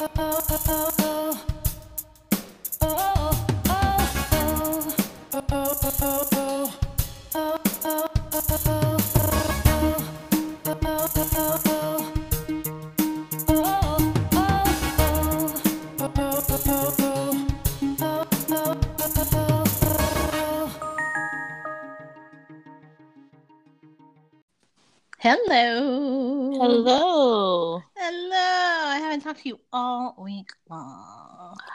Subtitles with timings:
[0.00, 0.97] Hello.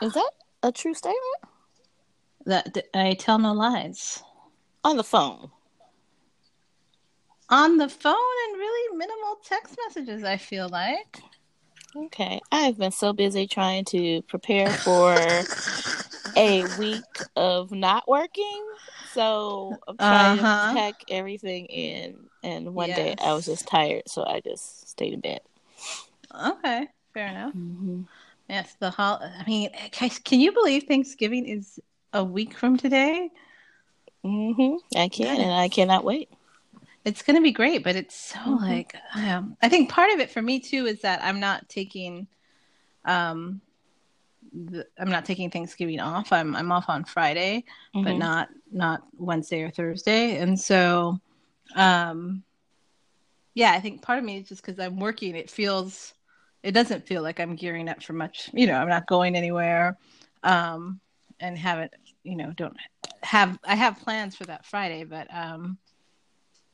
[0.03, 0.31] Is that
[0.63, 1.19] a true statement?
[2.45, 4.21] That that- I tell no lies.
[4.83, 5.49] On the phone.
[7.49, 8.15] On the phone
[8.47, 11.21] and really minimal text messages, I feel like.
[11.95, 12.41] Okay.
[12.51, 15.15] I've been so busy trying to prepare for
[16.35, 17.03] a week
[17.35, 18.65] of not working.
[19.13, 20.69] So I'm trying Uh-huh.
[20.69, 22.29] to pack everything in.
[22.41, 25.41] And one day I was just tired, so I just stayed in bed.
[26.33, 27.53] Okay, fair enough.
[27.53, 28.01] Mm-hmm.
[28.49, 31.79] Yes, the hol I mean, can you believe Thanksgiving is
[32.11, 33.29] a week from today?
[34.25, 34.97] Mm-hmm.
[34.97, 36.29] I can, and I cannot wait.
[37.05, 38.61] It's going to be great, but it's so Mhm.
[38.61, 42.27] like um, I think part of it for me too is that I'm not taking
[43.05, 43.61] um
[44.53, 46.31] the, I'm not taking Thanksgiving off.
[46.31, 48.19] I'm I'm off on Friday, but Mhm.
[48.19, 50.37] not not Wednesday or Thursday.
[50.37, 51.19] And so
[51.75, 52.43] um
[53.55, 56.13] yeah, I think part of me is just cuz I'm working it feels
[56.63, 59.97] it doesn't feel like I'm gearing up for much, you know, I'm not going anywhere.
[60.43, 60.99] Um
[61.39, 61.91] and haven't,
[62.23, 62.77] you know, don't
[63.21, 65.77] have I have plans for that Friday, but um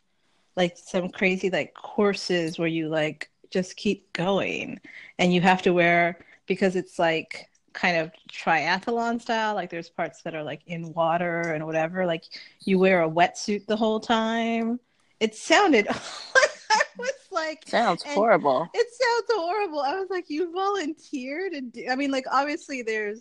[0.54, 4.80] Like some crazy like courses where you like just keep going
[5.18, 10.22] and you have to wear because it's like kind of triathlon style like there's parts
[10.22, 12.24] that are like in water and whatever like
[12.64, 14.78] you wear a wetsuit the whole time
[15.20, 15.86] it sounded
[16.72, 18.68] i was like Sounds horrible.
[18.74, 19.80] it sounds horrible.
[19.80, 23.20] I was like you volunteered and i mean like obviously there's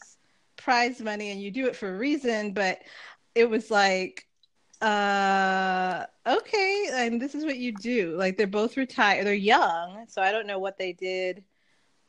[0.57, 2.79] prize money and you do it for a reason but
[3.35, 4.25] it was like
[4.81, 8.15] uh okay and this is what you do.
[8.17, 11.43] Like they're both retired they're young so i don't know what they did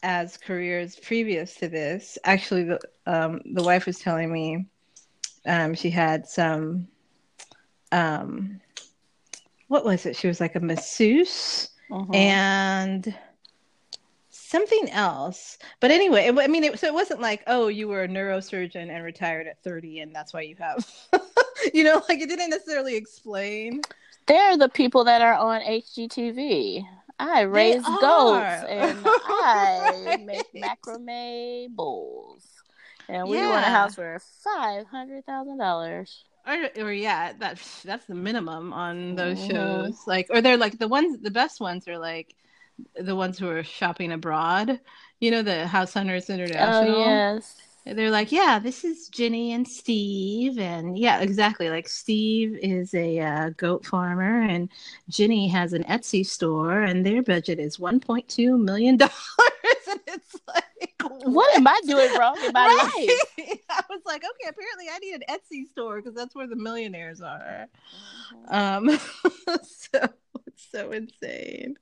[0.02, 2.18] as careers previous to this.
[2.24, 4.66] Actually the um the wife was telling me
[5.46, 6.88] um she had some
[7.92, 8.60] um
[9.72, 12.14] what was it she was like a masseuse Mhm.
[12.14, 13.14] and
[14.28, 15.58] something else.
[15.80, 18.90] But anyway, it, I mean, it, so it wasn't like, oh, you were a neurosurgeon
[18.90, 20.86] and retired at 30, and that's why you have,
[21.74, 23.80] you know, like it didn't necessarily explain.
[24.26, 26.86] They're the people that are on HGTV.
[27.18, 30.26] I raise goats and I Right.
[30.26, 32.46] make macrame bowls.
[33.08, 33.70] And we want a Yeah.
[33.70, 36.24] house for five hundred thousand dollars.
[36.46, 39.44] Or, or yeah, that's that's the minimum on those Mhm.
[39.44, 40.06] shows.
[40.06, 42.34] Like, or they're like the ones, the best ones are like
[42.96, 44.80] the ones who are shopping abroad.
[45.20, 46.78] You know, the House Hunters International.
[46.80, 47.71] Oh yes.
[47.84, 51.68] They're like, yeah, this is Ginny and Steve, and yeah, exactly.
[51.68, 54.68] Like Steve is a uh, goat farmer, and
[55.08, 59.12] Ginny has an Etsy store, and their budget is 1.2 million dollars,
[59.90, 60.94] and it's like,
[61.24, 62.94] What am I doing wrong in my life?
[63.38, 63.58] Right.
[63.70, 67.20] I was like, okay, apparently I need an Etsy store because that's where the millionaires
[67.20, 67.68] are.
[68.48, 68.88] Um,
[69.62, 70.08] so
[70.52, 71.76] it's so insane.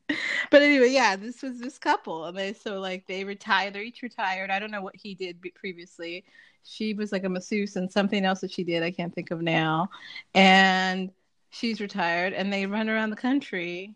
[0.50, 3.74] But anyway, yeah, this was this couple, and they so like they retired.
[3.74, 4.50] They're each retired.
[4.50, 6.24] I don't know what he did previously.
[6.64, 9.40] She was like a masseuse, and something else that she did I can't think of
[9.40, 9.90] now.
[10.34, 11.10] And
[11.50, 13.94] she's retired, and they run around the country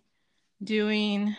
[0.62, 1.34] doing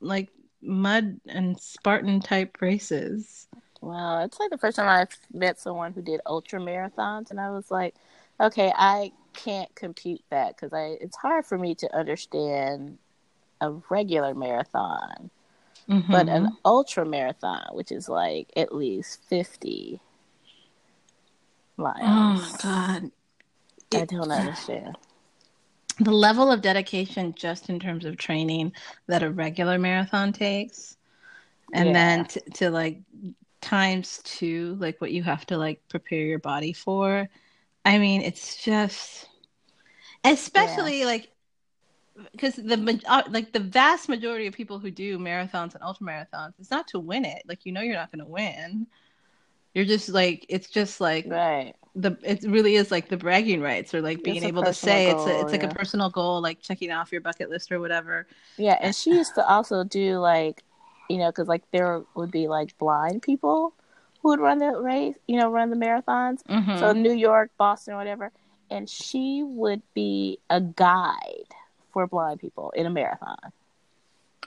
[0.00, 0.30] like
[0.62, 3.48] mud and Spartan type races.
[3.80, 7.50] Wow, it's like the first time I've met someone who did ultra marathons, and I
[7.50, 7.94] was like,
[8.40, 12.98] okay, I can't compute that because I it's hard for me to understand
[13.60, 15.30] a regular marathon,
[16.10, 16.28] but Mm-hmm.
[16.28, 20.00] an ultra marathon, which is like at least fifty.
[21.78, 21.98] miles.
[22.00, 23.10] Oh my God.
[23.94, 24.96] I don't understand.
[25.98, 28.72] The level of dedication just in terms of training
[29.06, 30.96] that a regular marathon takes.
[31.72, 31.94] And Yeah.
[31.94, 33.00] then to, to like
[33.62, 37.28] times two, like what you have to like prepare your body for.
[37.86, 39.28] I mean, it's just
[40.24, 41.30] especially like
[42.32, 46.54] because the uh, like the vast majority of people who do marathons and ultra marathons
[46.58, 48.86] it's not to win it like you know you're not going to win
[49.74, 51.74] you're just like it's just like Right.
[51.94, 55.26] the it really is like the bragging rights or like being able to say it's
[55.26, 55.70] a, goal, it's like yeah.
[55.70, 59.34] a personal goal like checking off your bucket list or whatever Yeah, and she used
[59.36, 60.64] to also do like,
[61.08, 63.74] you know, because like there would be like blind people
[64.26, 66.42] who would run the race, you know, run the marathons.
[66.50, 66.80] Mhm.
[66.80, 68.32] So New York, Boston, whatever,
[68.68, 71.54] and she would be a guide
[71.92, 73.38] for blind people in a marathon.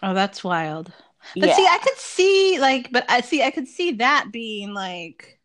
[0.04, 0.94] oh that's wild
[1.36, 4.74] but yeah, see i could see like but i see i could see that being
[4.74, 5.40] like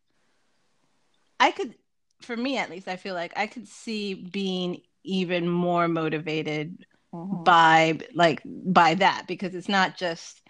[1.41, 1.75] i could
[2.23, 7.45] for me at least i feel like i could see being even more motivated Mhm.
[7.45, 10.41] by like by that because it's not just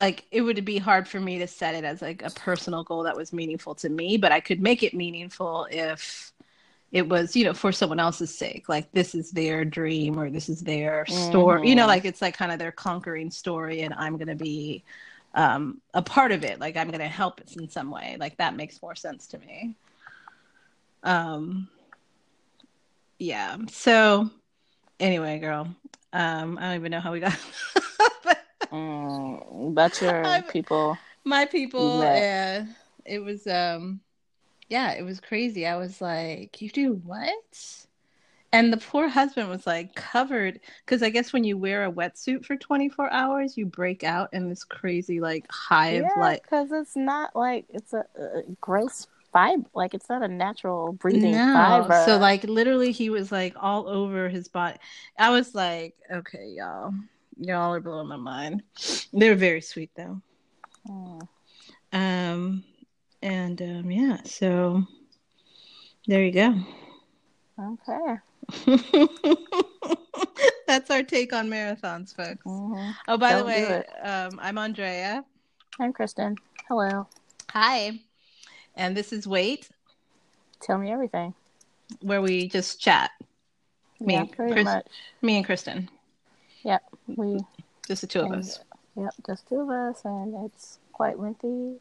[0.00, 3.04] like it would be hard for me to set it as like a personal goal
[3.04, 6.32] that was meaningful to me but i could make it meaningful if
[6.92, 8.68] it was you know for someone else's sake.
[8.68, 11.88] Like this is their dream or this is their story you know Mhm.
[11.88, 14.84] like it's like kind of their conquering story and i'm going to be
[15.34, 16.60] um a part of it.
[16.60, 18.16] Like i'm going to help it in some way.
[18.20, 19.74] Like that makes more sense to me.
[21.02, 21.68] Um
[23.18, 23.56] yeah.
[23.68, 24.30] So
[25.00, 25.68] anyway girl
[26.12, 27.36] um i don't even know how we got
[28.70, 32.66] Mm, but your I'm- people, my people yeah
[33.04, 34.00] it was um
[34.68, 35.66] yeah it was crazy.
[35.66, 37.86] I was like you do what?
[38.52, 42.44] And the poor husband was like covered because i guess when you wear a wetsuit
[42.44, 46.96] for 24 hours you break out in this crazy like hive yeah, like because it's
[46.96, 51.92] not like it's a, a gross fiber, like it's not a natural breathing no fiber.
[52.06, 54.78] so like literally he was like all over his body.
[55.18, 56.94] I was like okay y'all
[57.36, 58.62] y'all are blowing my mind
[59.12, 60.20] they were very sweet though
[60.88, 61.28] Mm.
[61.92, 62.64] Um,
[63.22, 64.84] and um, yeah, so
[66.06, 66.54] there you go.
[67.58, 68.18] okay.
[70.68, 72.42] That's our take on marathons, folks.
[72.44, 75.24] hmm Oh, by the Don't do way, um, I'm Andrea.
[75.80, 76.36] I'm Kristen.
[76.68, 77.08] Hello.
[77.50, 77.98] Hi.
[78.76, 79.68] And this is Wait,
[80.60, 81.34] Tell me everything.
[82.00, 83.10] where we just chat.
[84.00, 84.86] Me yeah, and pretty Chris- much.
[85.22, 85.88] Me and Kristen.
[87.06, 87.40] We
[87.86, 88.60] just the two of And- us.
[88.98, 91.74] Yep, just two of us, and it's quite lengthy.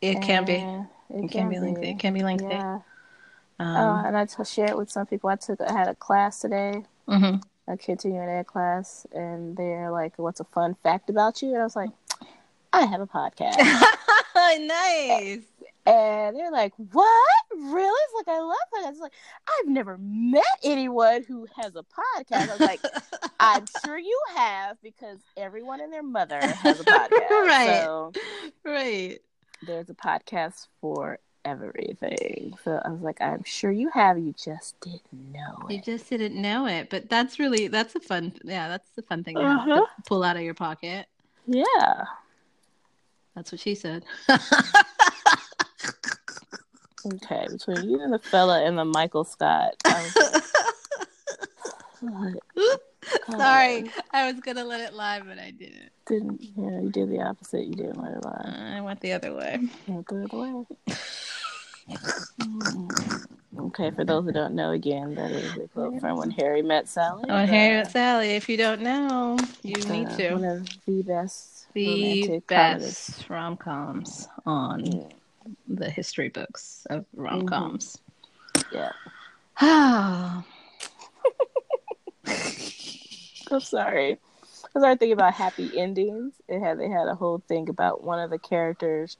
[0.00, 0.54] It can be.
[0.54, 1.90] It, It can be lengthy.
[1.90, 2.46] It can be lengthy.
[2.46, 2.78] Yeah.
[3.58, 5.28] Um, oh, and I t- shared with some people.
[5.28, 5.60] I took.
[5.60, 7.42] I had a class today, mhm.
[7.66, 11.64] a continuing ed class, and they're like, "What's a fun fact about you?" And I
[11.64, 11.90] was like,
[12.72, 13.56] "I have a podcast."
[14.66, 15.40] nice.
[15.86, 17.34] And they're like, "What?
[17.56, 18.90] Really?" It's like I love podcasts.
[18.90, 19.12] It's like
[19.48, 22.48] I've never met anyone who has a podcast.
[22.48, 22.80] I was like,
[23.40, 27.30] I'm sure you have because everyone and their mother has a podcast.
[27.30, 27.82] Right.
[27.82, 28.12] So
[28.64, 29.18] right.
[29.66, 32.54] there's a podcast for everything.
[32.64, 34.18] So I was like, I'm sure you have.
[34.18, 38.32] You just didn't know You just didn't know it, but that's really that's a fun
[38.44, 39.76] yeah, that's a fun thing Uh-huh.
[39.76, 41.06] to pull out of your pocket.
[41.46, 42.04] Yeah.
[43.36, 44.04] That's what she said.
[47.06, 47.46] Okay.
[47.50, 49.74] Between you and the fella and the Michael Scott.
[49.84, 50.02] I
[52.02, 52.80] like, what?
[53.30, 55.90] Sorry, I was gonna let it lie, but I didn't.
[56.06, 56.80] Didn't you know?
[56.82, 57.64] You did the opposite.
[57.66, 58.74] You didn't let it lie.
[58.76, 59.58] I went the other way.
[59.86, 60.64] You threw it away.
[62.40, 63.26] Mm.
[63.58, 66.88] Okay, for those who don't know, again, that is a quote from when Harry met
[66.88, 67.24] Sally.
[67.28, 68.30] Oh, Harry met Sally.
[68.30, 70.32] If you don't know, you Uh, need to.
[70.34, 75.10] One of the best The best rom coms on Mm,
[75.68, 77.98] the history books of rom coms.
[78.72, 78.92] Yeah.
[79.60, 80.44] Ah,
[83.50, 84.18] I'm sorry.
[84.74, 86.34] I started thinking about happy endings.
[86.48, 89.16] It had they had a whole thing about one of the characters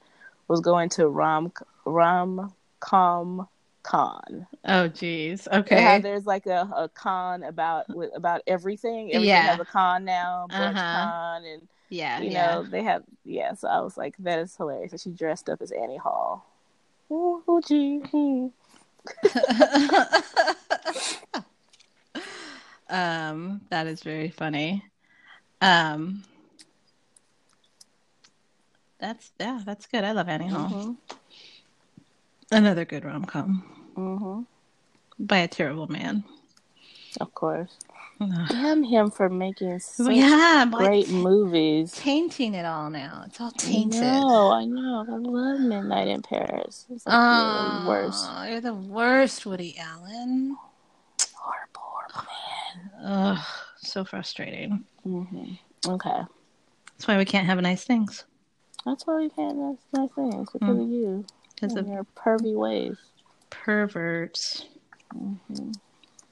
[0.47, 1.51] was going to rom
[1.85, 3.47] rom com
[3.83, 4.47] con.
[4.65, 5.47] oh, geez.
[5.51, 5.99] Okay.
[5.99, 9.13] there's like a, a con about with about everything.
[9.13, 9.47] Everything Yeah.
[9.51, 10.93] has a con now, brunch Uh-huh.
[10.93, 12.19] con, and Yeah.
[12.19, 12.51] you yeah.
[12.55, 13.53] know they have yeah.
[13.53, 14.91] So I was like, that is hilarious.
[14.91, 16.45] And she dressed up as Annie Hall.
[17.11, 18.01] Ooh, gee,
[22.89, 24.83] um, that is very funny.
[25.61, 26.23] Um,
[28.99, 30.03] that's yeah, that's good.
[30.03, 30.69] I love Annie Hall.
[30.69, 30.97] Mhm.
[32.51, 33.63] Another good rom com
[33.95, 34.41] Mm-hmm.
[35.25, 36.23] by a terrible man.
[37.19, 37.75] Of course.
[38.49, 41.91] Damn him for making such yeah, great movies.
[41.93, 43.23] tainting it all now.
[43.27, 44.01] It's all tainted.
[44.01, 45.05] No, I know.
[45.07, 46.85] I love Midnight in Paris.
[46.89, 48.25] It's like really the worst.
[48.27, 50.57] Oh, you're the worst, Woody Allen.
[51.33, 52.27] Horrible,
[53.03, 53.45] horrible Ugh,
[53.77, 54.83] so frustrating.
[55.05, 55.27] man.
[55.83, 56.21] hmm Okay.
[56.97, 58.25] That's why we can't have nice things.
[58.85, 62.97] That's why we can't have nice things because of you Because of your pervy ways.
[63.51, 64.65] perverts.
[65.13, 65.71] hmm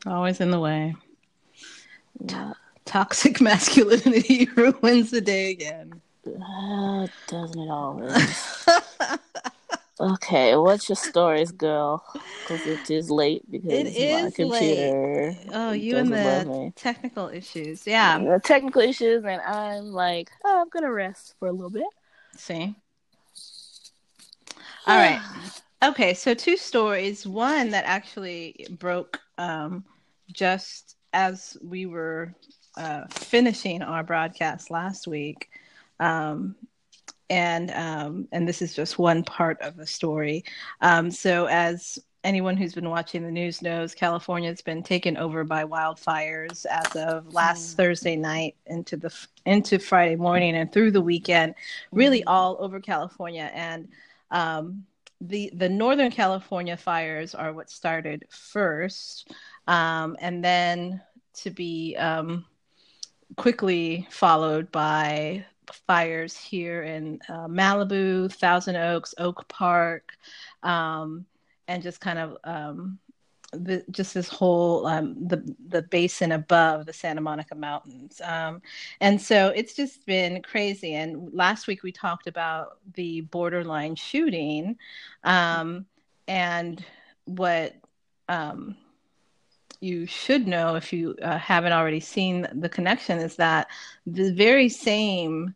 [0.08, 0.96] Always in the way.
[2.24, 2.54] Yeah.
[2.86, 6.02] Toxic masculinity ruins the day again.
[6.28, 8.66] Uh, doesn't it always?
[10.00, 12.04] okay, what's your stories, girl?
[12.40, 15.36] Because it is late because It is computer.
[15.54, 17.86] Oh, you and the technical issues.
[17.88, 18.20] Yeah.
[18.20, 21.88] The technical issues, and I'm like, oh, I'm gonna rest for a little bit.
[22.38, 22.76] See?
[24.88, 25.20] All right.
[25.84, 27.28] Okay, so two stories.
[27.28, 29.84] One that actually broke um,
[30.32, 32.36] just as we were
[32.78, 35.50] uh, finishing our broadcast last week,
[36.00, 36.56] um,
[37.30, 40.44] and um, and this is just one part of the story.
[40.82, 45.64] Um, so, as anyone who's been watching the news knows, California's been taken over by
[45.64, 47.78] wildfires as of last Mm.
[47.78, 49.12] Thursday night into the
[49.46, 51.56] into Friday morning and through the weekend,
[51.92, 52.28] really Mhm.
[52.28, 53.88] all over California and.
[54.32, 54.86] Um,
[55.22, 59.32] the the Northern California fires are what started first,
[59.68, 61.02] um, and then
[61.36, 62.46] to be um,
[63.38, 70.14] quickly followed by fires here in uh, Malibu, Thousand Oaks, Oak Park,
[70.64, 71.26] um,
[71.68, 73.00] and just kind of um,
[73.52, 78.62] the, just this whole um, the the basin above the Santa Monica Mountains, um,
[79.02, 80.94] and so it's just been crazy.
[80.96, 84.78] And last week we talked about the borderline shooting,
[85.24, 85.86] um,
[86.28, 86.84] and
[87.26, 87.76] what
[88.30, 88.76] um,
[89.82, 93.68] you should know if you uh, haven't already seen the connection is that
[94.06, 95.56] the very same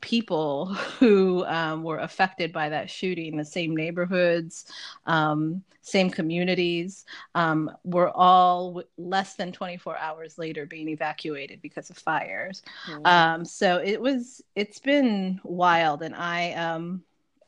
[0.00, 0.66] people
[0.98, 4.70] who um, were affected by that shooting, the same neighborhoods,
[5.06, 11.90] um, same communities, um, were all w- less than 24 hours later being evacuated because
[11.90, 12.62] of fires.
[12.86, 13.06] Mhm.
[13.06, 16.02] Um, so it was, it's been wild.
[16.02, 17.02] And I, um,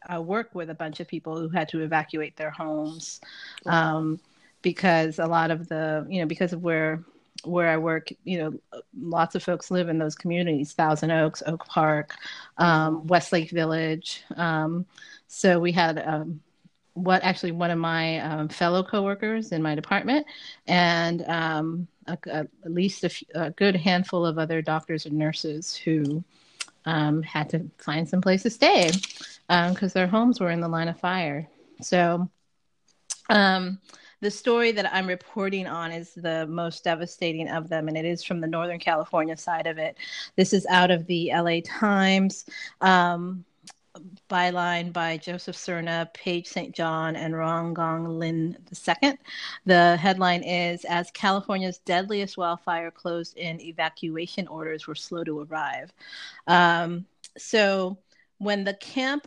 [0.06, 3.20] I work with a bunch of people who had to evacuate their homes
[3.66, 4.18] um,
[4.62, 7.04] because a lot of the, you know, because of where
[7.44, 11.66] where I work, you know, lots of folks live in those communities: Thousand Oaks, Oak
[11.66, 12.14] Park,
[12.58, 14.22] um, Westlake Village.
[14.36, 14.86] Um,
[15.26, 16.40] so we had um,
[16.94, 20.26] what actually one of my um, fellow coworkers in my department,
[20.66, 23.04] and um, a, a, at least
[23.34, 26.22] a, good handful of other doctors and nurses who
[26.84, 28.90] um, had to find some place to stay
[29.48, 31.48] because their homes were in the line of fire.
[31.80, 32.28] So.
[33.30, 33.78] Um,
[34.22, 38.22] the story that I'm reporting on is the most devastating of them, and it is
[38.22, 39.98] from the Northern California side of it.
[40.36, 42.46] This is out of the LA Times.
[42.80, 43.44] Um,
[44.30, 46.72] byline by Joseph Cerna, Paige St.
[46.74, 48.56] John, and Rong Gong Lin
[49.02, 49.18] II.
[49.66, 55.92] The headline is As California's deadliest wildfire closed in, evacuation orders were slow to arrive.
[56.46, 57.98] Um, so,
[58.38, 59.26] when the Camp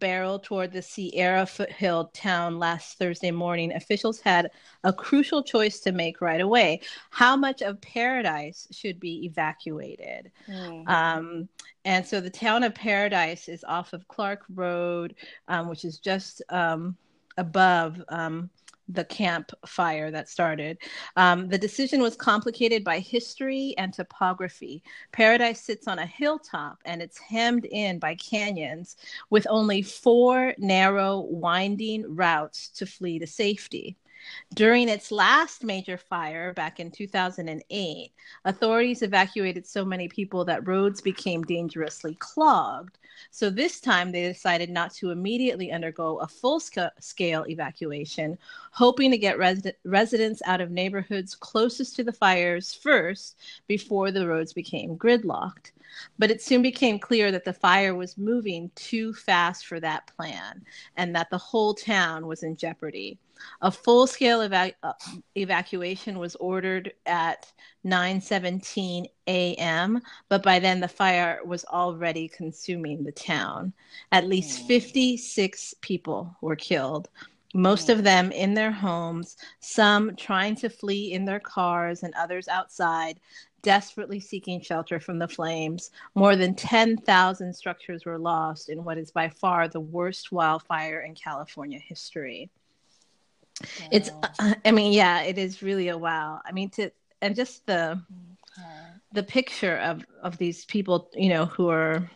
[0.00, 4.50] Fire barreled toward the Sierra foothill town last Thursday morning, officials had
[4.84, 6.80] a crucial choice to make right away.
[7.10, 10.30] How much of Paradise should be evacuated?
[10.48, 10.88] Mhm.
[10.88, 11.48] Um,
[11.84, 15.14] and so the town of Paradise is off of Clark Road,
[15.48, 16.96] um, which is just um,
[17.36, 18.50] above um,
[18.88, 20.78] the camp fire that started.
[21.16, 24.82] Um, the decision was complicated by history and topography.
[25.12, 28.96] Paradise sits on a hilltop and it's hemmed in by canyons
[29.30, 33.96] with only four narrow, winding routes to flee to safety.
[34.54, 38.12] During its last major fire back in 2008,
[38.44, 42.98] authorities evacuated so many people that roads became dangerously clogged.
[43.30, 48.38] So this time they decided not to immediately undergo a full scale evacuation,
[48.72, 54.26] hoping to get res- residents out of neighborhoods closest to the fires first before the
[54.26, 55.72] roads became gridlocked.
[56.18, 60.64] But it soon became clear that the fire was moving too fast for that plan
[60.96, 63.18] and that the whole town was in jeopardy.
[63.60, 64.92] A full-scale eva- uh,
[65.36, 67.52] evacuation was ordered at
[67.84, 73.74] 9:17 a.m., but by then the fire was already consuming the town.
[74.12, 74.66] At least Hmm.
[74.68, 77.10] 56 people were killed,
[77.54, 82.48] most of them in their homes, some trying to flee in their cars and others
[82.48, 83.20] outside,
[83.62, 85.90] desperately seeking shelter from the flames.
[86.14, 91.14] More than 10,000 structures were lost in what is by far the worst wildfire in
[91.14, 92.50] California history.
[93.90, 94.20] It's, Wow.
[94.38, 96.40] uh, I mean, yeah, it is really a wow.
[96.44, 96.90] I mean, to
[97.22, 98.00] and just the
[99.12, 102.10] the picture of of these people, you know, who are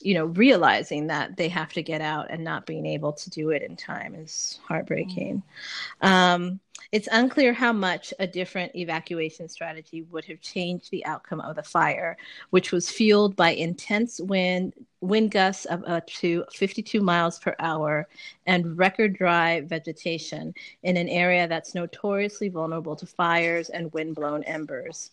[0.00, 3.48] you know, realizing that they have to get out and not being able to do
[3.50, 5.42] it in time is heartbreaking.
[6.02, 6.08] Mm.
[6.08, 6.60] Um,
[6.92, 11.62] it's unclear how much a different evacuation strategy would have changed the outcome of the
[11.62, 12.16] fire,
[12.50, 18.08] which was fueled by intense wind, wind gusts of up to 52 miles per hour
[18.46, 25.10] and record dry vegetation in an area that's notoriously vulnerable to fires and wind-blown embers.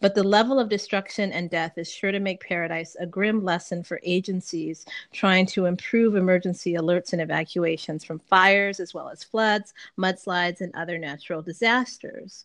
[0.00, 3.82] But the level of destruction and death is sure to make Paradise a grim lesson
[3.82, 9.74] for agencies trying to improve emergency alerts and evacuations from fires, as well as floods,
[9.98, 12.44] mudslides, and other natural disasters.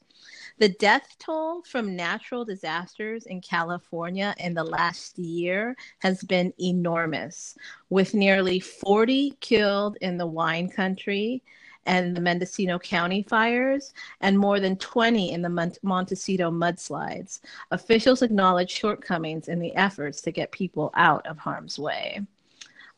[0.57, 7.57] The death toll from natural disasters in California in the last year has been enormous,
[7.89, 11.43] with nearly 40 killed in the wine country
[11.85, 17.41] and the Mendocino County fires, and more than 20 in the Mont- Montecito mudslides.
[17.71, 22.25] Officials acknowledge shortcomings in the efforts to get people out of harm's way.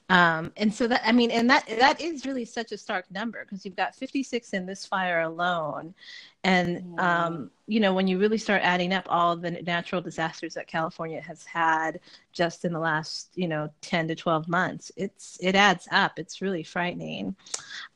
[0.10, 3.44] Um, and so that I mean, and that that is really such a stark number
[3.44, 5.94] because you've got 56 in this fire alone,
[6.46, 10.68] and um, you know when you really start adding up all the natural disasters that
[10.68, 12.00] California has had
[12.32, 16.18] just in the last you know 10 to 12 months, it's it adds up.
[16.20, 17.36] It's really frightening.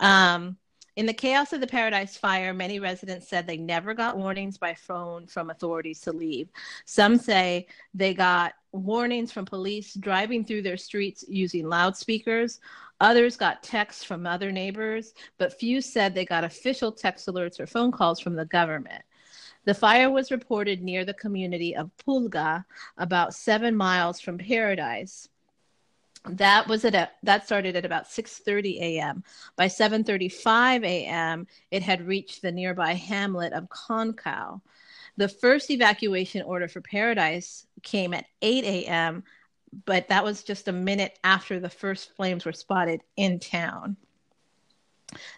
[0.02, 0.58] Um,
[0.98, 4.74] in the chaos of the Paradise Fire, many residents said they never got warnings by
[4.74, 6.50] phone from authorities to leave.
[6.86, 12.60] Some say they got warnings from police driving through their streets using loudspeakers.
[13.00, 17.68] Others got texts from other neighbors, but few said they got official text alerts or
[17.68, 19.04] phone calls from the government.
[19.64, 22.66] The fire was reported near the community of Pulga,
[22.98, 25.30] about seven miles from Paradise
[26.30, 29.24] that was at a, that started at about 6:30 a.m.
[29.56, 34.62] By 7:35 a.m., it had reached the nearby hamlet of Concow.
[35.18, 39.24] The first evacuation order for Paradise came at 8 a.m.,
[39.86, 43.98] but that was just a minute after the first flames were spotted in town.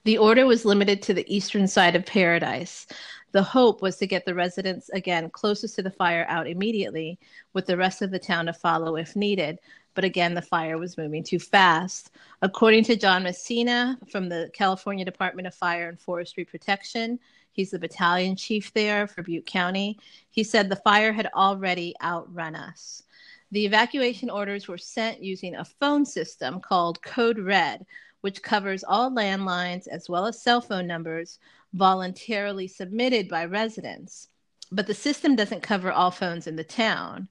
[0.03, 2.85] The order was limited to the eastern side of Paradise.
[3.31, 7.17] The hope was to get the residents again closest to the fire out immediately,
[7.53, 9.59] with the rest of the town to follow if needed
[9.93, 12.11] but again, the fire was moving too fast.
[12.41, 17.19] According to John Messina from the California Department of Fire and Forestry Protection,
[17.51, 22.55] he's the battalion chief there for Butte County, he said the fire had already outrun
[22.55, 23.03] us.
[23.51, 27.85] The evacuation orders were sent using a phone system called Code Red,
[28.21, 31.39] which covers all landlines as well as cell phone numbers
[31.73, 34.29] voluntarily submitted by residents.
[34.71, 37.27] But the system doesn't cover all phones in the town.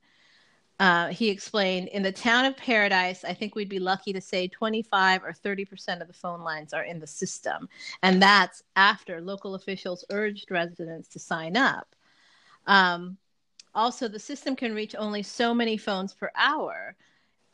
[0.80, 4.48] Uh, he explained in the town of Paradise, I think we'd be lucky to say
[4.48, 7.68] 25 or 30% of the phone lines are in the system.
[8.02, 11.94] And that's after local officials urged residents to sign up.
[12.66, 13.18] Um,
[13.74, 16.96] also, the system can reach only so many phones per hour.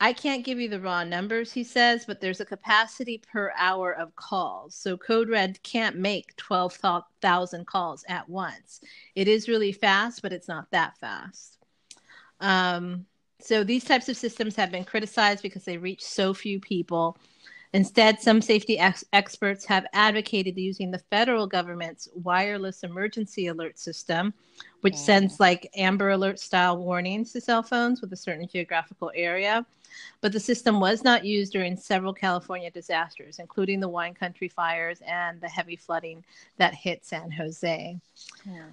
[0.01, 3.93] I can't give you the raw numbers, he says, but there's a capacity per hour
[3.93, 4.75] of calls.
[4.75, 8.81] So Code Red can't make 12,000 calls at once.
[9.15, 11.58] It is really fast, but it's not that fast.
[12.39, 13.05] Um,
[13.41, 17.17] so these types of systems have been criticized because they reach so few people.
[17.73, 24.33] Instead, some safety ex- experts have advocated using the federal government's wireless emergency alert system,
[24.81, 24.97] which mm.
[24.97, 29.65] sends like Amber Alert style warnings to cell phones with a certain geographical area.
[30.21, 35.01] But the system was not used during several California disasters, including the wine country fires
[35.05, 36.23] and the heavy flooding
[36.57, 37.99] that hit San Jose.
[38.45, 38.63] Yeah.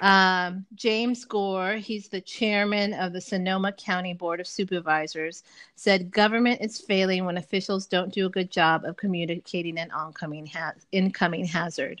[0.00, 5.44] Um, James Gore, he's the chairman of the Sonoma County Board of Supervisors,
[5.76, 10.46] said government is failing when officials don't do a good job of communicating an oncoming
[10.46, 12.00] ha- incoming hazard.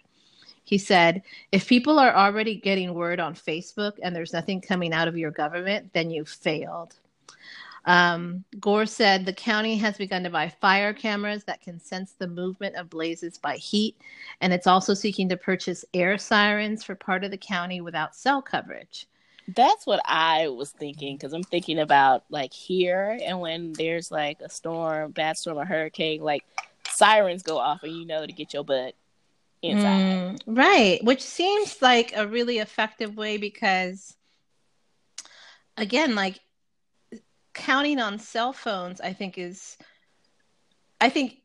[0.64, 5.08] He said, if people are already getting word on Facebook and there's nothing coming out
[5.08, 6.94] of your government, then you've failed.
[7.90, 12.28] Um, Gore said the county has begun to buy fire cameras that can sense the
[12.28, 13.96] movement of blazes by heat,
[14.40, 18.40] and it's also seeking to purchase air sirens for part of the county without cell
[18.42, 19.08] coverage.
[19.56, 24.40] That's what I was thinking because I'm thinking about like here and when there's like
[24.40, 26.44] a storm, bad storm, a hurricane, like
[26.88, 28.94] sirens go off and you know to get your butt
[29.62, 30.04] inside.
[30.04, 34.16] Mm, right, which seems like a really effective way because,
[35.76, 36.38] again, like
[37.54, 39.76] counting on cell phones, I think is,
[41.00, 41.38] I think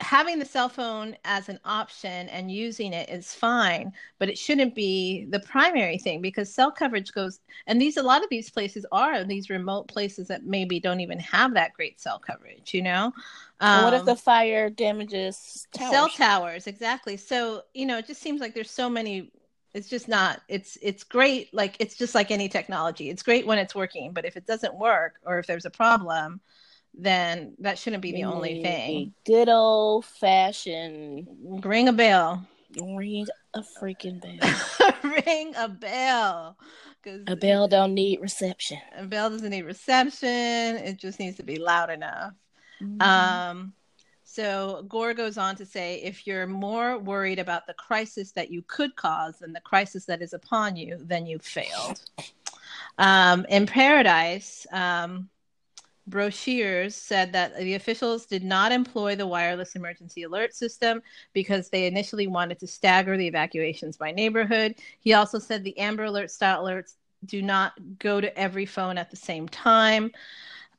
[0.00, 4.74] having the cell phone as an option and using it is fine, but it shouldn't
[4.74, 8.86] be the primary thing because cell coverage goes, and these, a lot of these places
[8.92, 13.12] are these remote places that maybe don't even have that great cell coverage, you know?
[13.60, 15.90] Um, what if the um, fire damages towers?
[15.90, 16.66] cell towers?
[16.66, 17.16] Exactly.
[17.16, 19.30] So, you know, it just seems like there's so many
[19.72, 20.40] It's just not.
[20.48, 21.52] It's it's great.
[21.54, 23.08] Like it's just like any technology.
[23.10, 26.40] It's great when it's working, but if it doesn't work or if there's a problem,
[26.94, 29.14] then that shouldn't be the only thing.
[29.24, 31.28] Good old fashioned
[31.64, 32.46] ring a bell.
[32.76, 34.94] Ring a freaking bell.
[35.26, 36.56] ring a bell.
[37.02, 38.78] Because a bell don't need reception.
[38.96, 40.28] A bell doesn't need reception.
[40.28, 42.34] It just needs to be loud enough.
[42.82, 43.00] Mm-hmm.
[43.02, 43.72] Um,
[44.32, 48.62] so Gore goes on to say if you're more worried about the crisis that you
[48.68, 52.00] could cause than the crisis that is upon you, then you've failed.
[52.96, 55.28] Um, in Paradise, um,
[56.08, 61.88] Brashears said that the officials did not employ the wireless emergency alert system because they
[61.88, 64.76] initially wanted to stagger the evacuations by neighborhood.
[65.00, 66.94] He also said the Amber Alert style alerts
[67.26, 70.12] do not go to every phone at the same time.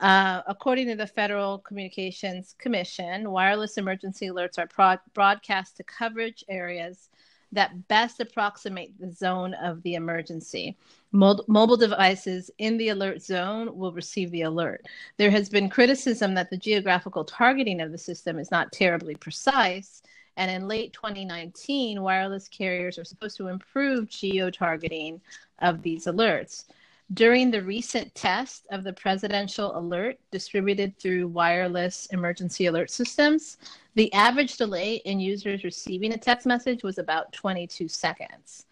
[0.01, 6.43] Uh, according to the Federal Communications Commission, wireless emergency alerts are pro- broadcast to coverage
[6.49, 7.09] areas
[7.51, 10.75] that best approximate the zone of the emergency.
[11.11, 14.87] Mo- mobile devices in the alert zone will receive the alert.
[15.17, 20.01] There has been criticism that the geographical targeting of the system is not terribly precise.
[20.37, 25.21] And in late 2019, wireless carriers are supposed to improve geo targeting
[25.59, 26.65] of these alerts.
[27.13, 33.57] During the recent test of the presidential alert distributed through wireless emergency alert systems,
[33.95, 38.65] the average delay in users receiving a text message was about 22 seconds.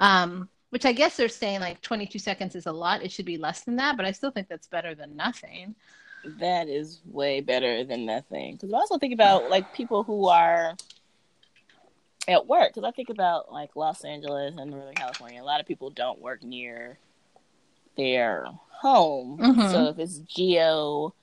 [0.00, 3.02] Um, which I guess they're saying like 22 seconds is a lot.
[3.02, 5.74] It should be less than that, but I still think that's better than nothing.
[6.40, 8.54] That is way better than nothing.
[8.54, 10.74] Because I also think about like people who are
[12.26, 12.74] at work.
[12.74, 15.42] Because I think about like Los Angeles and Northern California.
[15.42, 16.98] A lot of people don't work near
[17.96, 19.38] their home.
[19.38, 19.72] Mm-hmm.
[19.72, 21.14] So if it's geo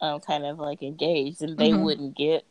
[0.00, 1.82] um, kind of like engaged, then they mm-hmm.
[1.82, 2.44] wouldn't get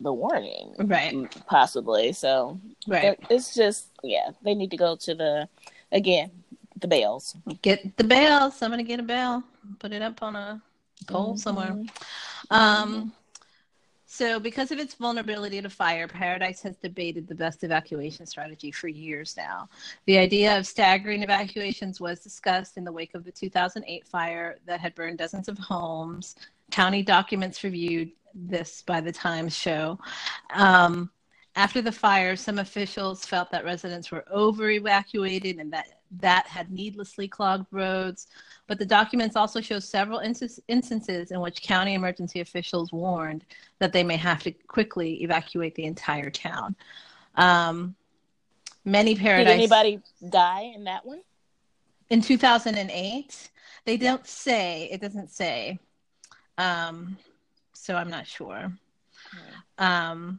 [0.00, 1.14] the warning, right?
[1.46, 2.12] Possibly.
[2.12, 3.18] So, right.
[3.30, 5.48] It's just yeah, they need to go to the
[5.90, 6.30] again
[6.80, 7.36] the bells.
[7.62, 8.56] Get the bells.
[8.56, 9.42] Somebody get a bell.
[9.78, 10.62] Put it up on a
[11.06, 11.38] pole mm-hmm.
[11.38, 11.76] somewhere.
[12.50, 13.12] Um,
[14.18, 18.88] so, because of its vulnerability to fire, Paradise has debated the best evacuation strategy for
[18.88, 19.68] years now.
[20.06, 24.80] The idea of staggering evacuations was discussed in the wake of the 2008 fire that
[24.80, 26.34] had burned dozens of homes.
[26.72, 30.00] County documents reviewed this by the Times show.
[30.52, 31.12] Um,
[31.58, 35.86] after the fire, some officials felt that residents were over evacuated and that
[36.20, 38.28] that had needlessly clogged roads.
[38.68, 43.44] But the documents also show several instances in which county emergency officials warned
[43.80, 46.76] that they may have to quickly evacuate the entire town.
[47.34, 47.96] Um,
[48.84, 49.46] many paradise.
[49.46, 51.22] Did anybody die in that one?
[52.08, 53.50] In 2008,
[53.84, 54.88] they don't say.
[54.92, 55.80] It doesn't say.
[56.56, 57.18] Um,
[57.72, 58.72] so I'm not sure.
[59.76, 60.38] Um,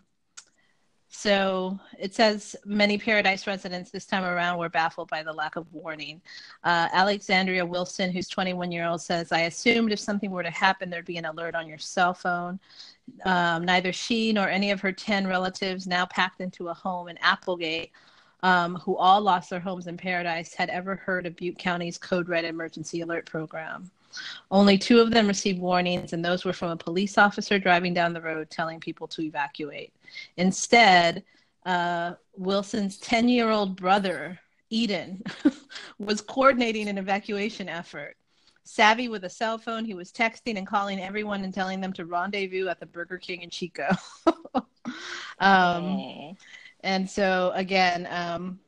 [1.20, 5.72] so it says many Paradise residents this time around were baffled by the lack of
[5.74, 6.22] warning.
[6.64, 10.90] Uh, Alexandria Wilson, who's 21 year old, says, "I assumed if something were to happen,
[10.90, 12.58] there'd be an alert on your cell phone.
[13.26, 17.18] Um, neither she nor any of her 10 relatives, now packed into a home in
[17.18, 17.92] Applegate,
[18.42, 22.30] um, who all lost their homes in Paradise, had ever heard of Butte County's Code
[22.30, 23.92] Red emergency alert program."
[24.52, 28.14] Only two of them received warnings, and those were from a police officer driving down
[28.14, 29.94] the road telling people to evacuate.
[30.38, 31.24] Instead,
[31.66, 35.24] uh, Wilson's 10 year old brother, Eden,
[36.00, 38.16] was coordinating an evacuation effort.
[38.64, 42.06] Savvy with a cell phone, he was texting and calling everyone and telling them to
[42.06, 43.88] rendezvous at the Burger King in Chico.
[45.40, 46.36] um,
[46.82, 48.60] and so, again, um,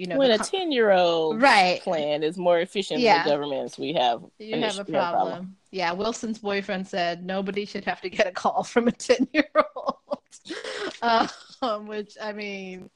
[0.00, 3.22] you know when a 10 year old right plan is more efficient yeah.
[3.22, 5.28] than governments we have you have a problem.
[5.28, 5.56] problem.
[5.72, 9.44] yeah wilson's boyfriend said nobody should have to get a call from a 10 year
[9.76, 10.18] old
[11.02, 12.88] um, which i mean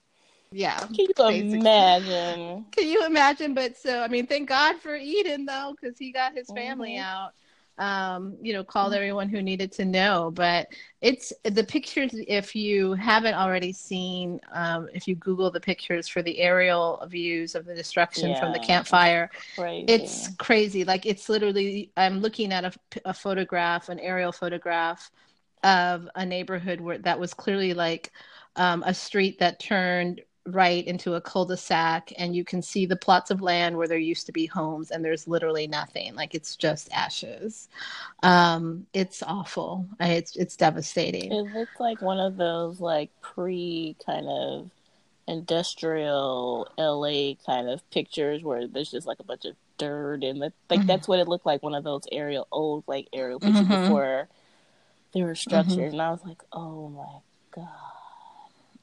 [0.50, 1.52] yeah can you basically.
[1.52, 6.10] imagine can you imagine but so i mean thank god for eden though because he
[6.10, 7.04] got his family mm-hmm.
[7.04, 7.32] out
[7.78, 8.96] um, you know, called mm-hmm.
[8.96, 10.30] everyone who needed to know.
[10.32, 10.68] But
[11.00, 16.22] it's the pictures, if you haven't already seen, um, if you Google the pictures for
[16.22, 18.40] the aerial views of the destruction yeah.
[18.40, 19.84] from the campfire, crazy.
[19.88, 20.84] it's crazy.
[20.84, 22.72] Like it's literally, I'm looking at a,
[23.04, 25.10] a photograph, an aerial photograph
[25.62, 28.12] of a neighborhood where that was clearly like
[28.56, 33.30] um, a street that turned right into a cul-de-sac and you can see the plots
[33.30, 36.92] of land where there used to be homes and there's literally nothing like it's just
[36.92, 37.68] ashes
[38.22, 44.26] um it's awful it's it's devastating it looks like one of those like pre kind
[44.28, 44.70] of
[45.26, 50.52] industrial la kind of pictures where there's just like a bunch of dirt and the,
[50.68, 50.86] like mm-hmm.
[50.86, 53.82] that's what it looked like one of those aerial old like aerial pictures mm-hmm.
[53.82, 54.28] before
[55.14, 55.92] there were structures mm-hmm.
[55.92, 57.93] and i was like oh my god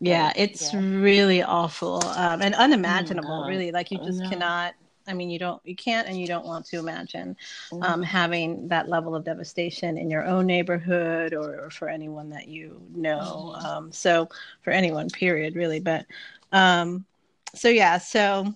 [0.02, 0.82] Yeah, it's yeah.
[0.84, 3.38] really awful um, and unimaginable.
[3.42, 3.48] God.
[3.48, 4.30] really, like you just No.
[4.30, 4.74] cannot.
[5.08, 7.36] I mean, you don't, you can't, and you don't want to imagine
[7.82, 8.06] um, Mhm.
[8.06, 12.82] having that level of devastation in your own neighborhood or, or for anyone that you
[12.96, 13.54] know.
[13.56, 13.66] Mhm.
[13.66, 14.30] Um, so
[14.62, 15.80] for anyone, period, really.
[15.80, 16.06] But
[16.52, 17.06] um,
[17.54, 18.54] so yeah, so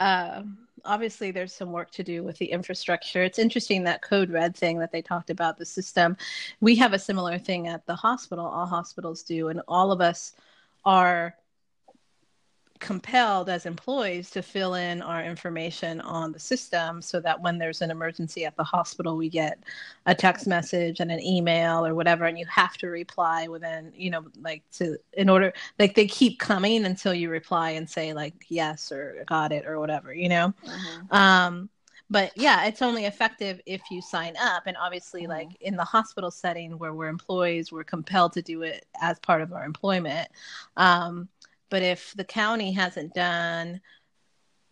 [0.00, 0.42] uh,
[0.84, 3.22] obviously there's some work to do with the infrastructure.
[3.22, 6.16] It's interesting that code red thing that they talked about the system.
[6.60, 8.46] We have a similar thing at the hospital.
[8.46, 10.34] All hospitals do, and all of us
[10.84, 11.34] are
[12.80, 17.82] compelled as employees to fill in our information on the system so that when there's
[17.82, 19.62] an emergency at the hospital we get
[20.06, 24.10] a text message and an email or whatever and you have to reply within you
[24.10, 28.34] know like to in order like they keep coming until you reply and say like
[28.48, 31.10] yes or got it or whatever you know Mhm.
[31.10, 31.68] um
[32.08, 35.28] but yeah it's only effective if you sign up and obviously Mhm.
[35.28, 39.42] like in the hospital setting where we're employees we're compelled to do it as part
[39.42, 40.28] of our employment
[40.76, 41.28] um
[41.70, 43.80] but if the county hasn't done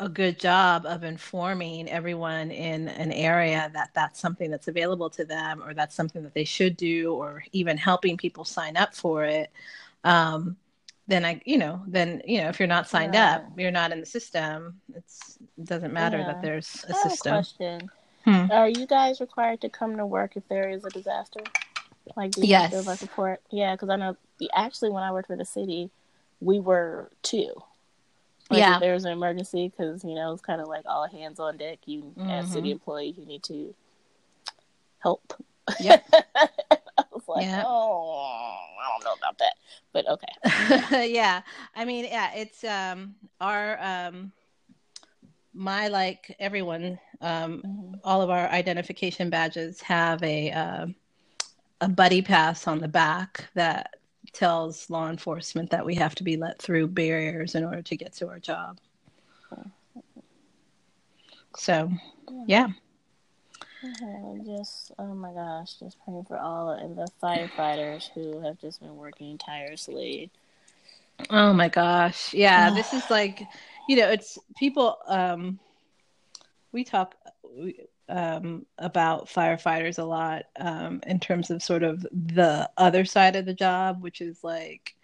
[0.00, 5.24] a good job of informing everyone in an area that that's something that's available to
[5.24, 9.24] them or that's something that they should do or even helping people sign up for
[9.24, 9.50] it
[10.04, 10.56] um,
[11.08, 13.98] then i you know then you know if you're not signed up you're not in
[14.00, 16.26] the system it's it doesn't matter Yeah.
[16.26, 17.90] that there's a I have a question.
[18.24, 18.50] Hmm.
[18.52, 21.40] Are you guys required to come to work if there is a disaster?
[22.16, 22.86] Like, do you have to Yes.
[22.86, 23.40] like report?
[23.50, 24.16] Yeah, because I know
[24.54, 25.90] actually when I worked for the city,
[26.40, 27.52] we were too.
[28.50, 28.74] Like, Yeah.
[28.76, 31.56] if there was an emergency, because you know it's kind of like all hands on
[31.58, 31.80] deck.
[31.86, 32.52] You, as Mhm.
[32.52, 33.74] city employee, you need to
[35.00, 35.34] help.
[35.80, 36.04] Yep.
[36.34, 37.62] I was like, Yeah.
[37.66, 39.54] oh, I don't know about that,
[39.92, 41.06] but okay.
[41.12, 41.42] yeah
[41.74, 44.32] i mean yeah it's um our um
[45.54, 48.00] my like everyone um Mhm.
[48.04, 50.86] all of our identification badges have a uh,
[51.80, 53.94] a buddy pass on the back that
[54.32, 58.12] tells law enforcement that we have to be let through barriers in order to get
[58.12, 58.78] to our job
[61.56, 61.90] so
[62.46, 62.68] yeah
[63.84, 68.96] Okay, just oh my gosh, just praying for all the firefighters who have just been
[68.96, 70.32] working tirelessly.
[71.30, 72.34] Oh my gosh.
[72.34, 73.46] Yeah, this is like,
[73.88, 75.60] you know, it's people um
[76.72, 77.14] we talk
[77.56, 83.36] we, um about firefighters a lot um in terms of sort of the other side
[83.36, 84.94] of the job, which is like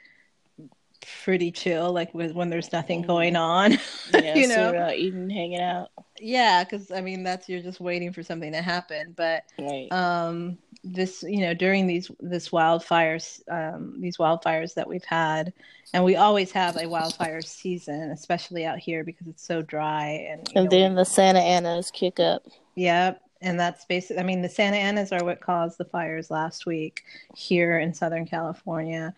[1.22, 3.06] pretty chill like with when there's nothing Mhm.
[3.06, 3.78] going on.
[4.12, 4.54] Yeah, you know.
[4.54, 5.90] cereal eating, hanging out.
[6.20, 9.88] Yeah, cuz I mean that's you're just waiting for something to happen, but Right.
[9.92, 15.52] um this you know during these this wildfires um these wildfires that we've had
[15.94, 20.46] and we always have a wildfire season especially out here because it's so dry and
[20.54, 22.42] and know, then the Santa Anas kick up.
[22.74, 23.20] Yep.
[23.40, 27.04] And that's basically, I mean, the Santa Anas are what caused the fires last week
[27.36, 29.14] here in Southern California.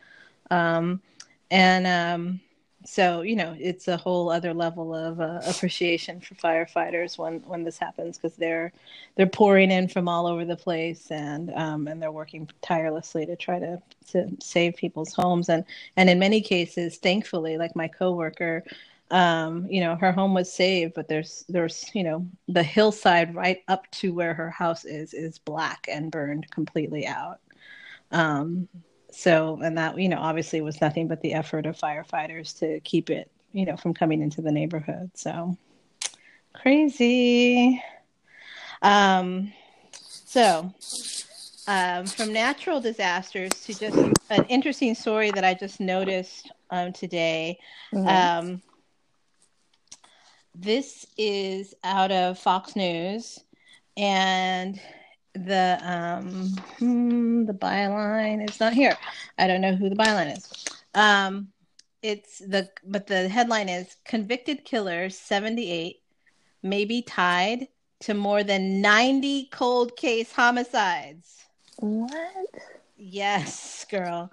[0.51, 1.01] Um,
[1.51, 2.40] and um,
[2.85, 7.64] so, you know, it's a whole other level of uh, appreciation for firefighters when, when
[7.64, 8.73] this happens because they're
[9.16, 13.37] they're pouring in from all over the place and um, and they're working tirelessly to
[13.37, 15.64] try to to save people's homes and
[15.97, 18.62] and in many cases, thankfully, like my coworker,
[19.11, 23.62] um you know her home was saved but there's there's you know the hillside right
[23.69, 27.38] up to where her house is is black and burned completely out
[28.11, 28.69] um
[29.12, 33.09] so and that you know obviously was nothing but the effort of firefighters to keep
[33.09, 35.57] it you know from coming into the neighborhood so
[36.53, 37.81] crazy
[38.83, 39.53] um
[40.25, 40.73] so
[41.69, 43.97] um, from natural disasters to just
[44.31, 47.59] an interesting story that I just noticed um, today.
[47.92, 48.07] Mhm.
[48.09, 48.62] Um,
[50.59, 53.38] this is out of Fox News,
[53.97, 54.81] and
[55.35, 58.97] the um, hmm, the byline is not here.
[59.38, 60.66] I don't know who the byline is.
[60.95, 61.49] Um,
[62.03, 65.97] it's the but the headline is convicted killer 78
[66.62, 67.69] may be tied
[68.01, 71.45] to more than 90 cold case homicides.
[71.79, 72.47] what?
[72.97, 74.33] Yes, girl.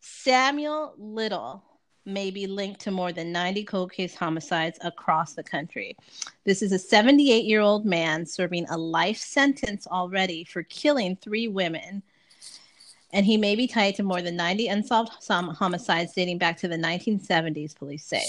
[0.00, 1.65] Samuel Little
[2.06, 5.96] may be linked to more than 90 cold case homicides across the country.
[6.44, 11.48] This is a 78 year old man serving a life sentence already for killing three
[11.48, 12.02] women.
[13.12, 16.68] And he may be tied to more than 90 unsolved hom- homicides dating back to
[16.68, 18.22] the 1970s, police say.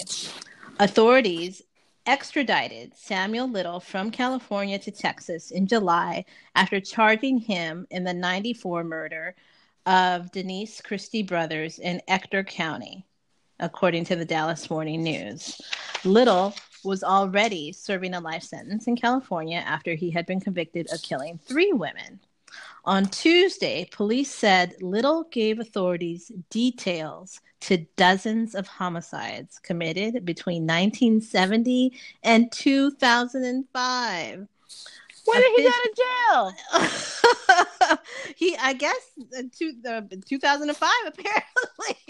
[0.79, 1.63] Authorities
[2.05, 6.23] extradited Samuel Little from California to Texas in July
[6.55, 9.35] after charging him in the 94 murder
[9.85, 13.06] of Denise Christie Brothers in Ector County,
[13.59, 15.59] according to the Dallas Morning News.
[16.03, 21.01] Little was already serving a life sentence in California after he had been convicted of
[21.01, 22.19] killing three women.
[22.85, 31.91] On Tuesday, police said Little gave authorities details to dozens of homicides committed between 1970
[32.23, 34.47] and 2005.
[35.27, 36.53] When did he go to jail?
[38.35, 41.27] he, I guess, uh, two, uh, 2005, apparently.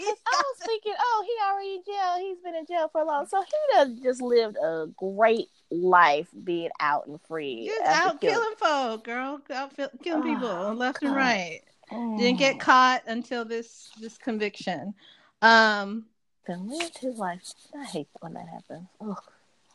[0.00, 2.16] was thinking, oh, he already in jail.
[2.18, 6.28] He's been in jail for a long, so he does just lived a great life
[6.44, 7.66] being out and free.
[7.66, 9.40] Just out killing folk, girl.
[9.52, 11.60] Out killing people Oh, left and right.
[11.92, 12.18] Mm.
[12.18, 14.94] Didn't get caught until this this conviction.
[15.42, 16.06] Um,
[16.46, 17.42] Then lived his life.
[17.78, 18.88] I hate when that happens.
[19.00, 19.22] Ugh,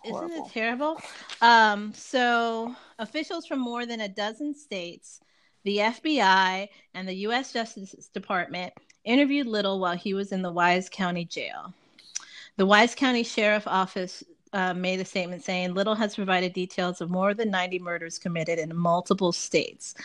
[0.05, 1.01] Isn't it terrible?
[1.41, 5.21] Um, so, officials from more than a dozen states,
[5.63, 7.53] the FBI, and the U.S.
[7.53, 8.73] Justice Department
[9.05, 11.73] interviewed Little while he was in the Wise County Jail.
[12.57, 17.09] The Wise County Sheriff Office uh, made a statement saying Little has provided details of
[17.09, 19.95] more than 90 murders committed in multiple states.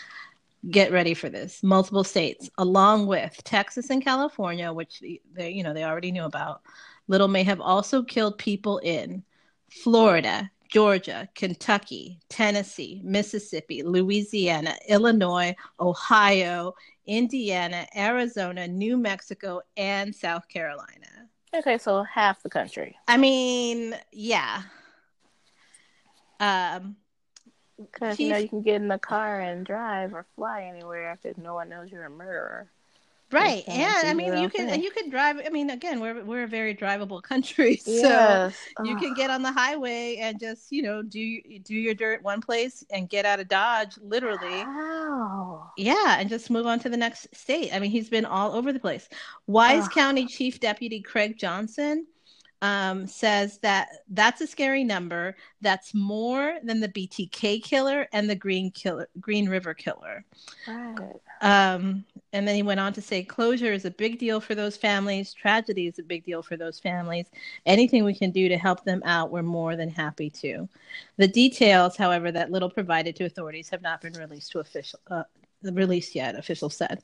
[0.71, 1.63] Get ready for this.
[1.63, 5.03] Multiple states, along with Texas and California, which
[5.35, 6.63] they, you know, they already knew about.
[7.07, 9.23] Little may have also killed people in
[9.71, 16.75] Florida, Georgia, Kentucky, Tennessee, Mississippi, Louisiana, Illinois, Ohio,
[17.07, 21.29] Indiana, Arizona, New Mexico, and South Carolina.
[21.55, 22.97] Okay, so half the country.
[23.09, 24.63] I mean, yeah.
[26.41, 26.97] Um,
[27.79, 31.39] Because you know you can get in the car and drive or fly anywhere because
[31.39, 32.71] no one knows you're a murderer.
[33.33, 34.75] Right, Yeah, and I mean, you can thing.
[34.75, 35.37] and you can drive.
[35.45, 38.43] I mean, again, we're we're a very drivable country, so
[38.79, 42.41] you can get on the highway and just you know do do your dirt one
[42.41, 44.65] place and get out of Dodge, literally.
[44.65, 45.71] How?
[45.77, 47.73] Yeah, and just move on to the next state.
[47.73, 49.09] I mean, he's been all over the place.
[49.47, 49.91] Wise Ugh.
[49.91, 52.07] County Chief Deputy Craig Johnson
[52.61, 55.37] um, says that that's a scary number.
[55.61, 60.25] That's more than the BTK killer and the Green killer, Green River killer.
[60.67, 61.21] Right.
[61.41, 64.77] Um, and then he went on to say, closure is a big deal for those
[64.77, 65.33] families.
[65.33, 67.27] Tragedy is a big deal for those families.
[67.65, 70.69] Anything we can do to help them out, we're more than happy to.
[71.17, 75.01] The details, however, that Little provided to authorities have not been released to official.
[75.09, 75.23] Uh,
[75.63, 77.03] released yet, officials said.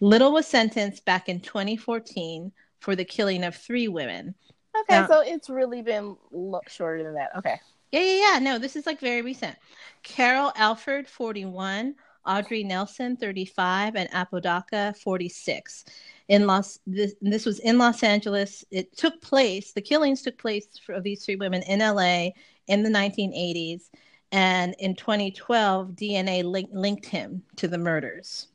[0.00, 4.34] Little was sentenced back in 2014 for the killing of three women.
[4.82, 7.30] Okay, Now- so it's really been lo- shorter than that.
[7.36, 7.60] Okay.
[7.92, 8.38] Yeah, yeah, yeah.
[8.40, 9.56] No, this is like very recent.
[10.02, 11.94] Carol Alford, 41,
[12.26, 15.84] Audrey Nelson, 35, and Apodaca, 46.
[16.28, 18.64] In Los, this, this was in Los Angeles.
[18.70, 19.72] It took place.
[19.72, 22.30] The killings took place for, of these three women in LA
[22.66, 23.90] in the 1980s,
[24.32, 28.48] and in 2012, DNA link, linked him to the murders.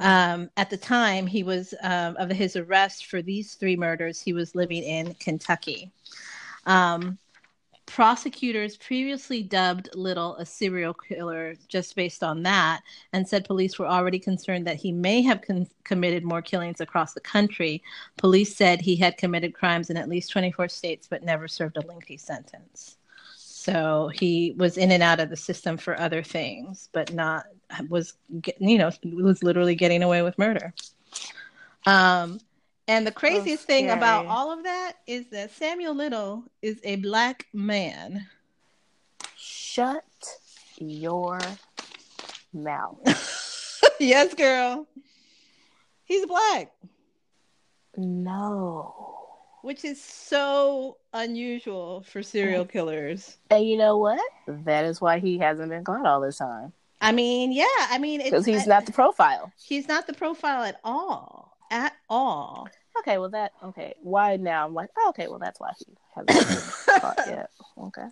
[0.00, 4.20] Um, at the time, he was um, of his arrest for these three murders.
[4.20, 5.90] He was living in Kentucky.
[6.66, 7.18] Um,
[7.86, 13.86] prosecutors previously dubbed Little a serial killer just based on that, and said police were
[13.86, 17.82] already concerned that he may have con- committed more killings across the country.
[18.18, 21.86] Police said he had committed crimes in at least 24 states, but never served a
[21.86, 22.98] lengthy sentence.
[23.36, 27.46] So he was in and out of the system for other things, but not
[27.88, 28.14] was
[28.58, 30.72] you know was literally getting away with murder.
[31.86, 32.40] Um,
[32.86, 37.46] and the craziest thing about all of that is that Samuel Little is a black
[37.52, 38.26] man.
[39.36, 40.04] Shut
[40.78, 41.38] your
[42.52, 42.98] mouth.
[44.00, 44.86] yes, girl.
[46.04, 46.72] He's black,
[47.96, 48.94] No.
[49.62, 53.36] which is so unusual for serial killers.
[53.50, 54.20] And you know what?
[54.46, 56.72] That is why he hasn't been caught all this time.
[57.00, 59.52] I mean, yeah, I mean, Because he's I- not the profile.
[59.62, 62.68] he's not the profile at all, at all.
[63.00, 63.94] Okay, well that okay.
[64.02, 64.66] Why now?
[64.66, 66.48] I'm like, oh, okay, well that's why he hasn't
[66.86, 67.50] been caught yet.
[67.78, 68.06] Okay.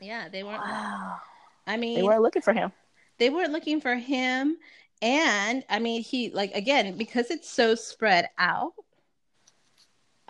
[0.00, 0.60] Yeah, they weren't.
[0.60, 1.18] Wow.
[1.66, 2.72] I mean, They weren't looking for him.
[3.18, 4.56] they weren't looking for him
[5.00, 8.72] and i mean he like again because it's so spread out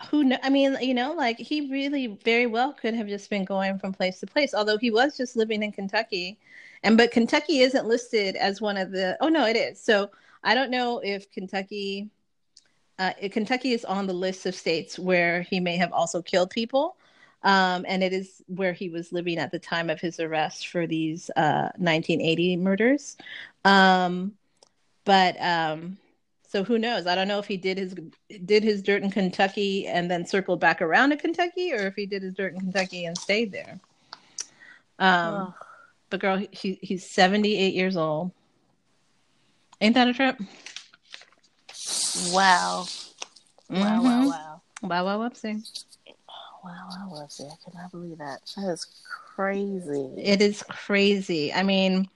[0.09, 3.45] who know i mean you know like he really very well could have just been
[3.45, 6.37] going from place to place although he was just living in kentucky
[6.83, 10.09] and but kentucky isn't listed as one of the oh no it is so
[10.43, 12.09] i don't know if kentucky
[12.99, 16.95] uh, kentucky is on the list of states where he may have also killed people
[17.43, 20.87] um, and it is where he was living at the time of his arrest for
[20.87, 23.17] these uh, 1980 murders.
[23.65, 24.33] Um,
[25.03, 25.97] but um,
[26.47, 27.05] so who knows?
[27.05, 27.95] I don't know if he did his
[28.45, 32.05] did his dirt in Kentucky and then circled back around to Kentucky, or if he
[32.05, 33.79] did his dirt in Kentucky and stayed there.
[34.99, 35.53] Um, Ugh.
[36.13, 38.29] But girl, he, he's 78 years old.
[39.81, 40.37] Ain't that a trip?
[42.31, 42.85] Wow.
[43.67, 44.27] Wow, wow, Mhm.
[44.27, 44.61] wow.
[44.83, 45.67] Wow, wow, whoopsie.
[46.63, 47.49] Wow, was there.
[47.49, 48.41] I cannot believe that.
[48.55, 48.85] That is
[49.35, 50.13] crazy.
[50.15, 51.51] It is crazy.
[51.51, 52.07] I mean,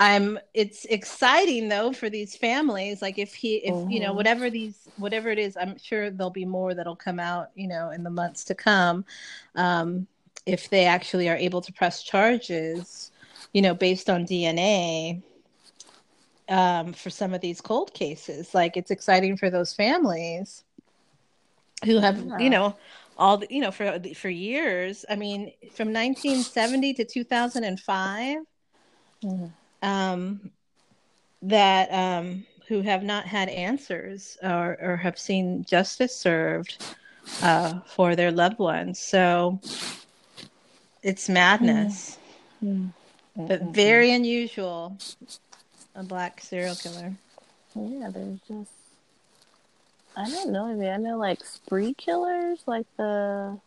[0.00, 3.00] I'm it's exciting though for these families.
[3.00, 3.90] Like if he if mm-hmm.
[3.90, 4.16] you know, mm-hmm.
[4.16, 7.88] whatever these whatever it is, I'm sure there'll be more that'll come out, you know,
[7.88, 9.06] in the months to come.
[9.54, 10.06] Um,
[10.48, 13.10] if they actually are able to press charges,
[13.52, 15.22] you know, based on DNA
[16.48, 18.54] um, for some of these cold cases.
[18.54, 20.64] Like it's exciting for those families
[21.84, 22.38] who have, yeah.
[22.38, 22.76] you know,
[23.16, 25.04] all the, you know, for for years.
[25.08, 28.38] I mean, from 1970 to 2005.
[29.24, 29.46] Mm-hmm
[29.82, 30.50] um,
[31.42, 36.84] that um, who have not had answers or, or have seen justice served
[37.42, 38.98] uh, for their loved ones.
[38.98, 39.60] So
[41.02, 42.18] it's madness,
[42.64, 42.90] mm.
[43.36, 44.96] but very unusual.
[45.94, 47.12] A black serial killer.
[47.74, 48.72] Yeah, there's just
[50.16, 50.66] I don't know.
[50.66, 53.58] I mean, I know like spree killers, like the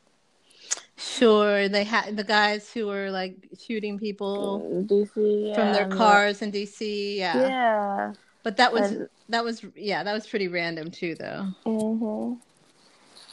[0.98, 5.88] Sure, they had the guys who were like shooting people mm, DC yeah, from their
[5.88, 7.18] cars in DC.
[7.18, 8.14] Yeah, yeah.
[8.44, 11.48] But that was and, that was yeah that was pretty random too though.
[11.66, 12.38] Mhm.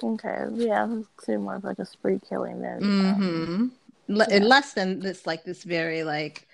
[0.03, 0.47] Okay.
[0.55, 0.89] Yeah,
[1.19, 2.81] it's more of like a spree killing then.
[2.81, 3.71] Mhm.
[4.09, 4.39] Le- yeah.
[4.39, 6.49] Less than this like this very like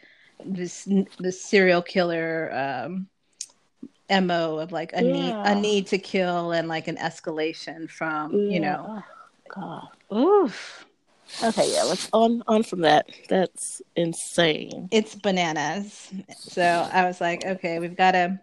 [0.44, 0.88] this
[1.18, 3.08] this serial killer um
[4.10, 5.12] mo of like a yeah.
[5.12, 8.50] need a need to kill and like an escalation from yeah.
[8.50, 8.86] you know.
[8.88, 9.02] Oh,
[9.48, 9.88] God.
[10.16, 10.86] Oof.
[11.42, 13.08] Okay, yeah, let's on on from that.
[13.28, 14.88] That's insane.
[14.90, 16.12] It's bananas.
[16.36, 18.38] So I was like, okay, we've got to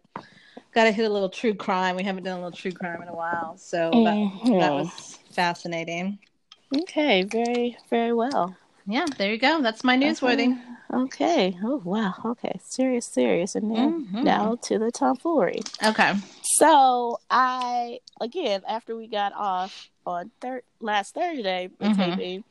[0.74, 1.96] got to hit a little true crime.
[1.96, 4.50] We haven't done a little true crime in a while, so mm-hmm.
[4.50, 6.20] that, that was fascinating.
[6.76, 8.56] Okay, very very well.
[8.92, 9.62] Yeah, there you go.
[9.62, 10.60] That's my newsworthy.
[10.94, 11.58] Okay.
[11.64, 12.14] Oh wow.
[12.26, 12.60] Okay.
[12.62, 14.24] Serious, serious, and then mm-hmm.
[14.24, 15.62] now to the tomfoolery.
[15.82, 16.14] Okay.
[16.44, 22.02] So I again after we got off on thir- last Thursday mm-hmm.
[22.02, 22.44] taping,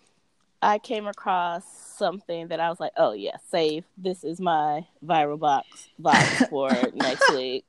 [0.62, 1.64] I came across
[1.98, 3.84] something that I was like, oh yeah, save.
[3.98, 7.66] This is my viral box box for next week.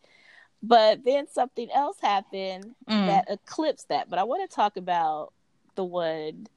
[0.64, 3.08] But then something else happened mm.
[3.08, 4.10] that eclipsed that.
[4.10, 5.34] But I want to talk about
[5.76, 6.48] the one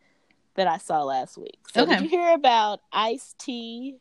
[0.55, 1.59] that I saw last week.
[1.73, 1.95] So okay.
[1.95, 3.97] did you hear about Ice T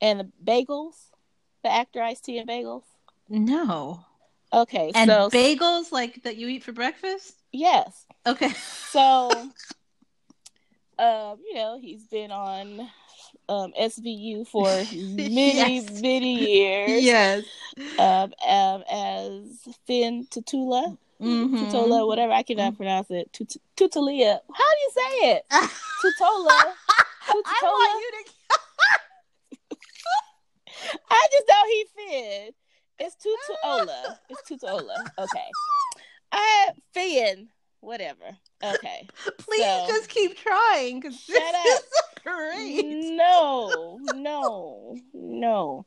[0.00, 0.94] and the bagels?
[1.62, 2.84] The actor Ice T and bagels?
[3.28, 4.04] No.
[4.52, 4.90] Okay.
[4.94, 7.34] And so bagels like that you eat for breakfast?
[7.52, 8.06] Yes.
[8.26, 8.50] Okay.
[8.90, 9.30] So
[10.98, 12.80] um, you know, he's been on
[13.48, 16.00] um, SVU for many, yes.
[16.00, 17.02] many years.
[17.02, 17.44] Yes.
[17.98, 20.96] Um, um, as Fin Tutula.
[21.20, 21.56] Mm-hmm.
[21.56, 22.32] Tutola, whatever.
[22.32, 22.76] I cannot mm-hmm.
[22.76, 23.32] pronounce it.
[23.32, 24.40] Tut- Tutalia.
[24.52, 25.44] How do you say it?
[25.50, 26.58] Tutola.
[27.28, 27.42] Tutola.
[27.46, 28.30] I want you to.
[31.10, 32.50] I just know he Finn.
[32.98, 34.16] It's Tutola.
[34.28, 34.96] It's Tutola.
[35.18, 35.48] Okay.
[36.32, 37.48] I Finn
[37.80, 38.36] whatever.
[38.62, 39.08] Okay.
[39.38, 41.66] Please so, just keep trying because this up.
[41.66, 41.82] is
[42.22, 42.84] great.
[42.84, 45.86] No, no, no.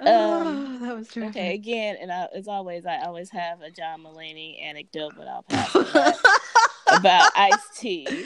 [0.00, 1.36] Oh, um, that was terrific.
[1.36, 5.42] Okay, again, and I, as always, I always have a John Mulaney anecdote, but I'll
[5.42, 5.74] pass
[6.92, 8.24] about Ice T.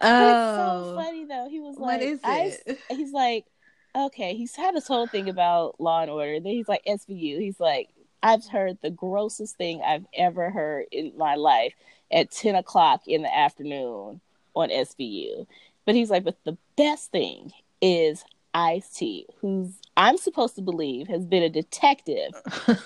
[0.00, 1.48] Oh, so funny though.
[1.48, 3.46] He was like, "What is it?" He's like,
[3.94, 6.40] "Okay." He's had this whole thing about Law and Order.
[6.40, 7.88] Then he's like, "SVU." He's like,
[8.22, 11.74] I've heard the grossest thing I've ever heard in my life
[12.10, 14.20] at 10 o'clock in the afternoon
[14.54, 15.46] on SVU.
[15.84, 21.08] But he's like, but the best thing is Ice T, who's I'm supposed to believe
[21.08, 22.32] has been a detective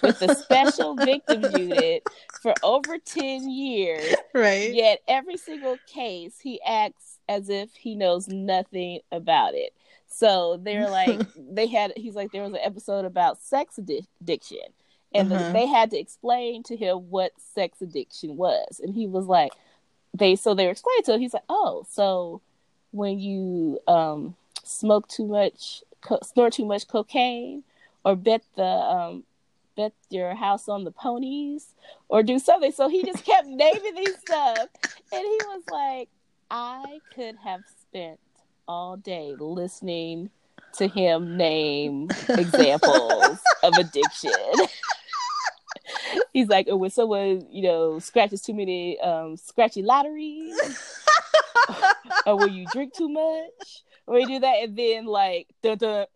[0.03, 2.05] with the special victims unit
[2.43, 4.15] for over 10 years.
[4.35, 4.73] Right.
[4.73, 9.75] Yet every single case he acts as if he knows nothing about it.
[10.07, 14.59] So they're like, they had, he's like, there was an episode about sex addiction
[15.13, 15.49] and uh-huh.
[15.49, 19.53] the, they had to explain to him what sex addiction was and he was like
[20.15, 22.41] they so they were explaining to him he's like oh so
[22.93, 24.35] when you um
[24.65, 27.65] smoke too much co- snort too much cocaine
[28.05, 29.25] or bet the um
[29.77, 31.75] bet your house on the ponies
[32.09, 32.73] or do something.
[32.73, 34.69] So he just kept naming these stuff.
[35.13, 36.09] And he was like
[36.53, 38.19] i could have spent
[38.67, 40.31] all day listening
[40.73, 44.33] to him name examples of addiction.
[46.33, 50.57] He's like, oh, when someone, you know, scratches too many um, scratchy lotteries,
[52.27, 56.07] or when you drink too much, you do that, and then like, dun, dun,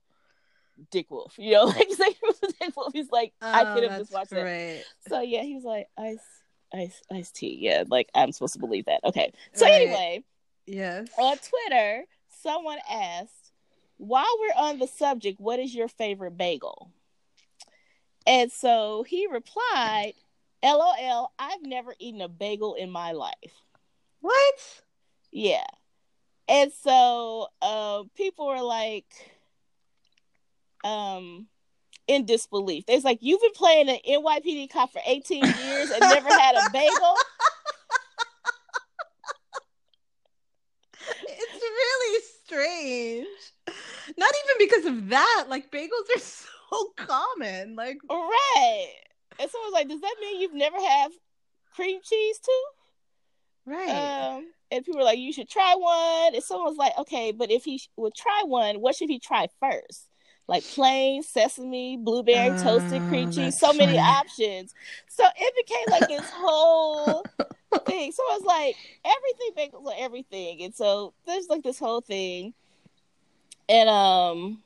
[0.91, 2.17] Dick Wolf, you know, like he's like
[2.61, 2.93] Dick Wolf.
[2.93, 4.77] He's like, oh, I could have just watched great.
[4.77, 4.87] it.
[5.09, 6.19] So yeah, he was like, ice,
[6.73, 7.59] ice, ice tea.
[7.61, 9.01] Yeah, like I'm supposed to believe that.
[9.05, 9.33] Okay.
[9.53, 9.75] So right.
[9.75, 10.25] anyway,
[10.67, 12.05] yes, on Twitter,
[12.43, 13.53] someone asked,
[13.97, 16.91] while we're on the subject, what is your favorite bagel?
[18.27, 20.15] And so he replied,
[20.63, 23.35] LOL, I've never eaten a bagel in my life.
[24.21, 24.83] What?
[25.31, 25.67] Yeah.
[26.49, 29.07] And so uh, people were like,
[30.85, 31.47] um
[32.07, 32.85] in disbelief.
[32.87, 36.71] They's like, You've been playing an NYPD cop for 18 years and never had a
[36.73, 37.15] bagel.
[41.27, 43.27] it's really strange.
[44.19, 45.47] Not even because of that.
[45.49, 47.75] Like bagels are so common.
[47.75, 48.95] Like Right.
[49.39, 51.11] And someone's like, Does that mean you've never had
[51.75, 52.65] cream cheese too?
[53.67, 54.37] right.
[54.37, 56.35] Um, and people were like, you should try one.
[56.35, 59.49] And someone was like, okay, but if he would try one, what should he try
[59.61, 60.09] first?
[60.47, 64.75] Like plain sesame, blueberry, toasted cream Oh, cheese, so many options.
[65.09, 67.23] So it became like this whole
[67.87, 68.13] thing.
[68.13, 70.63] So I was like everything bagels are everything.
[70.63, 72.53] And so there's like this whole thing.
[73.69, 74.63] And um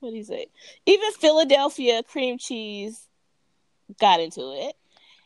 [0.00, 0.46] what do you say?
[0.86, 3.08] Even Philadelphia cream cheese
[4.00, 4.74] got into it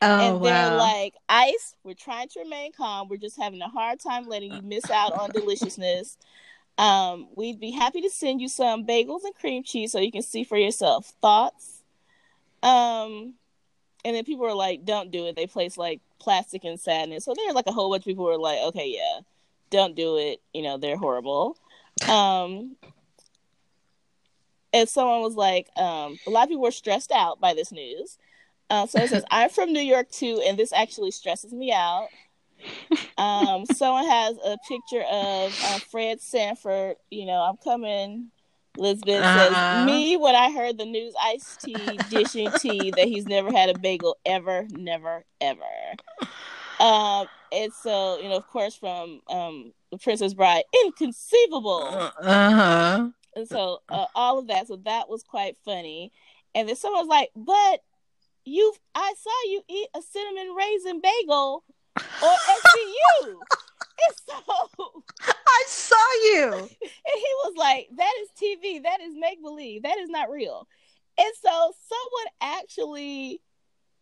[0.03, 0.79] oh and they're wow.
[0.79, 3.09] like, Ice, we're trying to remain calm.
[3.09, 6.19] We're just having a hard time letting you miss out on deliciousness.
[6.79, 10.23] Um, we'd be happy to send you some bagels and cream cheese so you can
[10.23, 11.13] see for yourself.
[11.23, 11.83] Thoughts?
[12.63, 13.35] Um,
[14.05, 15.37] and then people were like, don't do it.
[15.37, 17.25] They place like plastic and sadness.
[17.25, 19.21] So there's like a whole bunch of people who were like, okay, yeah,
[19.71, 20.41] don't do it.
[20.53, 21.57] You know, they're horrible.
[22.09, 22.77] Um,
[24.73, 28.19] and someone was like, um, a lot of people were stressed out by this news.
[28.71, 32.09] Uh, so it says, I'm from New York too, and this actually stresses me out.
[33.19, 36.97] Um, someone has a picture of uh, Fred Sanford.
[37.11, 38.31] You know, I'm coming.
[38.79, 39.55] Lisbeth Uh-uh.
[39.55, 43.71] says, Me, when I heard the news, iced tea, dishing tea, that he's never had
[43.71, 45.63] a bagel ever, never, ever.
[46.79, 52.11] Um, and so, you know, of course, from um, The Princess Bride, inconceivable.
[52.21, 53.09] Uh-huh.
[53.35, 54.67] And so uh, all of that.
[54.69, 56.13] So that was quite funny.
[56.55, 57.83] And then someone's like, "But
[58.47, 61.65] you, I saw you eat a cinnamon raisin bagel
[61.97, 66.53] on SVU." and so, I saw you.
[66.53, 68.83] and he was like, "That is TV.
[68.83, 69.83] That is make believe.
[69.83, 70.67] That is not real."
[71.19, 73.41] And so someone actually,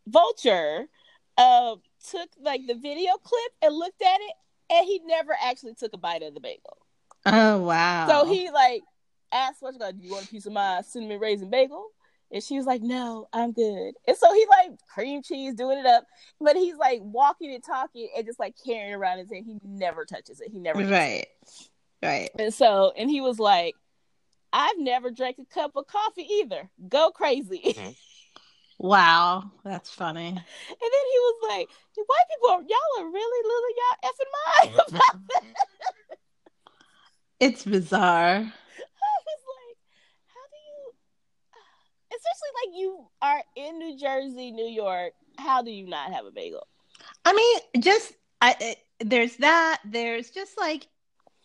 [0.06, 0.86] Vulture,
[1.38, 1.76] uh,
[2.10, 4.34] took like the video clip and looked at it,
[4.70, 6.78] and he never actually took a bite of the bagel.
[7.26, 8.06] Oh wow.
[8.08, 8.82] So he like
[9.32, 11.88] asked what's God, do you want a piece of my cinnamon raisin bagel?
[12.32, 13.94] And she was like, No, I'm good.
[14.06, 16.04] And so he like cream cheese doing it up,
[16.40, 19.44] but he's like walking and talking and just like carrying around his head.
[19.44, 20.50] He never touches it.
[20.50, 20.92] He never eats it.
[20.92, 21.26] Right.
[22.02, 22.30] Right.
[22.38, 23.76] And so and he was like,
[24.52, 26.70] I've never drank a cup of coffee either.
[26.88, 27.60] Go crazy.
[27.64, 27.90] Mm-hmm.
[28.78, 29.50] Wow.
[29.64, 30.26] That's funny.
[30.26, 34.74] And then he was like, White people, are, y'all are really losing y'all effing mind
[34.88, 35.44] about that.
[37.40, 38.36] It's bizarre.
[38.36, 39.78] I was like,
[40.26, 40.92] how do you,
[42.16, 46.30] especially like you are in New Jersey, New York, how do you not have a
[46.30, 46.66] bagel?
[47.24, 49.80] I mean, just I it, there's that.
[49.84, 50.86] There's just like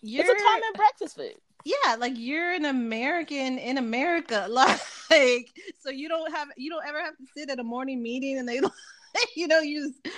[0.01, 1.35] you're It's a common breakfast food.
[1.65, 4.47] yeah, like you're an American in America,
[5.09, 8.37] like so you don't have you don't ever have to sit at a morning meeting
[8.37, 8.61] and they
[9.35, 10.15] you know you just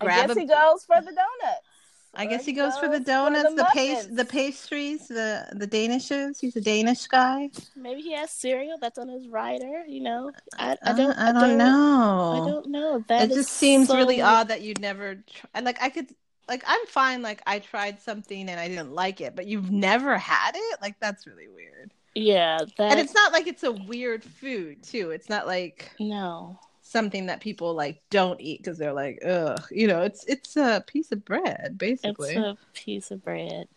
[0.00, 1.66] I grab guess a he goes for the donuts.
[2.12, 6.40] I guess he goes for the donuts, the paste, the pastries, the the danishes.
[6.40, 7.50] He's a Danish guy.
[7.76, 9.84] Maybe he has cereal that's on his rider.
[9.86, 11.16] You know, I, I Uh, don't.
[11.18, 12.42] I don't know.
[12.44, 13.04] I don't know.
[13.08, 15.60] That it just seems so- really odd that you'd never try.
[15.60, 16.08] Like I could,
[16.48, 17.22] like I'm fine.
[17.22, 20.78] Like I tried something and I didn't like it, but you've never had it.
[20.82, 21.92] Like that's really weird.
[22.16, 25.10] Yeah, that And it's not like it's a weird food too.
[25.12, 26.58] It's not like no.
[26.90, 29.62] Something that people like don't eat because they're like, ugh.
[29.70, 32.34] You know, it's it's a piece of bread basically.
[32.34, 33.68] It's a piece of bread,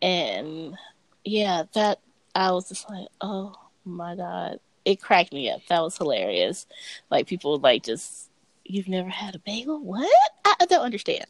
[0.00, 0.76] and
[1.24, 2.00] yeah, that
[2.34, 5.60] I was just like, oh my god, it cracked me up.
[5.68, 6.66] That was hilarious.
[7.10, 8.30] Like people like just,
[8.64, 9.80] you've never had a bagel?
[9.80, 10.10] What?
[10.44, 11.26] I, I don't understand.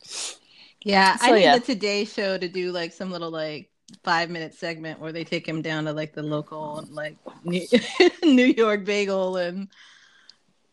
[0.83, 1.59] Yeah, So, I need yeah.
[1.59, 3.69] the Today Show to do like some little like
[4.05, 7.67] five minute segment where they take him down to like the local like New,
[8.23, 9.69] New York bagel and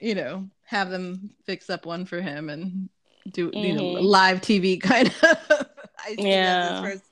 [0.05, 2.89] you know have them fix up one for him and
[3.31, 4.03] do you know Mhm.
[4.03, 5.65] live TV kind of.
[6.05, 6.81] I think Yeah.
[6.83, 7.03] first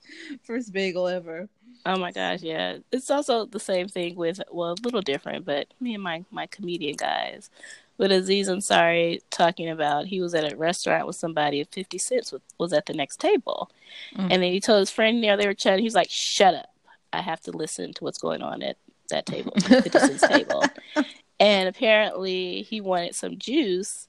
[0.43, 1.49] first bagel ever.
[1.85, 2.77] Oh my gosh, yeah.
[2.91, 6.45] It's also the same thing with well, a little different, but me and my my
[6.47, 7.49] comedian guys.
[7.97, 12.31] With Aziz Ansari talking about he was at a restaurant with somebody and fifty cents
[12.31, 13.69] was, was at the next table.
[14.15, 14.31] Mm.
[14.31, 16.69] And then he told his friend there they were chatting, he's like, Shut up.
[17.11, 18.77] I have to listen to what's going on at
[19.09, 20.63] that table, fifty cents table.
[21.43, 24.07] And apparently he wanted some juice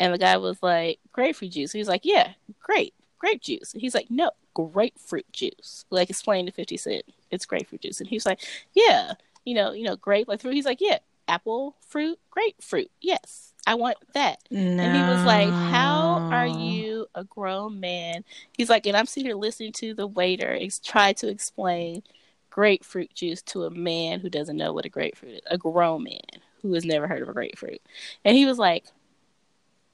[0.00, 1.70] and the guy was like, Grapefruit juice.
[1.70, 3.70] He was like, Yeah, grape, grape juice.
[3.70, 5.84] He's like, No, grapefruit juice.
[5.90, 7.04] Like explain to fifty cent.
[7.30, 8.00] It's grapefruit juice.
[8.00, 8.40] And he was like,
[8.74, 9.12] Yeah,
[9.44, 10.54] you know, you know, grape like fruit.
[10.54, 12.90] He's like, Yeah, apple fruit, grapefruit.
[13.00, 14.40] Yes, I want that.
[14.50, 18.24] And he was like, How are you a grown man?
[18.56, 22.02] He's like, and I'm sitting here listening to the waiter ex- try to explain
[22.50, 26.42] grapefruit juice to a man who doesn't know what a grapefruit is, a grown man
[26.62, 27.80] who has never heard of a grapefruit.
[28.24, 28.86] And he was like,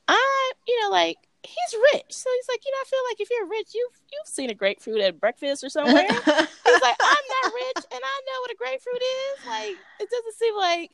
[0.07, 2.11] I, you know, like, he's rich.
[2.11, 4.55] So he's like, you know, I feel like if you're rich, you've you've seen a
[4.55, 6.07] grapefruit at breakfast or somewhere.
[6.09, 9.47] he's like, I'm not rich and I know what a grapefruit is.
[9.47, 10.91] Like, it doesn't seem like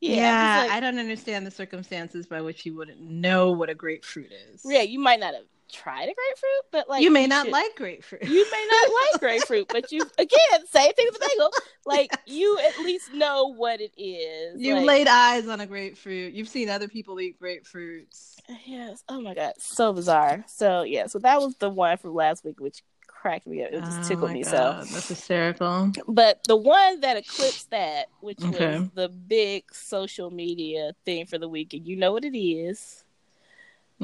[0.00, 3.74] yeah, yeah like, I don't understand the circumstances by which you wouldn't know what a
[3.74, 4.62] grapefruit is.
[4.64, 7.76] Yeah, you might not have tried a grapefruit, but like you may not should, like
[7.76, 8.24] grapefruit.
[8.24, 11.50] You may not like grapefruit, but you again same thing with bagel.
[11.86, 14.60] Like you at least know what it is.
[14.60, 16.34] You like, laid eyes on a grapefruit.
[16.34, 18.36] You've seen other people eat grapefruits.
[18.64, 19.02] Yes.
[19.08, 20.44] Oh my god, so bizarre.
[20.46, 22.82] So yeah, so that was the one from last week, which
[23.24, 23.72] cracked me up.
[23.72, 24.42] It just oh tickled me.
[24.42, 25.92] God, so that's hysterical.
[26.06, 28.80] But the one that eclipsed that, which okay.
[28.80, 33.03] was the big social media thing for the week, and you know what it is.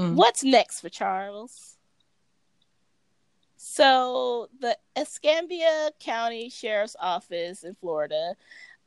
[0.00, 0.14] Mm.
[0.14, 1.76] What's next for Charles?
[3.56, 8.34] So the Escambia County Sheriff's Office in Florida,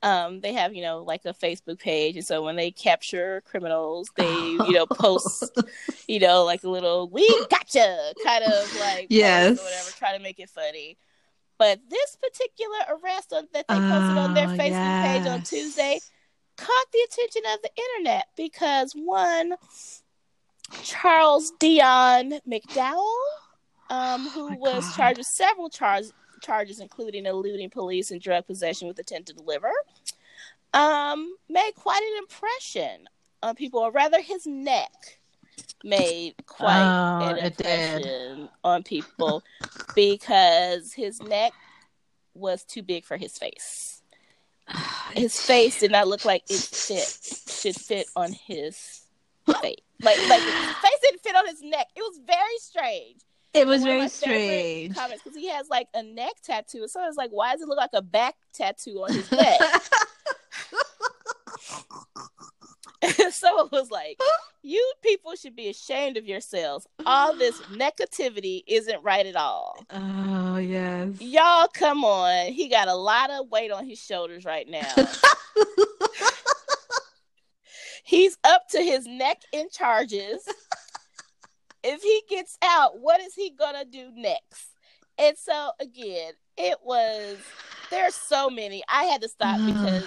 [0.01, 4.09] um, they have you know like a Facebook page, and so when they capture criminals,
[4.15, 5.55] they you know post
[6.07, 10.23] you know like a little "we gotcha" kind of like yes or whatever, try to
[10.23, 10.97] make it funny.
[11.59, 15.17] But this particular arrest that they posted on their Facebook yes.
[15.19, 15.99] page on Tuesday
[16.57, 19.53] caught the attention of the internet because one
[20.81, 23.13] Charles Dion McDowell,
[23.89, 24.95] um, who oh was God.
[24.95, 29.71] charged with several charges, charges including eluding police and drug possession with intent to deliver,
[30.73, 33.07] um, made quite an impression
[33.41, 35.19] on people, or rather, his neck
[35.83, 39.43] made quite oh, an impression on people
[39.95, 41.53] because his neck
[42.33, 44.01] was too big for his face.
[45.13, 47.05] His face did not look like it fit
[47.47, 49.05] should fit on his
[49.61, 49.75] face.
[50.03, 51.87] Like like his face didn't fit on his neck.
[51.95, 53.21] It was very strange.
[53.53, 54.95] It was very strange.
[54.95, 56.87] Comments because he has like a neck tattoo.
[56.87, 59.59] So it's like, why does it look like a back tattoo on his neck?
[63.31, 64.19] so it was like,
[64.61, 66.87] you people should be ashamed of yourselves.
[67.05, 69.85] All this negativity isn't right at all.
[69.91, 71.09] Oh yes.
[71.19, 72.51] Y'all come on.
[72.53, 74.87] He got a lot of weight on his shoulders right now.
[78.03, 80.47] He's up to his neck in charges.
[81.83, 84.67] if he gets out, what is he gonna do next?
[85.17, 87.37] And so again, it was
[87.89, 88.83] there's so many.
[88.89, 90.05] I had to stop because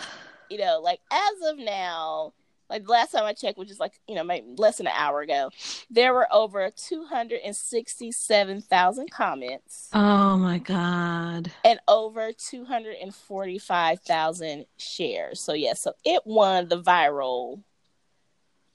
[0.51, 2.34] you know, like as of now,
[2.68, 4.92] like the last time I checked, which is like you know maybe less than an
[4.94, 5.51] hour ago,
[5.88, 9.88] there were over two hundred and sixty-seven thousand comments.
[9.92, 11.51] Oh my god!
[11.64, 15.40] And over two hundred and forty-five thousand shares.
[15.40, 17.62] So yeah, so it won the viral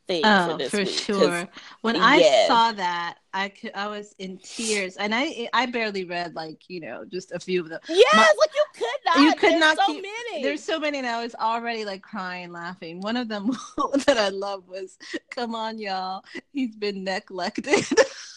[0.08, 1.48] thing oh, for, for week, sure.
[1.82, 6.36] When I saw that, I could, I was in tears, and I I barely read
[6.36, 7.80] like you know just a few of them.
[7.88, 9.18] Yes, My, like you could not.
[9.20, 9.78] You could there's not.
[9.78, 10.44] So keep, many.
[10.44, 13.00] There's so many, and I was already like crying, laughing.
[13.02, 13.52] One of them
[14.06, 14.98] that I love was,
[15.30, 17.86] "Come on, y'all, he's been neglected."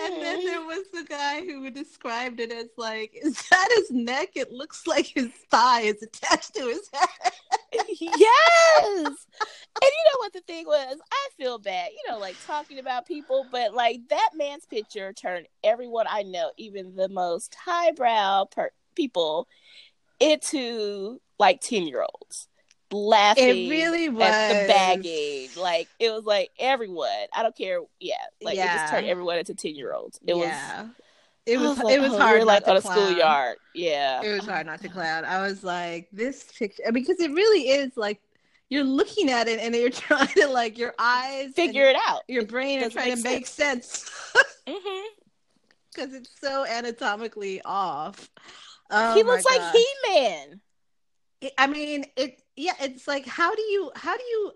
[0.00, 0.46] And then mm-hmm.
[0.46, 4.30] there was the guy who described it as like, is that his neck?
[4.34, 7.32] It looks like his thigh is attached to his head.
[7.72, 8.96] yes.
[8.96, 10.96] And you know what the thing was?
[11.12, 15.46] I feel bad, you know, like talking about people, but like that man's picture turned
[15.64, 19.48] everyone I know, even the most highbrow per- people,
[20.20, 22.48] into like 10 year olds
[22.92, 25.48] laughing it really was at the bagging.
[25.56, 27.08] Like it was like everyone.
[27.34, 27.80] I don't care.
[28.00, 28.74] Yeah, like yeah.
[28.74, 30.18] it just turned everyone into ten year olds.
[30.26, 30.82] It yeah.
[30.82, 30.90] was.
[31.44, 33.56] It was was like, it was oh, hard like on a schoolyard.
[33.74, 35.24] Yeah, it was hard not to clown.
[35.24, 38.20] I was like, this picture because it really is like
[38.68, 42.22] you're looking at it and you're trying to like your eyes figure it out.
[42.28, 44.10] Your brain are trying to make sense.
[44.66, 45.06] mm-hmm.
[45.92, 48.30] Because it's so anatomically off.
[48.90, 50.60] Oh he looks like He Man.
[51.58, 54.52] I mean, it yeah, it's like how do you how do you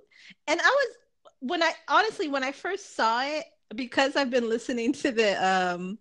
[0.46, 0.96] and I was
[1.40, 3.44] when I honestly when I first saw it
[3.74, 5.98] because I've been listening to the um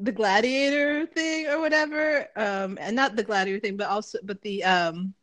[0.00, 4.64] the gladiator thing or whatever um and not the gladiator thing but also but the
[4.64, 5.14] um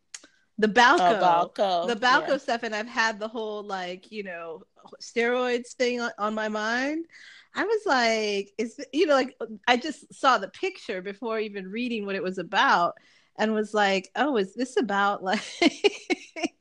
[0.58, 1.88] the Balco, oh, Balco.
[1.88, 2.36] the Balco yeah.
[2.36, 4.62] stuff and I've had the whole like you know
[5.00, 7.06] steroids thing on, on my mind
[7.54, 9.36] I was like is you know like
[9.68, 12.94] I just saw the picture before even reading what it was about
[13.38, 15.40] and was like, "Oh, is this about like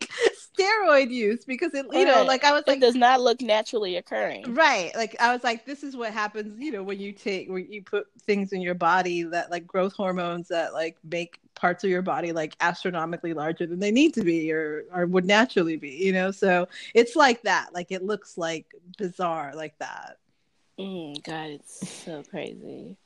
[0.57, 2.07] steroid use?" Because it, you right.
[2.07, 4.95] know, like I was it like, does not look naturally occurring, right?
[4.95, 7.83] Like I was like, "This is what happens," you know, when you take when you
[7.83, 12.01] put things in your body that like growth hormones that like make parts of your
[12.01, 16.13] body like astronomically larger than they need to be or or would naturally be, you
[16.13, 16.31] know.
[16.31, 17.73] So it's like that.
[17.73, 18.65] Like it looks like
[18.97, 20.17] bizarre like that.
[20.79, 22.97] Mm, God, it's so crazy.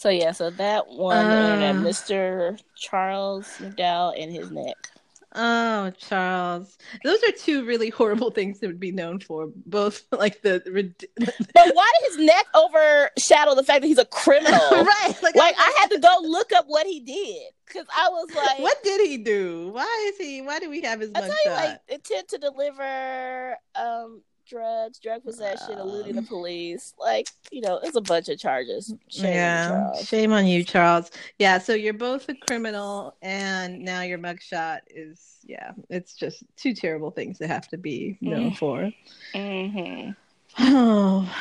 [0.00, 2.58] So yeah, so that one, uh, Mr.
[2.74, 4.88] Charles McDowell and his neck.
[5.34, 6.78] Oh, Charles.
[7.04, 9.50] Those are two really horrible things that would be known for.
[9.66, 10.62] Both like the
[11.18, 14.58] But why did his neck overshadow the fact that he's a criminal?
[14.70, 15.14] right.
[15.22, 17.52] Like, like I had to go look up what he did.
[17.70, 19.68] Cause I was like What did he do?
[19.68, 23.58] Why is he why do we have his I tell you, like intent to deliver
[23.74, 26.92] um drugs, drug possession, um, eluding the police.
[26.98, 28.92] Like, you know, it's a bunch of charges.
[29.08, 31.10] Shame yeah, shame on you, Charles.
[31.38, 36.74] Yeah, so you're both a criminal, and now your mugshot is, yeah, it's just two
[36.74, 38.58] terrible things to have to be known mm.
[38.58, 38.90] for.
[39.34, 40.10] Mm-hmm.
[40.58, 41.32] Oh.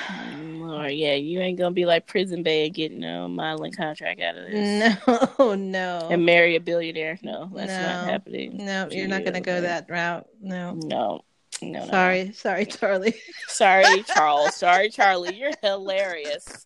[0.80, 4.38] Lord, yeah, you ain't gonna be like Prison Bae and get no modeling contract out
[4.38, 4.98] of this.
[5.40, 6.08] No, no.
[6.12, 7.18] And marry a billionaire.
[7.24, 8.64] No, that's no, not happening.
[8.66, 10.28] No, you're not gonna go that route.
[10.42, 10.74] No.
[10.76, 11.22] No.
[11.62, 12.32] No, sorry, no.
[12.32, 13.16] sorry, Charlie.
[13.48, 14.56] sorry, Charles.
[14.56, 15.36] Sorry, Charlie.
[15.36, 16.66] You're hilarious.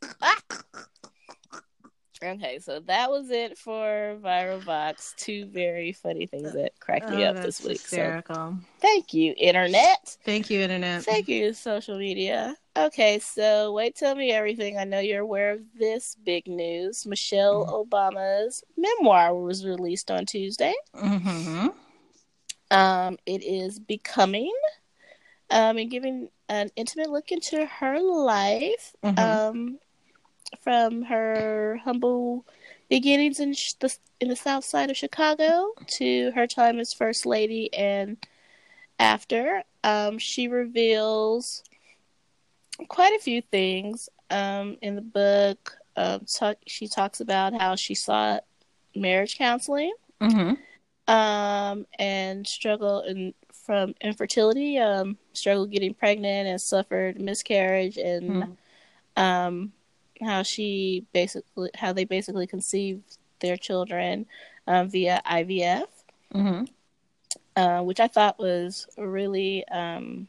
[2.24, 5.14] okay, so that was it for Viral Box.
[5.18, 7.82] Two very funny things that cracked me oh, up this week.
[7.82, 8.36] Hysterical.
[8.36, 10.18] So, thank you, Internet.
[10.26, 11.04] Thank you, Internet.
[11.04, 12.56] Thank you, social media.
[12.76, 14.80] Okay, so wait, tell me everything.
[14.80, 17.06] I know you're aware of this big news.
[17.06, 17.96] Michelle mm-hmm.
[17.96, 20.74] Obama's memoir was released on Tuesday.
[20.96, 21.68] Mm-hmm.
[22.72, 24.52] Um, it is becoming
[25.50, 29.20] um, and giving an intimate look into her life mm-hmm.
[29.20, 29.80] um,
[30.62, 32.46] from her humble
[32.89, 37.74] beginnings in the in the South Side of Chicago to her time as First Lady
[37.74, 38.18] and
[39.00, 39.64] after.
[39.84, 41.64] Um, she reveals
[42.88, 45.78] quite a few things um, in the book.
[45.96, 48.44] Um, talk, she talks about how she sought
[48.96, 51.14] marriage counseling mm-hmm.
[51.14, 53.34] um, and struggle and
[53.64, 59.22] from infertility, um, struggled getting pregnant and suffered miscarriage, and mm-hmm.
[59.22, 59.72] um,
[60.22, 64.26] how she basically how they basically conceived their children
[64.68, 65.88] um, via IVF,
[66.34, 66.64] mm-hmm.
[67.55, 70.28] uh, which I thought was a really um,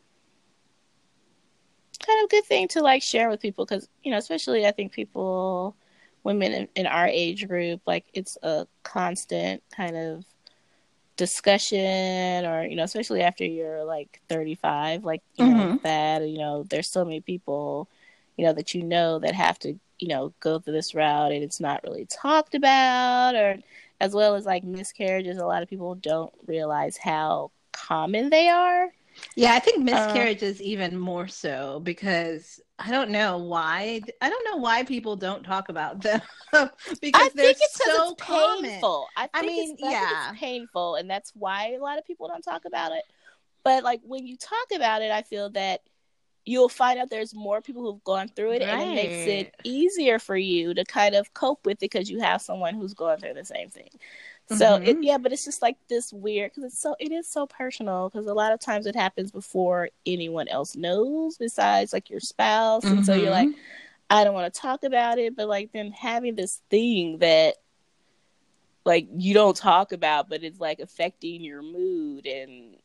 [2.05, 4.93] kind of good thing to like share with people because you know, especially I think
[4.93, 5.75] people,
[6.23, 10.25] women in, in our age group, like it's a constant kind of
[11.17, 15.59] discussion or you know especially after you're like 35 like you mm-hmm.
[15.59, 17.89] know that you know there's so many people
[18.37, 21.45] you know that you know that have to you know go through this route and
[21.45, 23.57] it's not really talked about or
[24.01, 28.93] as well as like miscarriages a lot of people don't realize how common they are
[29.37, 34.01] yeah i think miscarriage miscarriages um, even more so because I don't know why.
[34.21, 36.21] I don't know why people don't talk about them
[37.01, 39.07] because they're so it's painful.
[39.17, 42.65] I, I mean, yeah, it's painful, and that's why a lot of people don't talk
[42.65, 43.05] about it.
[43.63, 45.83] But like when you talk about it, I feel that
[46.45, 48.69] you'll find out there's more people who've gone through it, right.
[48.71, 52.21] and it makes it easier for you to kind of cope with it because you
[52.21, 53.91] have someone who's going through the same thing.
[54.51, 54.85] So mm-hmm.
[54.85, 58.11] it, yeah, but it's just like this weird because it's so it is so personal
[58.11, 62.85] because a lot of times it happens before anyone else knows besides like your spouse,
[62.85, 62.99] mm-hmm.
[62.99, 63.59] and so you're like, mm-hmm.
[64.11, 67.55] I don't want to talk about it, but like then having this thing that
[68.85, 72.77] like you don't talk about, but it's like affecting your mood and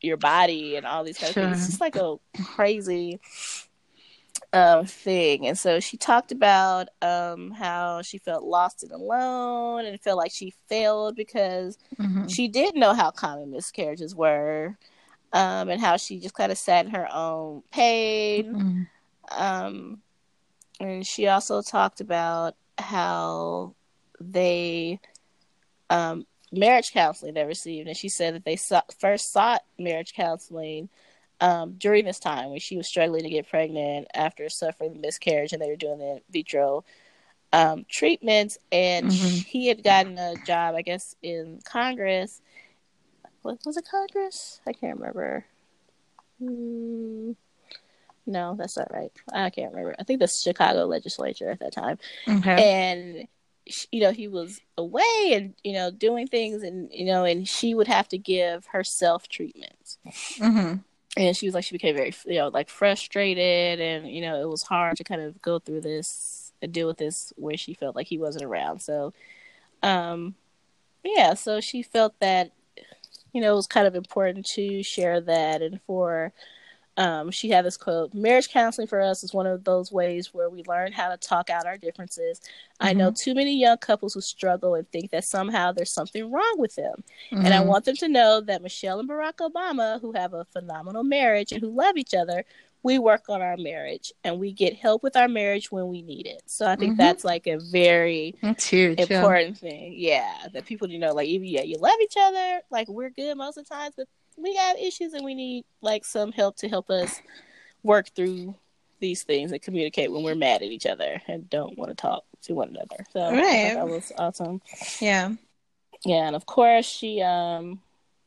[0.00, 1.42] your body and all these kind sure.
[1.42, 1.62] of things.
[1.62, 3.18] It's just like a crazy
[4.52, 5.46] um, thing.
[5.46, 10.32] And so she talked about um, how she felt lost and alone and felt like
[10.32, 12.26] she failed because mm-hmm.
[12.26, 14.76] she didn't know how common miscarriages were
[15.32, 18.54] um, and how she just kind of sat in her own pain.
[18.54, 19.42] Mm-hmm.
[19.42, 19.98] Um,
[20.80, 23.74] and she also talked about how
[24.20, 25.00] they
[25.90, 30.88] um, marriage counseling they received, and she said that they saw, first sought marriage counseling
[31.40, 35.62] um, during this time when she was struggling to get pregnant after suffering miscarriage, and
[35.62, 36.84] they were doing the in vitro
[37.52, 39.36] um, treatments, and mm-hmm.
[39.48, 42.40] he had gotten a job, I guess, in Congress.
[43.42, 44.60] What was it, Congress?
[44.66, 45.44] I can't remember.
[46.42, 47.36] Mm,
[48.26, 49.12] no, that's not right.
[49.32, 49.94] I can't remember.
[49.98, 52.82] I think the Chicago legislature at that time, okay.
[52.82, 53.28] and
[53.92, 57.74] you know he was away and you know doing things and you know and she
[57.74, 59.98] would have to give herself treatments
[60.38, 60.76] mm-hmm
[61.16, 63.80] and she was like she became very you know like frustrated.
[63.80, 66.98] And you know it was hard to kind of go through this and deal with
[66.98, 68.80] this where she felt like he wasn't around.
[68.80, 69.12] So
[69.82, 70.34] um
[71.04, 72.52] yeah so she felt that
[73.32, 76.32] you know it was kind of important to share that and for
[76.98, 80.50] um, she had this quote marriage counseling for us is one of those ways where
[80.50, 82.88] we learn how to talk out our differences mm-hmm.
[82.88, 86.54] i know too many young couples who struggle and think that somehow there's something wrong
[86.58, 87.44] with them mm-hmm.
[87.44, 87.68] and i mm-hmm.
[87.68, 91.62] want them to know that michelle and barack obama who have a phenomenal marriage and
[91.62, 92.44] who love each other
[92.84, 96.26] we work on our marriage and we get help with our marriage when we need
[96.26, 97.02] it so i think mm-hmm.
[97.02, 99.70] that's like a very huge, important yeah.
[99.70, 103.10] thing yeah that people you know like even yeah you love each other like we're
[103.10, 104.08] good most of the times but
[104.40, 107.20] we got issues and we need like some help to help us
[107.82, 108.54] work through
[109.00, 112.24] these things and communicate when we're mad at each other and don't want to talk
[112.42, 113.04] to one another.
[113.12, 113.74] So right.
[113.74, 114.60] that was awesome.
[115.00, 115.32] Yeah.
[116.04, 117.80] Yeah, and of course she um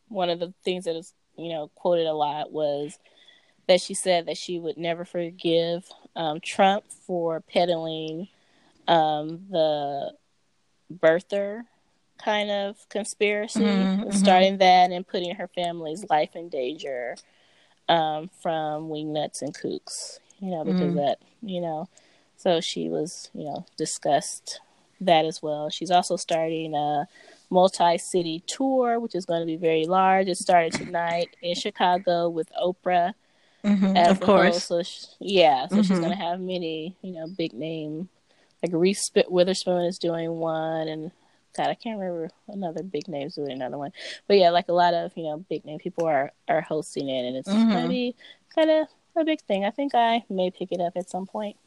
[0.10, 3.00] one of the things that is, you know, quoted a lot was
[3.68, 8.28] that she said that she would never forgive um, Trump for peddling
[8.88, 10.12] um, the
[10.94, 11.64] birther
[12.24, 14.12] kind of conspiracy, mm-hmm, mm-hmm.
[14.12, 17.16] starting that and putting her family's life in danger
[17.90, 20.98] um, from wingnuts and kooks, you know, because mm-hmm.
[20.98, 21.90] that, you know,
[22.38, 24.60] so she was, you know, discussed
[25.00, 25.70] that as well.
[25.70, 27.08] She's also starting a
[27.50, 30.28] multi city tour, which is going to be very large.
[30.28, 33.14] It started tonight in Chicago with Oprah.
[33.64, 34.64] Mm-hmm, of course.
[34.64, 36.00] So she, yeah, so she's mm-hmm.
[36.00, 38.10] going to have many, you know, big name
[38.62, 41.12] like Reese Witherspoon is doing one, and
[41.56, 43.92] God, I can't remember another big names doing another one.
[44.28, 47.26] But yeah, like a lot of, you know, big name people are are hosting it
[47.26, 47.72] and it's mm-hmm.
[47.72, 48.16] gonna be
[48.54, 49.66] kind of a big thing.
[49.66, 51.58] I think I may pick it up at some point.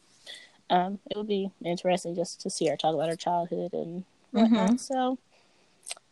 [0.70, 4.68] Um, it would be interesting just to see her talk about her childhood and whatnot.
[4.68, 4.76] Mm-hmm.
[4.76, 5.18] So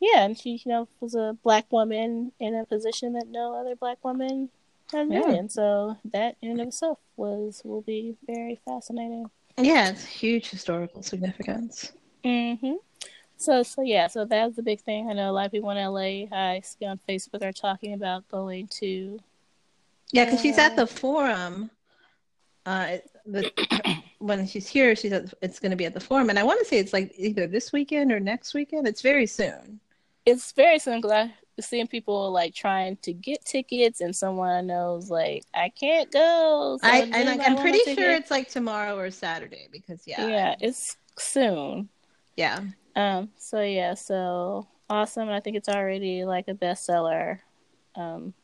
[0.00, 3.76] yeah, and she, you know, was a black woman in a position that no other
[3.76, 4.50] black woman
[4.92, 5.36] has been yeah.
[5.36, 5.48] in.
[5.48, 9.30] So that in and of itself was will be very fascinating.
[9.58, 11.92] Yeah, it's huge historical significance.
[12.24, 12.74] Mm-hmm.
[13.42, 15.10] So so yeah, so that's the big thing.
[15.10, 18.28] I know a lot of people in LA I see on Facebook are talking about
[18.28, 19.18] going to.
[20.12, 21.70] Yeah, because uh, she's at the forum.
[22.64, 23.50] Uh, the
[24.18, 26.60] when she's here, she's at, it's going to be at the forum, and I want
[26.60, 28.86] to say it's like either this weekend or next weekend.
[28.86, 29.80] It's very soon.
[30.24, 35.10] It's very soon because I seeing people like trying to get tickets, and someone knows
[35.10, 36.78] like I can't go.
[36.80, 40.54] So I and like, I'm pretty sure it's like tomorrow or Saturday because yeah, yeah,
[40.60, 41.88] it's soon.
[42.36, 42.60] Yeah.
[42.94, 45.28] Um, so yeah, so awesome.
[45.28, 47.38] I think it's already like a bestseller.
[47.94, 48.34] Um,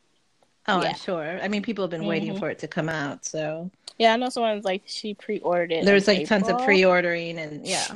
[0.67, 0.89] oh, yeah.
[0.89, 1.39] I'm sure.
[1.41, 2.09] I mean, people have been mm-hmm.
[2.09, 3.25] waiting for it to come out.
[3.25, 5.85] So yeah, I know someone's like she pre-ordered it.
[5.85, 6.39] There's like April.
[6.39, 7.87] tons of pre-ordering and yeah.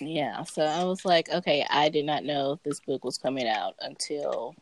[0.00, 3.74] Yeah, so I was like, okay, I did not know this book was coming out
[3.80, 4.56] until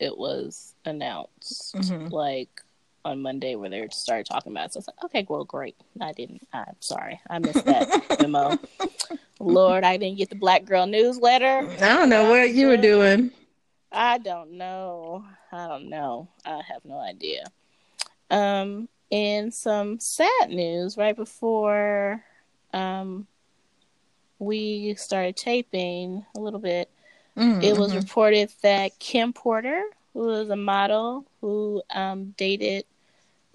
[0.00, 1.74] it was announced.
[1.76, 2.08] Mm-hmm.
[2.08, 2.62] Like
[3.06, 4.72] on Monday where they started talking about it.
[4.72, 5.76] So I was like, okay, well, great.
[6.00, 6.46] I didn't.
[6.52, 8.58] I'm sorry, I missed that memo.
[9.38, 11.68] Lord, I didn't get the Black Girl newsletter.
[11.70, 13.30] I don't know what you were doing.
[13.92, 15.24] I don't know.
[15.52, 16.28] I don't know.
[16.44, 17.44] I have no idea.
[18.30, 22.24] Um, in some sad news, right before
[22.72, 23.26] um
[24.38, 26.90] we started taping a little bit,
[27.36, 27.62] mm-hmm.
[27.62, 28.00] it was mm-hmm.
[28.00, 29.82] reported that Kim Porter,
[30.12, 32.84] who was a model who um dated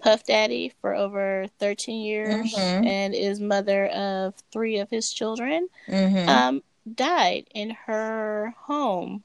[0.02, 2.86] Puff Daddy for over 13 years mm-hmm.
[2.86, 6.28] and is mother of three of his children, mm-hmm.
[6.28, 9.22] um, died in her home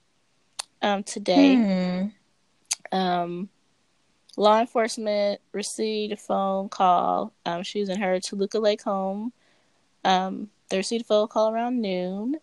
[0.82, 2.12] um, today.
[2.92, 3.50] Um,
[4.38, 7.34] law enforcement received a phone call.
[7.46, 9.34] Um, she was in her Toluca Lake home.
[10.06, 12.38] Um, they received a phone call around noon,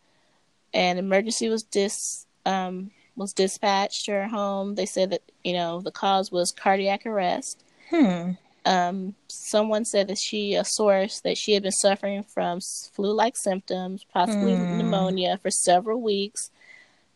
[0.73, 4.75] and emergency was dis um, was dispatched to her home.
[4.75, 7.65] They said that you know the cause was cardiac arrest.
[7.91, 8.33] Hmm.
[8.67, 14.05] Um, someone said that she, a source, that she had been suffering from flu-like symptoms,
[14.13, 14.79] possibly hmm.
[14.79, 16.51] pneumonia, for several weeks.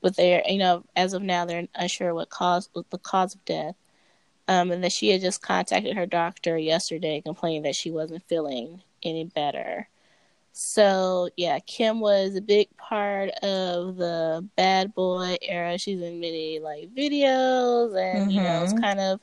[0.00, 3.44] But they're, you know, as of now, they're unsure what caused what the cause of
[3.44, 3.74] death.
[4.46, 8.82] Um, and that she had just contacted her doctor yesterday, complaining that she wasn't feeling
[9.02, 9.88] any better.
[10.52, 15.78] So yeah, Kim was a big part of the bad boy era.
[15.78, 18.30] She's in many like videos, and mm-hmm.
[18.30, 18.82] you know, it's mm-hmm.
[18.82, 19.20] kind of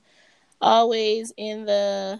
[0.62, 2.20] always in the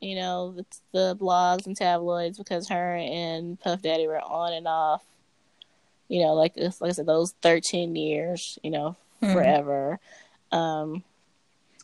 [0.00, 4.66] you know the, the blogs and tabloids because her and Puff Daddy were on and
[4.68, 5.04] off.
[6.08, 8.58] You know, like like I said, those thirteen years.
[8.62, 9.32] You know, mm-hmm.
[9.32, 10.00] forever.
[10.52, 11.02] Um,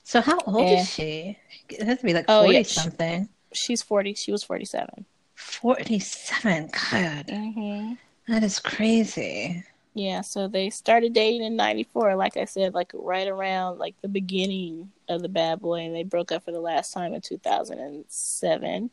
[0.04, 1.38] so how old and, is she?
[1.68, 3.28] It has to be like forty oh, yeah, something.
[3.52, 4.14] She, she's forty.
[4.14, 5.04] She was forty seven.
[5.34, 6.68] Forty seven.
[6.68, 7.94] God, mm-hmm.
[8.28, 9.64] that is crazy.
[9.94, 14.08] Yeah, so they started dating in 94, like I said, like right around like the
[14.08, 18.90] beginning of the bad boy, and they broke up for the last time in 2007.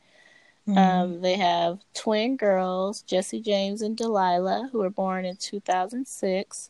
[0.68, 0.78] Mm-hmm.
[0.78, 6.70] Um, they have twin girls, Jessie James and D'Lila, who were born in 2006,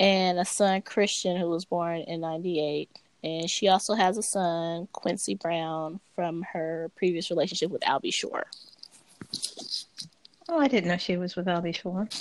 [0.00, 2.90] and a son, Christian, who was born in 98.
[3.22, 8.10] and she also has a son, Quincy Brown, from her previous relationship with Al B.
[8.10, 8.46] Sure.
[10.48, 12.18] Oh, I didn't know she was with Albie B.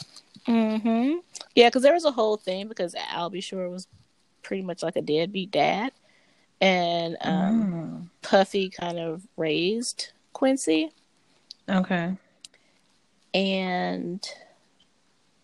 [0.47, 1.17] Mm-hmm.
[1.55, 3.41] Yeah, because there was a whole thing because Al B.
[3.41, 3.87] Sure was
[4.41, 5.91] pretty much like a deadbeat dad,
[6.59, 8.09] and um, mm.
[8.21, 10.91] Puffy kind of raised Quincy.
[11.69, 12.17] Okay.
[13.33, 14.27] And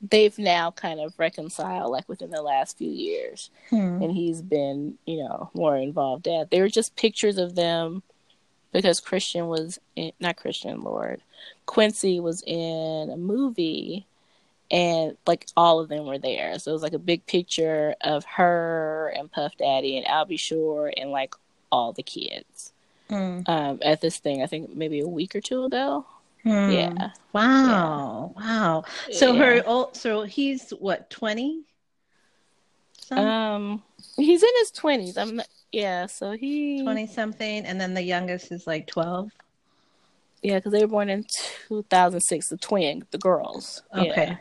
[0.02, 4.02] they've now kind of reconciled like within the last few years hmm.
[4.02, 8.02] and he's been you know more involved at they were just pictures of them
[8.72, 11.22] because christian was in, not christian lord
[11.66, 14.06] quincy was in a movie
[14.72, 18.24] and like all of them were there so it was like a big picture of
[18.26, 20.38] her and puff daddy and Al B.
[20.38, 21.34] Sure and like
[21.72, 22.74] all the kids
[23.09, 23.41] hmm.
[23.47, 26.05] um, at this thing i think maybe a week or two ago
[26.43, 26.72] Hmm.
[26.72, 27.11] Yeah.
[27.34, 28.34] Wow.
[28.36, 28.41] Yeah.
[28.41, 28.84] Wow.
[29.11, 29.39] So yeah.
[29.39, 31.63] her old so he's what, 20?
[33.11, 33.82] Um
[34.15, 35.17] he's in his 20s.
[35.17, 39.32] I'm not, yeah, so he 20 something and then the youngest is like 12.
[40.41, 41.26] Yeah, cuz they were born in
[41.67, 43.84] 2006, the twin, the girls.
[43.93, 44.28] Okay.
[44.28, 44.38] Yeah.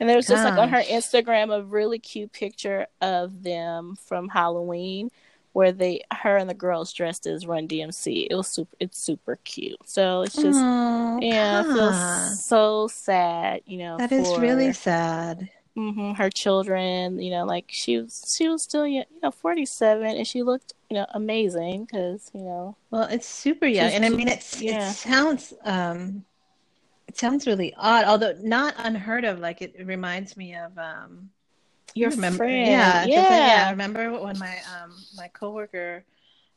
[0.00, 0.50] And there was just Gosh.
[0.50, 5.10] like on her Instagram a really cute picture of them from Halloween
[5.52, 8.28] where they her and the girls dressed as Run DMC.
[8.30, 9.78] It was super it's super cute.
[9.86, 13.96] So it's just oh, yeah, it feels so sad, you know.
[13.98, 15.50] That for, is really sad.
[15.76, 20.26] Mm-hmm, her children, you know, like she was she was still you know 47 and
[20.26, 22.76] she looked, you know, amazing cuz, you know.
[22.92, 23.90] Well, it's super young.
[23.90, 24.90] And I mean it's yeah.
[24.90, 26.24] it sounds um
[27.08, 31.30] it sounds really odd, although not unheard of like it, it reminds me of um
[31.94, 32.70] your remember, friend.
[32.70, 33.20] Yeah, yeah.
[33.20, 33.64] I, yeah.
[33.66, 36.04] I remember when my um my coworker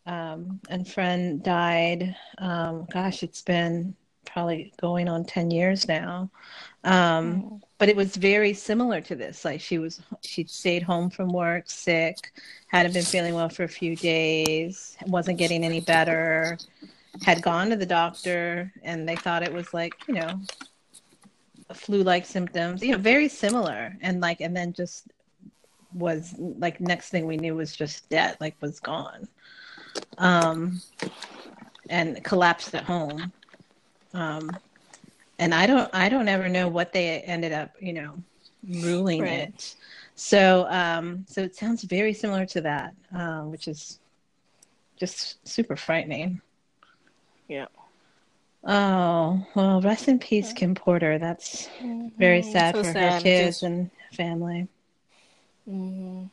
[0.05, 2.15] um and friend died.
[2.37, 3.95] Um, gosh, it's been
[4.25, 6.29] probably going on ten years now.
[6.83, 7.61] Um, oh.
[7.77, 9.45] but it was very similar to this.
[9.45, 12.31] Like she was, she stayed home from work sick,
[12.67, 16.57] hadn't been feeling well for a few days, wasn't getting any better.
[17.23, 20.39] Had gone to the doctor, and they thought it was like you know
[21.73, 25.07] flu-like symptoms you know very similar and like and then just
[25.93, 29.27] was like next thing we knew was just dead, like was gone.
[30.17, 30.81] Um,
[31.89, 33.31] and collapsed at home.
[34.13, 34.55] Um,
[35.39, 38.15] and I don't I don't ever know what they ended up, you know,
[38.67, 39.39] ruling right.
[39.39, 39.75] it.
[40.15, 43.99] So um, so it sounds very similar to that, uh, which is
[44.97, 46.41] just super frightening.
[47.51, 47.65] Yeah.
[48.63, 51.19] Oh well, rest in peace, Kim Porter.
[51.19, 51.67] That's
[52.17, 52.51] very mm-hmm.
[52.51, 53.13] sad so for sad.
[53.13, 53.63] her kids just...
[53.63, 54.69] and family.
[55.69, 56.27] Mm-hmm.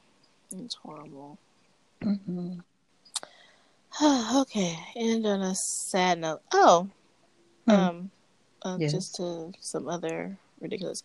[0.62, 1.36] It's horrible.
[2.02, 2.60] Mm-hmm.
[4.42, 6.42] okay, and on a sad note.
[6.52, 6.88] Oh,
[7.66, 7.72] mm.
[7.72, 8.10] um,
[8.62, 8.92] uh, yes.
[8.92, 11.02] just to some other ridiculous.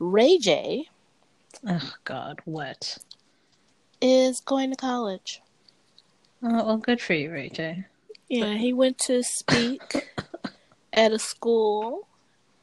[0.00, 0.88] Ray J.
[1.68, 2.98] Oh God, what?
[4.00, 5.40] Is going to college.
[6.42, 7.84] Oh well, good for you, Ray J.
[8.32, 10.08] Yeah, he went to speak
[10.90, 12.08] at a school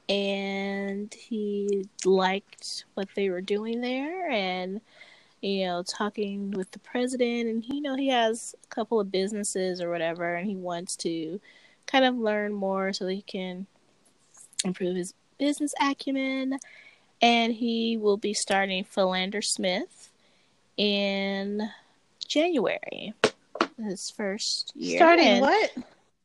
[0.09, 4.81] and he liked what they were doing there and
[5.41, 7.47] you know talking with the president.
[7.47, 11.39] And you know he has a couple of businesses or whatever and he wants to
[11.85, 13.67] kind of learn more so he can
[14.65, 16.57] improve his business acumen.
[17.21, 20.09] And he will be starting Philander Smith
[20.77, 21.69] in
[22.27, 23.13] January
[23.83, 25.71] his first year starting and what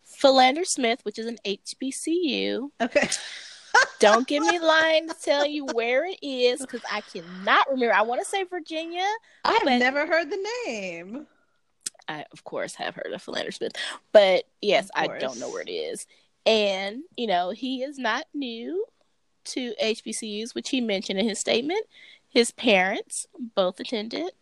[0.05, 3.09] Philander Smith which is an HBCU okay
[3.99, 7.95] Don't give me line to tell you where it is because I cannot remember.
[7.95, 9.07] I want to say Virginia.
[9.45, 11.27] I've never heard the name.
[12.09, 13.73] I, of course, have heard of Philander Smith,
[14.13, 16.07] but yes, I don't know where it is.
[16.45, 18.85] And you know, he is not new
[19.47, 21.87] to HBCUs, which he mentioned in his statement.
[22.29, 24.33] His parents both attended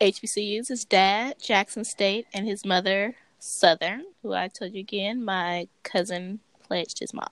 [0.00, 0.68] HBCUs.
[0.68, 6.40] His dad, Jackson State, and his mother, Southern, who I told you again, my cousin
[6.62, 7.28] pledged his mom.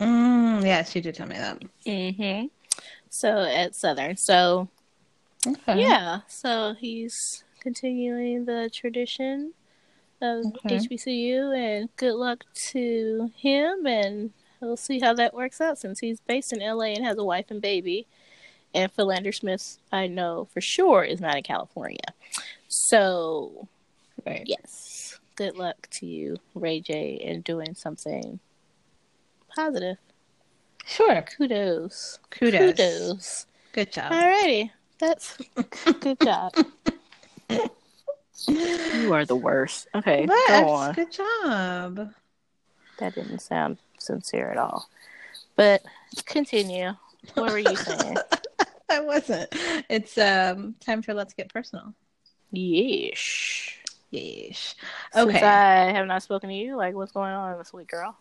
[0.00, 1.62] Mm, yes, you did tell me that.
[1.86, 2.46] Mm-hmm.
[3.10, 4.16] So at Southern.
[4.16, 4.68] So
[5.46, 5.80] okay.
[5.80, 6.20] yeah.
[6.28, 9.52] So he's continuing the tradition
[10.20, 10.78] of okay.
[10.78, 14.30] HBCU and good luck to him and
[14.60, 17.46] we'll see how that works out since he's based in LA and has a wife
[17.50, 18.06] and baby.
[18.74, 21.98] And Philander Smith, I know for sure, is not in California.
[22.68, 23.68] So,
[24.26, 24.42] right.
[24.44, 28.40] yes, good luck to you, Ray J, in doing something
[29.54, 29.96] positive.
[30.84, 31.22] Sure.
[31.22, 32.18] Kudos.
[32.30, 32.76] Kudos.
[32.76, 33.46] Kudos.
[33.72, 34.12] Good job.
[34.12, 34.70] Alrighty.
[34.98, 35.36] That's
[36.00, 36.52] good job.
[38.48, 39.86] you are the worst.
[39.94, 40.26] Okay.
[40.26, 40.94] Go on.
[40.94, 42.12] Good job.
[42.98, 44.88] That didn't sound sincere at all.
[45.56, 45.82] But
[46.24, 46.94] continue.
[47.34, 48.16] What were you saying?
[48.90, 49.48] I wasn't.
[49.88, 51.94] It's um time for let's get personal.
[52.54, 53.74] Yeesh.
[54.12, 54.74] Yeesh.
[55.12, 55.42] Since Okay.
[55.42, 58.16] I have not spoken to you, like, what's going on this week, girl?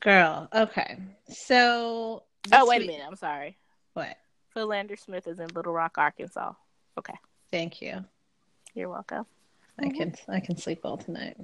[0.00, 0.48] Girl.
[0.52, 0.98] Okay.
[1.28, 2.24] So.
[2.52, 3.06] Oh, wait a minute.
[3.06, 3.56] I'm sorry.
[3.92, 4.16] What?
[4.54, 6.52] Philander Smith is in Little Rock, Arkansas.
[6.98, 7.14] Okay.
[7.52, 8.04] Thank you.
[8.74, 9.26] You're welcome.
[9.78, 11.36] I can I can sleep well tonight.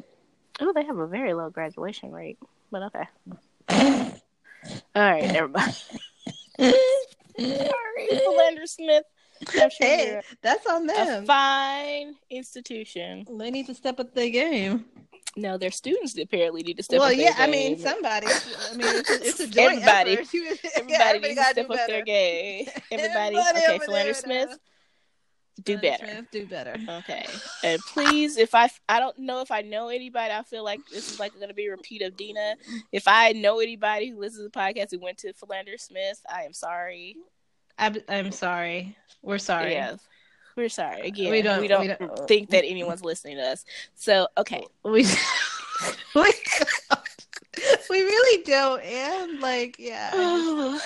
[0.60, 2.38] Oh, they have a very low graduation rate,
[2.70, 3.08] but okay.
[4.94, 5.76] All right, never mind.
[7.38, 9.04] Sorry, Philander Smith.
[9.50, 11.26] Sure Hey, that's on a them.
[11.26, 13.26] fine institution.
[13.38, 14.86] They need to step up their game.
[15.36, 17.34] No, their students apparently need to step well, up their game.
[17.36, 18.26] Well, yeah, I mean, somebody.
[18.26, 20.12] I mean, it's a, it's a joint Everybody.
[20.18, 20.70] effort.
[20.76, 21.92] Everybody needs to step up better.
[21.92, 22.66] their game.
[22.90, 24.56] Everybody, Everybody okay, Philander Smith, now.
[25.64, 26.26] Do better.
[26.30, 26.76] Do better.
[26.88, 27.26] Okay,
[27.64, 31.12] and please, if I I don't know if I know anybody, I feel like this
[31.12, 32.54] is like going to be a repeat of Dina.
[32.92, 36.42] If I know anybody who listens to the podcast who went to Philander Smith, I
[36.42, 37.16] am sorry.
[37.78, 38.96] I'm, I'm sorry.
[39.22, 39.72] We're sorry.
[39.72, 39.98] Yes,
[40.56, 41.26] we're sorry again.
[41.30, 43.64] We We don't- don't, we don't- think that anyone's listening to us.
[43.94, 45.04] So okay, We,
[46.14, 46.32] we,
[47.90, 48.82] we really don't.
[48.82, 50.10] And like, yeah.
[50.14, 50.80] I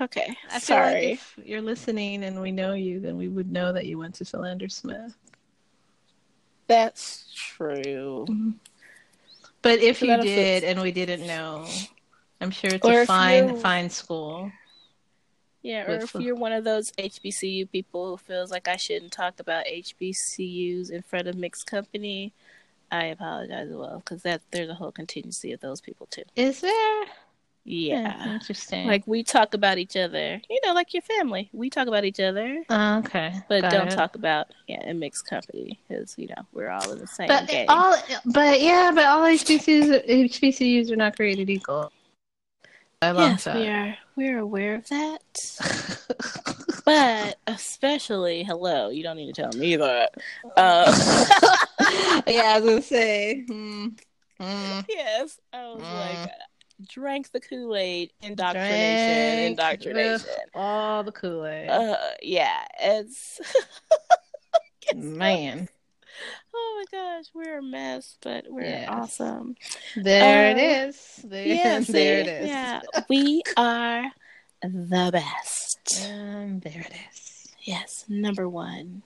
[0.00, 1.12] okay, I feel like sorry.
[1.12, 4.24] if you're listening and we know you, then we would know that you went to
[4.24, 5.16] Philander Smith.
[6.66, 8.26] That's true.
[8.28, 8.50] Mm-hmm.
[9.62, 11.66] But if So you did and we didn't know,
[12.40, 14.52] I'm sure it's Or a fine, you're- fine school.
[15.62, 19.10] Yeah, or With if you're one of those HBCU people who feels like I shouldn't
[19.10, 22.32] talk about HBCUs in front of mixed company,
[22.92, 26.22] I apologize as well because that there's a whole contingency of those people too.
[26.36, 27.04] Is there?
[27.70, 28.86] Yeah, Interesting.
[28.86, 31.50] like we talk about each other, you know, like your family.
[31.52, 33.32] We talk about each other, Oh, okay.
[33.46, 33.94] but Got don't it.
[33.94, 37.46] talk about yeah a mixed company because you know we're all in the same But
[37.46, 37.66] game.
[37.68, 37.94] all,
[38.24, 41.92] but yeah, but all HBCUs, HBCUs are not created equal.
[43.02, 43.56] I love yes, that.
[43.56, 43.98] we are.
[44.16, 45.58] We're aware of that.
[46.84, 50.14] But especially, hello, you don't need to tell me that.
[50.56, 50.86] Uh,
[52.26, 53.44] yeah, I was gonna say.
[53.46, 53.88] Hmm.
[54.40, 54.80] Hmm.
[54.88, 55.98] yes, I was Mm.
[55.98, 56.30] like,
[56.86, 60.28] drank the Kool Aid, indoctrination, indoctrination.
[60.54, 61.70] All the Kool Aid.
[61.70, 63.40] Uh, yeah, it's.
[64.94, 65.68] Man,
[66.54, 68.88] Oh my gosh, we're a mess, but we're Yes.
[68.88, 69.54] awesome.
[69.96, 71.20] there Uh, it is.
[71.24, 72.32] There, Yeah, there it see?
[72.32, 72.48] is.
[72.48, 74.04] Yeah, we are
[74.62, 75.78] the best.
[76.00, 77.48] And there it is.
[77.62, 79.02] Yes, number one,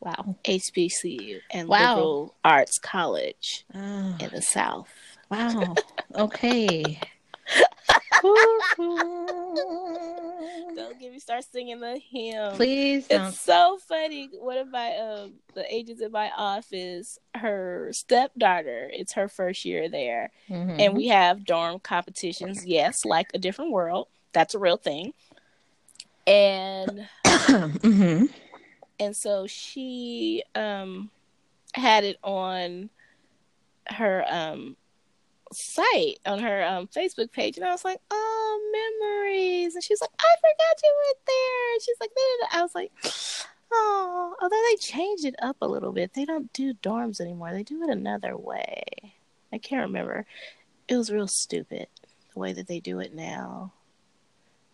[0.00, 0.36] Wow.
[0.44, 1.94] HBCU and Wow.
[1.94, 4.88] liberal arts college Oh, in the South.
[5.30, 5.74] Wow.
[6.14, 7.00] Okay.
[10.74, 12.52] Don't get me start singing the hymn.
[12.52, 13.28] Please don't.
[13.28, 14.28] It's so funny.
[14.32, 19.88] One of my um the agents in my office, her stepdaughter, it's her first year
[19.88, 20.30] there.
[20.48, 20.80] Mhm.
[20.80, 24.08] And we have dorm competitions, yes, like a different world.
[24.32, 25.12] That's a real thing.
[26.26, 28.26] And mm-hmm.
[28.98, 31.10] and so she um
[31.74, 32.90] had it on
[33.88, 34.76] her um
[35.52, 40.10] site on her um Facebook page and I was like, Oh memories and she's like,
[40.18, 42.92] I forgot you were there and she's like "Da, da, da." I was like
[43.72, 46.14] Oh although they changed it up a little bit.
[46.14, 47.52] They don't do dorms anymore.
[47.52, 48.82] They do it another way.
[49.52, 50.26] I can't remember.
[50.88, 51.86] It was real stupid
[52.32, 53.72] the way that they do it now.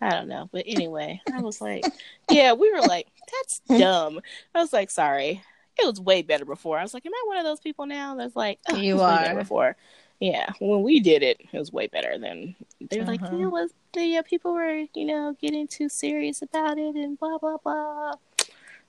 [0.01, 0.49] I don't know.
[0.53, 1.85] But anyway, I was like,
[2.31, 4.20] yeah, we were like, that's dumb.
[4.55, 5.43] I was like, sorry.
[5.79, 6.79] It was way better before.
[6.79, 9.35] I was like, am I one of those people now that's like, oh, You are.
[9.35, 9.77] before?
[10.21, 13.37] Yeah, when we did it, it was way better than they were like, Uh-huh.
[13.37, 17.19] you know, was the uh, people were, you know, getting too serious about it and
[17.19, 18.12] blah blah blah.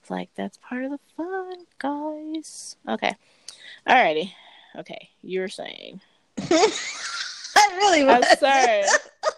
[0.00, 2.76] It's like that's part of the fun, guys.
[2.88, 3.14] Okay,
[3.86, 4.32] alrighty,
[4.76, 5.10] okay.
[5.22, 6.00] You were saying
[6.38, 8.24] I really was.
[8.30, 8.82] I'm sorry.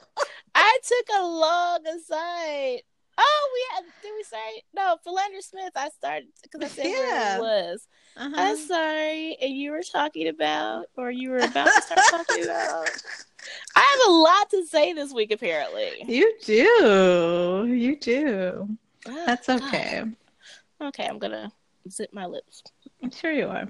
[0.55, 2.82] I took a long aside.
[3.18, 3.84] Oh, we had.
[4.02, 4.96] Did we say no?
[5.04, 5.72] Philander Smith.
[5.76, 7.38] I started because I said Yeah.
[7.38, 7.40] where it
[7.72, 7.88] was.
[8.16, 8.34] Uh-huh.
[8.36, 12.88] I'm sorry, and you were talking about, or you were about to start talking about.
[13.76, 16.04] I have a lot to say this week, apparently.
[16.07, 17.66] You do.
[17.68, 18.68] You do.
[19.08, 19.62] Oh, That's God.
[19.62, 20.03] okay.
[20.82, 21.50] Okay, I'm gonna
[21.91, 22.62] zip my lips.
[23.03, 23.68] I'm sure you are.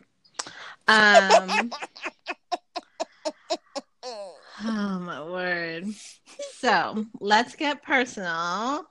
[0.88, 1.70] Um.
[4.62, 5.86] Oh my word.
[6.58, 8.84] So let's get personal.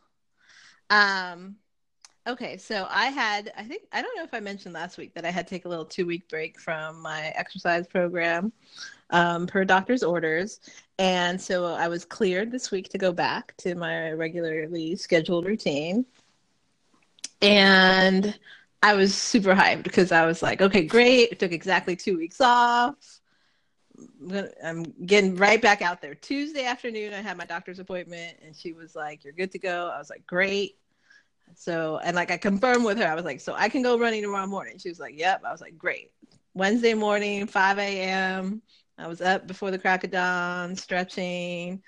[0.90, 1.58] Um
[2.28, 5.26] okay, so I had I think I don't know if I mentioned last week that
[5.26, 8.52] I had to take a little two week break from my exercise program
[9.12, 10.60] um, per doctor's orders.
[11.00, 16.06] And so I was cleared this week to go back to my regularly scheduled routine.
[17.42, 18.38] And
[18.84, 21.32] I was super hyped because I was like, okay, great.
[21.32, 23.19] It took exactly two weeks off.
[24.64, 26.16] I'm getting right back out there.
[26.16, 29.92] Tuesday afternoon, I had my doctor's appointment, and she was like, "You're good to go."
[29.94, 30.78] I was like, "Great."
[31.56, 34.22] So, and like I confirmed with her, I was like, "So I can go running
[34.22, 36.12] tomorrow morning." She was like, "Yep." I was like, "Great,
[36.54, 38.62] Wednesday morning, 5 a.m.
[38.98, 41.82] I was up before the crack of dawn, stretching,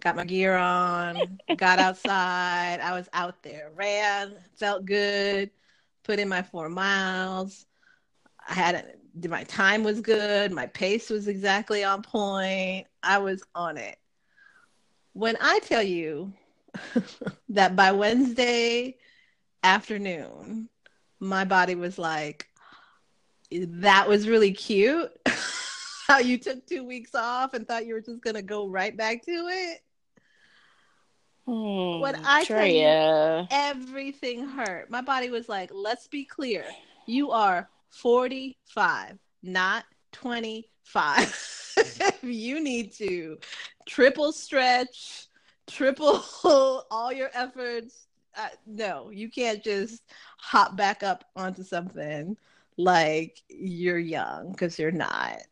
[0.00, 2.80] got my gear on, got outside.
[2.80, 5.50] I was out there, ran, felt good,
[6.02, 7.66] put in my four miles.
[8.48, 12.86] I had my time was good, my pace was exactly on point.
[13.02, 13.96] I was on it.
[15.12, 16.32] When I tell you
[17.48, 18.96] that by Wednesday
[19.62, 20.68] afternoon,
[21.20, 22.46] my body was like,
[23.50, 25.10] that was really cute.
[26.06, 29.24] How you took two weeks off and thought you were just gonna go right back
[29.24, 29.80] to it.
[31.46, 32.96] Hmm, when I tell you,
[33.50, 34.90] everything hurt.
[34.90, 36.64] My body was like, let's be clear.
[37.06, 41.74] You are 45, not 25.
[42.22, 43.38] you need to
[43.86, 45.26] triple stretch,
[45.66, 46.24] triple
[46.90, 48.06] all your efforts.
[48.36, 50.02] Uh, no, you can't just
[50.38, 52.36] hop back up onto something
[52.76, 55.42] like you're young because you're not.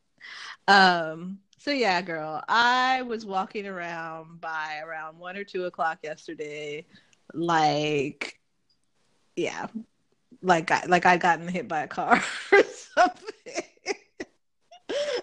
[0.69, 6.87] Um, so yeah, girl, I was walking around by around one or two o'clock yesterday,
[7.35, 8.39] like,
[9.35, 9.67] yeah,
[10.43, 12.23] like I, like I'd gotten hit by a car
[12.53, 13.65] or something.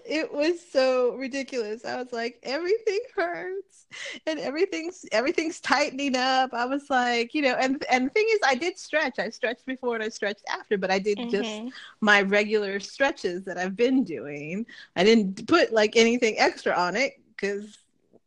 [0.06, 1.86] it was so ridiculous.
[1.86, 3.88] I was like, everything hurts
[4.28, 6.54] and everything's everything's tightening up.
[6.54, 9.20] I was like, you know, and and the thing is I did stretch.
[9.20, 11.74] I stretched before and I stretched after, but I did just Mhm.
[12.02, 14.66] my regular stretches that I've been doing.
[14.96, 17.83] I didn't put like anything extra on it because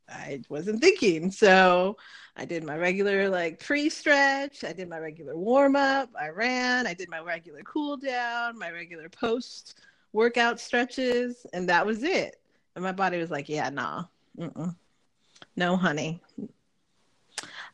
[0.08, 1.30] I wasn't thinking.
[1.30, 1.96] So
[2.36, 4.64] I did my regular like pre stretch.
[4.64, 6.10] I did my regular warm up.
[6.18, 6.86] I ran.
[6.86, 9.80] I did my regular cool down, my regular post
[10.12, 12.36] workout stretches, and that was it.
[12.74, 14.04] And my body was like, yeah, nah,
[14.38, 14.74] mm-mm.
[15.56, 16.20] no, honey.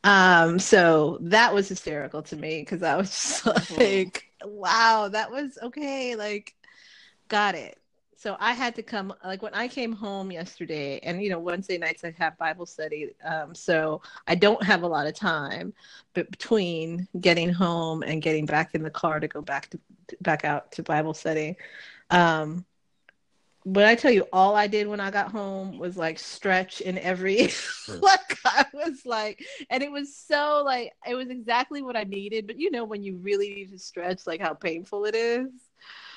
[0.04, 3.10] Um, so that was hysterical to me because I was
[3.44, 6.16] just like, wow, that was okay.
[6.16, 6.54] Like,
[7.28, 7.78] got it.
[8.22, 11.76] So I had to come, like, when I came home yesterday, and you know, Wednesday
[11.76, 13.10] nights I have Bible study.
[13.24, 15.72] Um, so I don't have a lot of time
[16.14, 19.78] but between getting home and getting back in the car to go back to
[20.20, 21.56] back out to Bible study.
[22.10, 22.64] Um,
[23.64, 26.98] but I tell you, all I did when I got home was like stretch in
[26.98, 27.36] every
[27.88, 32.46] like I was like, and it was so like it was exactly what I needed.
[32.46, 35.50] But you know, when you really need to stretch, like how painful it is.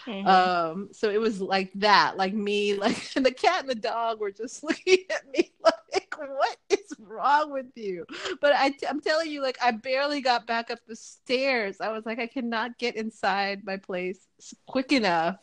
[0.08, 0.26] Mhm.
[0.30, 4.20] Um, so it was like that, like me, like and the cat and the dog
[4.20, 8.06] were just looking at me like, what is wrong with you?
[8.42, 11.82] But I, I'm telling you, like I barely got back up the stairs.
[11.82, 14.28] I was like, I cannot get inside my place
[14.68, 15.38] quick enough.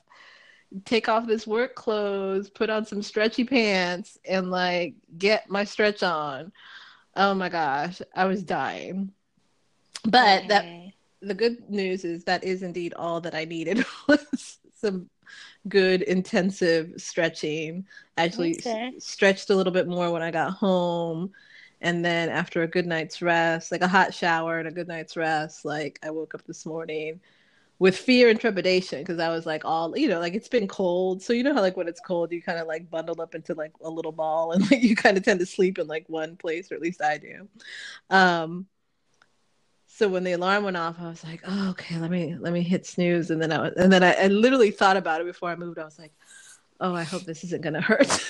[0.84, 6.02] Take off this work clothes, put on some stretchy pants, and like get my stretch
[6.02, 6.52] on.
[7.16, 9.12] Oh my gosh, I was dying.
[10.04, 10.92] But that Mhm.
[11.22, 15.10] The good news is that is indeed all that I needed was some
[15.68, 17.86] good intensive stretching.
[18.16, 21.32] Actually s- stretched a little bit more when I got home.
[21.80, 25.16] And then after a good night's rest, like a hot shower and a good night's
[25.16, 27.20] rest, like I woke up this morning
[27.78, 31.22] with fear and trepidation because I was like all you know, like it's been cold.
[31.22, 33.54] So you know how like when it's cold you kind of like bundle up into
[33.54, 36.36] like a little ball and like you kind of tend to sleep in like one
[36.36, 37.48] place, or at least I do.
[38.10, 38.66] Um
[40.02, 42.62] so when the alarm went off, I was like, "Oh, okay, let me let me
[42.62, 45.48] hit snooze." And then I was, and then I, I literally thought about it before
[45.48, 45.78] I moved.
[45.78, 46.12] I was like,
[46.80, 48.08] "Oh, I hope this isn't gonna hurt."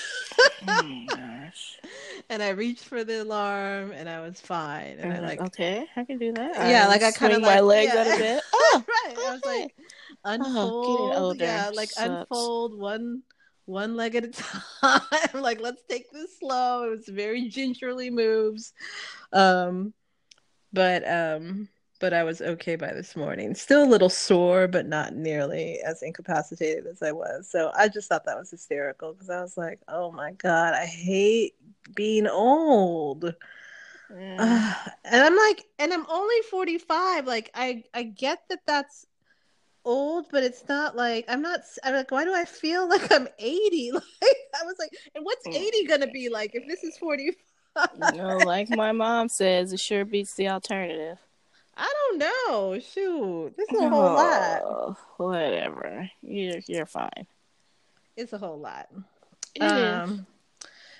[0.68, 1.78] Oh gosh.
[2.30, 4.98] and I reached for the alarm, and I was fine.
[5.00, 6.54] And I I'm like, okay, I can do that.
[6.70, 8.00] yeah, like I kind of like my leg yeah.
[8.00, 8.42] out a bit.
[8.54, 9.18] Oh, right.
[9.18, 9.62] I was okay.
[9.62, 9.74] like,
[10.24, 12.08] unfold, older yeah, like sucks.
[12.08, 13.22] unfold one
[13.64, 15.00] one leg at a time.
[15.34, 16.84] like let's take this slow.
[16.84, 18.72] It was very gingerly moves,
[19.32, 19.92] um,
[20.72, 21.68] but um,
[22.00, 23.54] but I was okay by this morning.
[23.54, 27.48] Still a little sore, but not nearly as incapacitated as I was.
[27.48, 30.84] So I just thought that was hysterical because I was like, oh my god, I
[30.86, 31.54] hate
[31.94, 33.24] being old.
[33.26, 34.76] Ugh.
[35.04, 37.26] and I'm like, and I'm only 45.
[37.26, 39.06] Like, I I get that that's
[39.84, 41.60] old, but it's not like I'm not.
[41.84, 43.92] I'm like, why do I feel like I'm 80?
[44.22, 47.36] Like, I was like, and what's 80 gonna be like if this is 45?
[47.76, 51.18] You know, like my mom says, it sure beats the alternative.
[51.76, 52.78] I don't know.
[52.78, 54.60] Shoot, this is a whole lot.
[54.64, 56.10] Oh, Whatever.
[56.22, 57.26] You're you're fine.
[58.16, 58.88] It's a whole lot.
[59.54, 60.10] It is.
[60.10, 60.26] um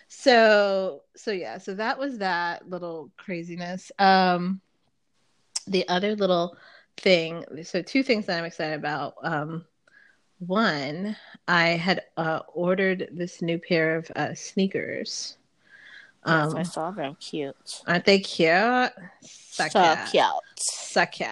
[0.09, 4.61] so so yeah so that was that little craziness um
[5.67, 6.55] the other little
[6.99, 9.65] thing so two things that i'm excited about um
[10.39, 11.17] one
[11.49, 15.39] i had uh ordered this new pair of uh sneakers
[16.27, 17.83] Yes, um I saw them cute.
[17.87, 18.93] aren't they cute
[19.23, 19.69] so
[20.57, 21.29] So cute cute.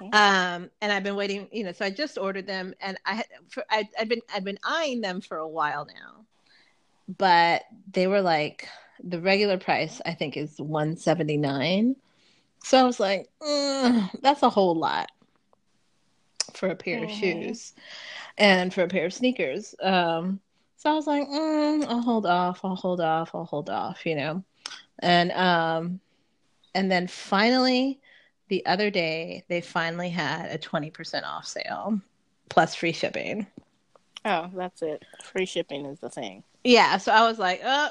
[0.00, 0.14] Mm-hmm.
[0.14, 3.26] Um, and I've been waiting, you know, so I just ordered them, and I had
[3.48, 6.24] for, I, I'd been I'd been eyeing them for a while now,
[7.18, 7.62] but
[7.92, 8.68] they were like
[9.02, 11.96] the regular price I think is one seventy nine,
[12.62, 15.10] so I was like, mm, that's a whole lot
[16.54, 17.04] for a pair mm-hmm.
[17.04, 17.72] of shoes,
[18.36, 19.74] and for a pair of sneakers.
[19.82, 20.40] Um,
[20.80, 24.14] so I was like, mm, I'll hold off, I'll hold off, I'll hold off, you
[24.14, 24.42] know,
[25.00, 26.00] and um,
[26.74, 28.00] and then finally
[28.48, 32.00] the other day they finally had a 20% off sale
[32.48, 33.46] plus free shipping.
[34.24, 35.04] Oh, that's it.
[35.22, 36.44] Free shipping is the thing.
[36.64, 37.90] Yeah, so I was like, "Oh,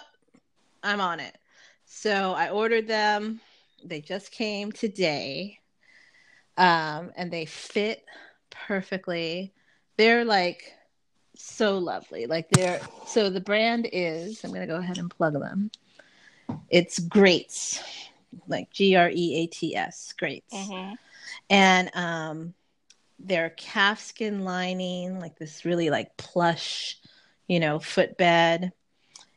[0.81, 1.37] I'm on it."
[1.85, 3.39] So I ordered them.
[3.85, 5.59] They just came today.
[6.57, 8.03] Um, and they fit
[8.49, 9.53] perfectly.
[9.97, 10.73] They're like
[11.41, 12.25] so lovely.
[12.25, 15.71] Like they're so the brand is, I'm to go ahead and plug them.
[16.69, 17.81] It's Greats
[18.47, 20.53] like G R E A T S, Greats.
[20.53, 20.95] Mm-hmm.
[21.49, 22.53] And um,
[23.19, 26.97] they're calfskin lining, like this really like plush,
[27.47, 28.71] you know, footbed.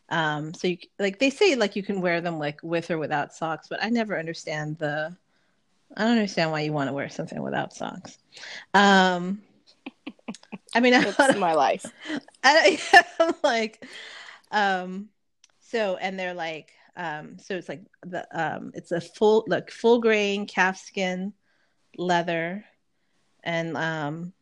[0.09, 3.35] Um, so you like they say like you can wear them like with or without
[3.35, 5.17] socks, but I never understand the.
[5.95, 8.17] I don't understand why you want to wear something without socks.
[8.73, 9.43] Um,
[10.75, 11.85] I mean, it's my life.
[12.45, 12.79] I,
[13.21, 13.87] I'm like,
[14.51, 15.09] um,
[15.61, 20.01] so and they're like um, so it's like the um, it's a full like full
[20.01, 21.33] grain calfskin
[21.97, 22.65] leather,
[23.43, 24.33] and um,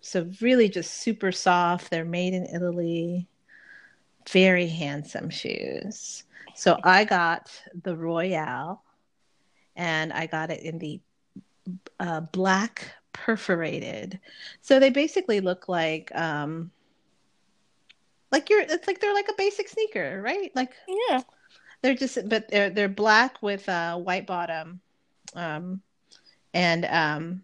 [0.00, 1.90] so really just super soft.
[1.90, 3.28] They're made in Italy.
[4.28, 6.24] Very handsome shoes.
[6.56, 7.50] So I got
[7.82, 8.82] the Royale,
[9.76, 11.00] and I got it in the
[12.00, 14.20] uh, black perforated.
[14.60, 16.70] So they basically look like um,
[18.30, 20.52] like you're it's like they're like a basic sneaker, right?
[20.54, 21.22] Like yeah.
[21.84, 24.80] They're just, but they're they're black with a white bottom,
[25.34, 25.82] um,
[26.54, 27.42] and um,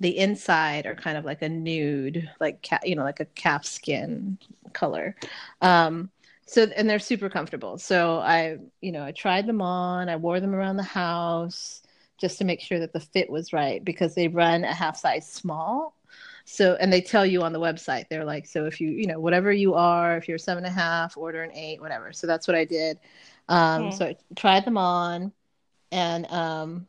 [0.00, 3.66] the inside are kind of like a nude, like ca- you know, like a calf
[3.66, 4.38] skin
[4.72, 5.14] color.
[5.60, 6.10] Um,
[6.46, 7.76] so and they're super comfortable.
[7.76, 10.08] So I, you know, I tried them on.
[10.08, 11.81] I wore them around the house
[12.18, 15.30] just to make sure that the fit was right because they run a half size
[15.30, 15.96] small.
[16.44, 19.20] So and they tell you on the website, they're like, so if you, you know,
[19.20, 22.12] whatever you are, if you're seven and a half, order an eight, whatever.
[22.12, 22.98] So that's what I did.
[23.48, 23.96] Um, okay.
[23.96, 25.32] So I tried them on
[25.90, 26.86] and um,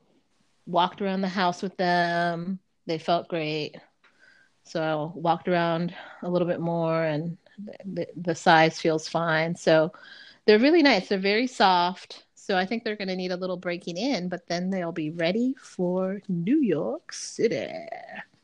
[0.66, 2.60] walked around the house with them.
[2.86, 3.76] They felt great.
[4.66, 7.38] So I walked around a little bit more and
[7.86, 9.56] the, the size feels fine.
[9.56, 9.92] So
[10.46, 11.10] they're really nice.
[11.10, 12.23] They're very soft.
[12.44, 15.10] So I think they're going to need a little breaking in, but then they'll be
[15.12, 17.70] ready for New York City.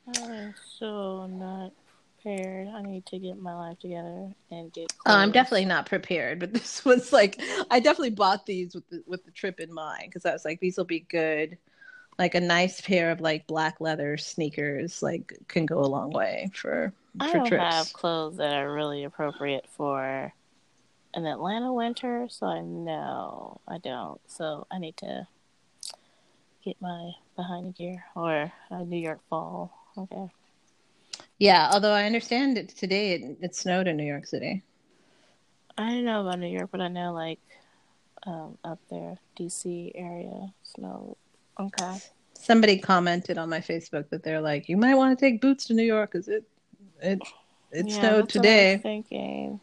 [0.07, 1.71] I'm so not
[2.17, 2.67] prepared.
[2.67, 4.91] I need to get my life together and get.
[5.05, 7.39] Oh, I'm definitely not prepared, but this was like
[7.71, 10.59] I definitely bought these with the with the trip in mind because I was like
[10.59, 11.57] these will be good.
[12.19, 16.51] Like a nice pair of like black leather sneakers, like can go a long way
[16.53, 17.53] for I for don't trips.
[17.53, 20.33] have clothes that are really appropriate for
[21.13, 24.21] an Atlanta winter, so I know I don't.
[24.27, 25.27] So I need to
[26.63, 29.73] get my behind gear or a New York fall.
[29.97, 30.29] Okay.
[31.37, 34.63] Yeah, although I understand it today it, it snowed in New York City.
[35.77, 37.39] I don't know about New York, but I know like
[38.27, 41.17] um, up there, DC area snow.
[41.59, 41.97] Okay.
[42.33, 45.73] Somebody commented on my Facebook that they're like, you might want to take boots to
[45.73, 46.43] New York because it
[47.01, 47.19] it
[47.71, 48.77] it yeah, snowed today.
[48.77, 49.59] thinking.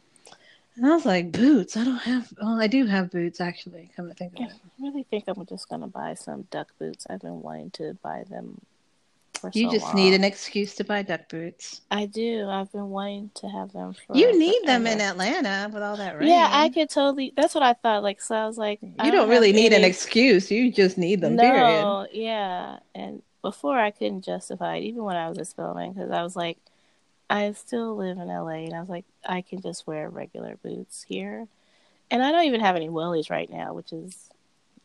[0.77, 1.77] And I was like, boots?
[1.77, 2.33] I don't have.
[2.41, 3.91] Well, I do have boots actually.
[3.97, 7.07] Come to think of it, I really think I'm just gonna buy some duck boots.
[7.09, 8.61] I've been wanting to buy them
[9.53, 9.97] you so just long.
[9.97, 11.83] need an excuse to buy duck boots.
[11.91, 12.49] I do.
[12.49, 13.95] I've been wanting to have them.
[13.95, 16.29] For, you need them in Atlanta with all that rain.
[16.29, 17.33] Yeah, I could totally.
[17.37, 18.03] That's what I thought.
[18.03, 19.85] Like, so I was like, you don't, don't really need any...
[19.85, 20.51] an excuse.
[20.51, 21.37] You just need them.
[21.37, 22.09] No, period.
[22.13, 22.79] yeah.
[22.95, 26.37] And before I couldn't justify it, even when I was at Spelman, because I was
[26.37, 26.59] like,
[27.29, 31.05] I still live in LA, and I was like, I can just wear regular boots
[31.09, 31.47] here,
[32.11, 34.31] and I don't even have any wellies right now, which is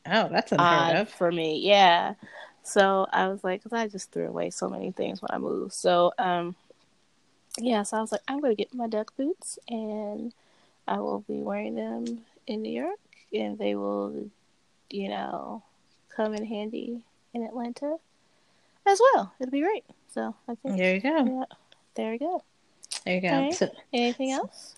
[0.06, 1.60] oh, that's unheard of for me.
[1.60, 2.16] Yeah.
[2.64, 5.74] So I was like, because I just threw away so many things when I moved.
[5.74, 6.56] So, um,
[7.58, 10.34] yeah, so I was like, I'm going to get my duck boots and
[10.88, 13.00] I will be wearing them in New York
[13.34, 14.30] and they will,
[14.90, 15.64] you know,
[16.16, 17.02] come in handy
[17.34, 17.98] in Atlanta
[18.86, 19.34] as well.
[19.40, 19.86] It'll be great.
[20.14, 21.26] So I think there you go.
[21.50, 21.56] Yeah,
[21.96, 22.44] there we go.
[23.06, 23.30] There you go.
[23.30, 23.54] Right.
[23.54, 24.76] So, Anything else?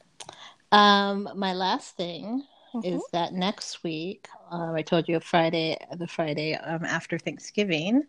[0.71, 2.95] Um, my last thing mm-hmm.
[2.95, 8.03] is that next week, um, I told you Friday, the Friday um, after Thanksgiving,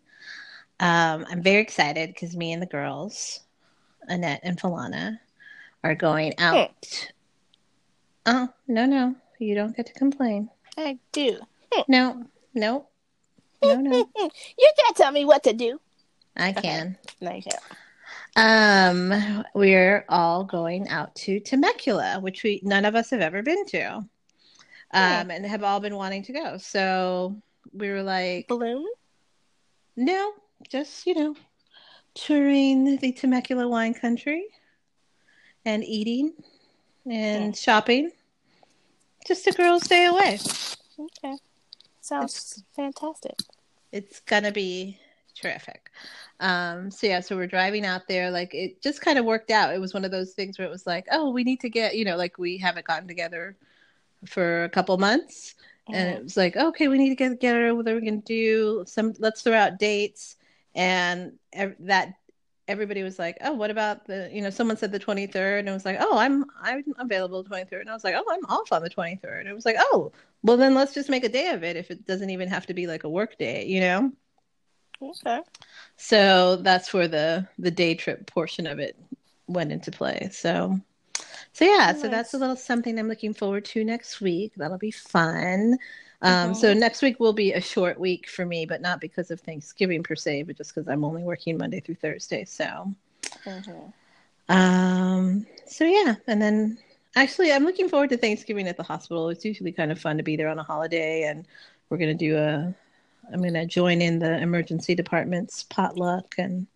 [0.81, 3.40] um, I'm very excited because me and the girls,
[4.09, 5.18] Annette and Falana,
[5.82, 7.10] are going out.
[8.26, 9.14] Oh, no, no.
[9.39, 10.48] You don't get to complain.
[10.78, 11.39] I do.
[11.89, 12.24] No,
[12.55, 12.86] no,
[13.62, 13.97] no, no.
[13.97, 15.81] you can't tell me what to do.
[16.36, 16.97] I can.
[17.20, 17.62] No, you can't.
[18.36, 23.65] Um, we're all going out to Temecula, which we none of us have ever been
[23.66, 23.86] to,
[24.93, 26.56] um, and have all been wanting to go.
[26.56, 27.40] So
[27.73, 28.86] we were like, Balloon?
[29.97, 30.32] no,
[30.69, 31.36] just you know,
[32.15, 34.47] touring the Temecula wine country,
[35.65, 36.32] and eating,
[37.09, 38.11] and shopping.
[39.27, 40.39] Just a girls' day away.
[40.98, 41.36] Okay.
[42.01, 43.35] Sounds fantastic.
[43.90, 44.98] it's gonna be
[45.35, 45.90] terrific.
[46.40, 48.31] Um, so yeah, so we're driving out there.
[48.31, 49.74] Like it just kind of worked out.
[49.74, 51.97] It was one of those things where it was like, oh, we need to get,
[51.97, 53.56] you know, like we haven't gotten together
[54.27, 55.55] for a couple months,
[55.93, 57.74] and it was like, okay, we need to get together.
[57.74, 58.85] What are we gonna do?
[58.86, 60.36] Some let's throw out dates,
[60.74, 62.15] and ev- that
[62.66, 65.69] everybody was like, oh, what about the, you know, someone said the twenty third, and
[65.69, 68.24] it was like, oh, I'm I'm available the twenty third, and I was like, oh,
[68.31, 70.11] I'm off on the twenty third, and it was like, oh,
[70.43, 72.74] well then let's just make a day of it if it doesn't even have to
[72.74, 74.11] be like a work day, you know.
[75.03, 75.41] Okay.
[75.97, 78.97] So that's where the the day trip portion of it
[79.47, 80.29] went into play.
[80.33, 80.81] So
[81.53, 84.53] so yeah, so that's a little something I'm looking forward to next week.
[84.57, 85.79] That'll be fun.
[86.23, 86.79] Um, so Mhm.
[86.79, 90.16] next week will be a short week for me, but not because of Thanksgiving per
[90.16, 92.45] se, but just because I'm only working Monday through Thursday.
[92.45, 92.95] So
[93.45, 93.93] Mhm.
[94.49, 96.79] um, so yeah, and then
[97.16, 99.29] actually, I'm looking forward to Thanksgiving at the hospital.
[99.31, 101.47] It's usually kind of fun to be there on a holiday, and
[101.89, 102.75] we're gonna do a.
[103.32, 106.66] I'm gonna join in the emergency department's potluck, and.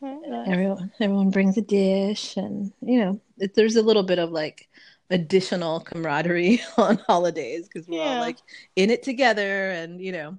[0.00, 0.48] Nice.
[0.48, 4.68] everyone everyone brings a dish, and you know, it, there's a little bit of like
[5.10, 8.38] additional camaraderie on holidays because we're all like
[8.76, 10.36] in it together, and you know,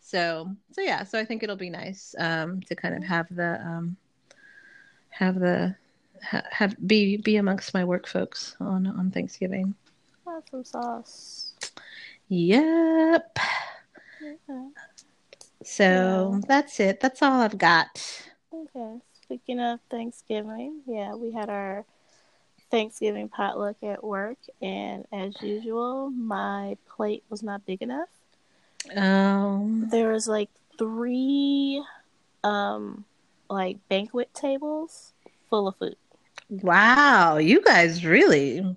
[0.00, 3.60] so so yeah, so I think it'll be nice um, to kind of have the
[3.60, 3.96] um,
[5.10, 5.74] have the
[6.22, 9.74] ha- have be be amongst my work folks on on Thanksgiving.
[10.26, 11.54] Awesome sauce.
[12.28, 13.38] Yep.
[14.22, 14.68] Okay.
[15.64, 16.40] So Yeah.
[16.46, 17.00] that's it.
[17.00, 18.24] That's all I've got.
[18.52, 18.98] Okay.
[19.22, 21.84] Speaking of Thanksgiving, yeah, we had our
[22.70, 28.08] Thanksgiving potluck at work, and as usual, my plate was not big enough.
[28.96, 29.88] Um.
[29.90, 31.82] There was like three,
[32.44, 33.04] um,
[33.48, 35.12] like banquet tables
[35.48, 35.96] full of food.
[36.50, 38.76] Wow, you guys really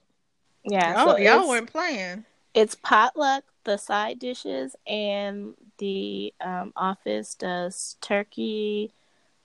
[0.63, 2.25] Yeah, y'all, so y'all weren't playing.
[2.53, 8.91] it's potluck, the side dishes, and the um, office does turkey,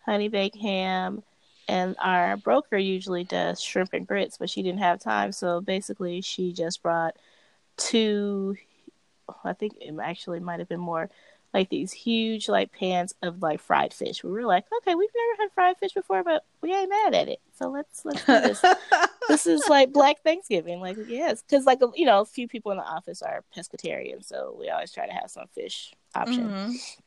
[0.04, 1.22] honey baked ham,
[1.68, 6.20] and our broker usually does shrimp and grits, but she didn't have time, so basically
[6.20, 7.16] she just brought
[7.76, 8.56] two.
[9.44, 11.08] I think it actually might have been more
[11.52, 14.22] like these huge like pans of like fried fish.
[14.22, 17.28] We were like, okay, we've never had fried fish before, but we ain't mad at
[17.28, 17.40] it.
[17.58, 18.64] So let's let's do this.
[19.28, 22.78] this is like Black Thanksgiving, like yes, because like you know, a few people in
[22.78, 27.00] the office are pescatarian, so we always try to have some fish option, Mhm.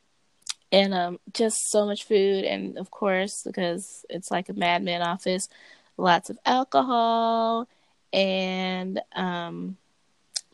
[0.72, 5.48] and um, just so much food, and of course because it's like a madman office,
[5.96, 7.66] lots of alcohol,
[8.12, 9.76] and um,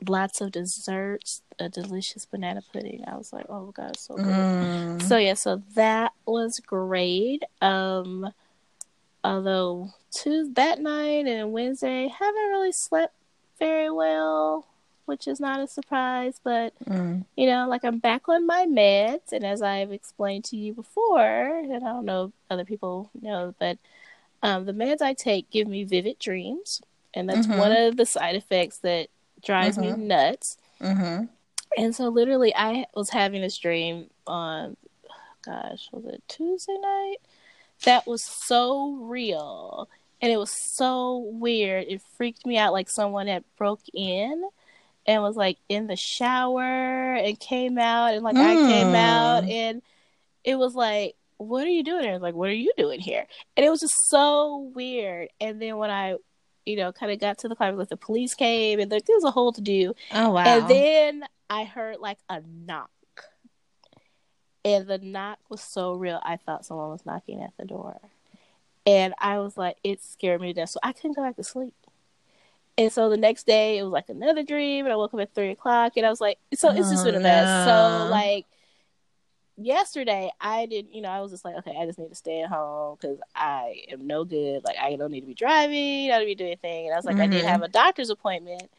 [0.09, 3.05] lots of desserts, a delicious banana pudding.
[3.07, 4.25] I was like, oh god, it's so good.
[4.35, 5.03] Mm.
[5.03, 7.43] So yeah, so that was great.
[7.61, 8.33] Um,
[9.23, 13.15] although Tuesday that night and Wednesday haven't really slept
[13.59, 14.67] very well,
[15.07, 16.41] which is not a surprise.
[16.43, 17.25] But Mm.
[17.37, 21.59] you know, like I'm back on my meds, and as I've explained to you before,
[21.59, 23.79] and I don't know if other people know, but
[24.43, 26.81] um, the meds I take give me vivid dreams,
[27.15, 27.57] and that's Mhm.
[27.57, 29.09] one of the side effects that
[29.43, 29.99] drives Mhm.
[29.99, 30.57] me nuts.
[30.81, 31.29] Mhm.
[31.77, 34.77] And so literally I was having this dream on
[35.43, 37.17] gosh, was it Tuesday night?
[37.85, 39.89] That was so real.
[40.21, 41.87] And it was so weird.
[41.89, 44.45] It freaked me out like someone had broke in
[45.07, 48.97] and was like in the shower and came out and like I came Mm.
[48.97, 49.81] out and
[50.45, 52.19] it was like what are you doing here?
[52.19, 53.27] Like, what are you doing here?
[53.57, 55.31] And it was just so weird.
[55.41, 56.17] And then when I,
[56.66, 59.16] you know, kind of got to the climax, like the police came and like, there
[59.16, 59.95] was a whole to do.
[60.12, 60.45] Oh wow.
[60.45, 62.91] And then I heard like a knock.
[64.65, 67.99] And the knock was so real, I thought someone was knocking at the door.
[68.87, 70.70] And I was like, it scared me to death.
[70.70, 71.74] So I couldn't go back to sleep.
[72.77, 74.87] And so the next day, it was like another dream.
[74.87, 75.95] And I woke up at three o'clock.
[75.97, 77.66] And I was like, so it's just Oh, been a mess.
[77.66, 78.47] So, oh, like,
[79.65, 82.43] yesterday, I didn't, you know, I was just like, okay, I just need to stay
[82.43, 84.65] at home because I am no good.
[84.65, 86.87] Like, I don't need to be driving, I don't need to be doing anything.
[86.87, 87.49] And I was like, I did Mhm.
[87.49, 88.70] have a doctor's appointment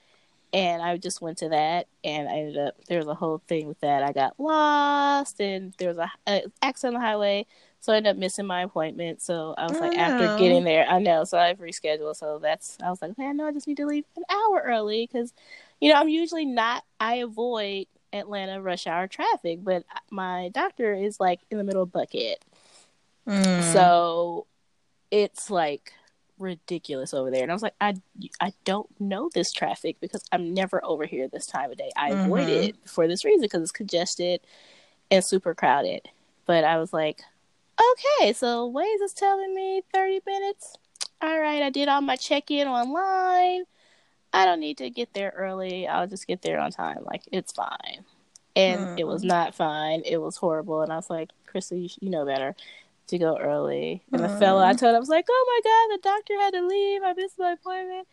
[0.53, 3.67] and I just went to that, and I ended up there was a whole thing
[3.67, 4.03] with that.
[4.03, 7.45] I got lost, and there was a, a accident on the highway,
[7.79, 9.21] so I ended up missing my appointment.
[9.21, 10.35] So I was like, after Oh.
[10.37, 12.17] getting there, I know, so I've rescheduled.
[12.17, 14.61] So that's I was like, okay, I know I just need to leave an hour
[14.65, 15.33] early because,
[15.79, 16.83] you know, I'm usually not.
[16.99, 21.89] I avoid Atlanta rush hour traffic, but my doctor is like in the middle of
[21.89, 22.35] Buckhead.
[23.27, 23.61] Mm.
[23.63, 24.47] So
[25.11, 25.93] it's like
[26.39, 27.43] ridiculous over there.
[27.43, 27.95] And I was like, I
[28.39, 31.91] I don't know this traffic because I'm never over here this time of day.
[31.95, 32.69] I avoid Mhm.
[32.69, 34.41] it for this reason because it's congested
[35.09, 36.09] and super crowded.
[36.45, 37.21] But I was like,
[37.79, 40.75] okay, so Waze is telling me 30 minutes.
[41.21, 43.65] All right, I did all my check in online.
[44.33, 45.87] I don't need to get there early.
[45.87, 46.99] I'll just get there on time.
[47.03, 48.05] Like, it's fine.
[48.55, 49.27] And it was Mm.
[49.27, 50.03] not fine.
[50.05, 50.81] It was horrible.
[50.81, 52.55] And I was like, Krista, you, you know better
[53.07, 54.03] to go early.
[54.11, 54.39] And the Mm.
[54.39, 57.01] fellow I told, him, I was like, oh my God, the doctor had to leave.
[57.03, 58.07] I missed my appointment.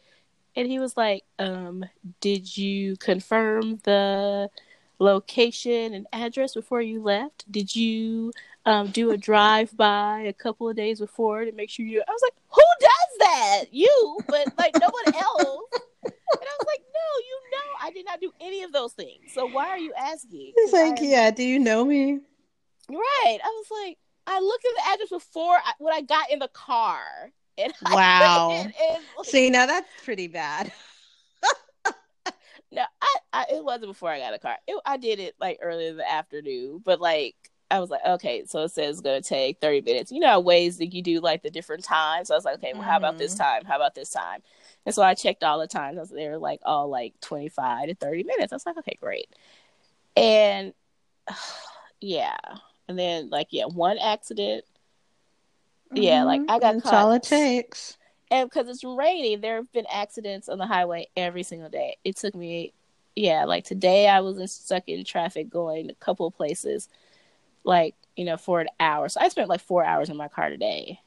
[0.57, 1.85] And he was like, um,
[2.21, 4.51] did you confirm the
[4.99, 7.51] location and address before you left?
[7.51, 8.33] Did you
[8.67, 12.03] um, do a drive by a couple of days before to make sure you?
[12.07, 13.65] I was like, who does that?
[13.71, 15.63] You, but like no one else.
[16.09, 19.33] And I was like, no, you know, I did not do any of those things.
[19.33, 20.53] So why are you asking?
[20.57, 22.21] 'Cause like, I- yeah, do you know me?
[22.91, 23.39] right.
[23.43, 26.49] I was like, I looked at the address before I, when I got in the
[26.49, 27.31] car.
[27.57, 28.51] And I- Wow.
[28.65, 30.73] and- and, like, See, now that's pretty bad.
[32.71, 34.57] No, I, I it wasn't before I got a car.
[34.67, 37.35] It, I did it like earlier in the afternoon, but like
[37.71, 40.13] I was like, okay, so it says it's gonna take thirty minutes.
[40.13, 42.29] You know how Waze that you do like the different times.
[42.29, 43.39] So I was like, okay, well, how about this Mhm.
[43.39, 43.65] time?
[43.65, 44.43] How about this time?
[44.89, 45.99] And so I checked all the times.
[45.99, 48.55] I was they were like all like twenty five to thirty minutes.
[48.55, 49.29] I was like, okay, great.
[50.17, 50.73] And
[52.01, 52.39] yeah,
[52.89, 54.65] and then like yeah, one accident.
[55.93, 56.27] Yeah, mm-hmm.
[56.27, 56.95] like, I got That's caught.
[56.95, 57.99] all it takes.
[58.31, 61.99] and because it's raining, there have been accidents on the highway every single day.
[62.03, 62.73] It took me,
[63.15, 66.89] yeah, like today I was stuck in traffic going a couple of places,
[67.63, 69.11] like you know, for an hour.
[69.11, 70.99] So I spent like four hours in my car today,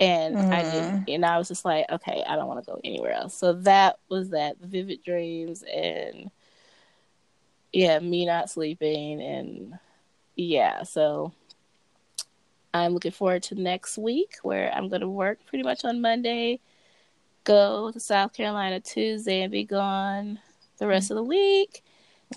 [0.00, 1.04] and I didn't, mm-hmm.
[1.08, 3.36] and I was just like, okay, I don't want to go anywhere else.
[3.36, 6.30] So that was that vivid dreams and
[7.72, 9.78] yeah, me not sleeping and
[10.36, 11.32] yeah, so
[12.72, 16.60] I'm looking forward to next week where I'm going to work pretty much on Monday,
[17.44, 20.38] go to South Carolina Tuesday, and be gone
[20.78, 21.82] the rest of the week.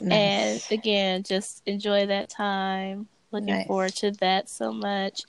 [0.10, 3.07] And again, just enjoy that time.
[3.31, 3.68] Looking Nice.
[3.68, 5.23] forward to that so much.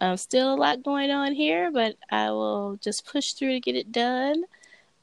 [0.00, 3.76] Um, still a lot going on here, but I will just push through to get
[3.76, 4.44] it done.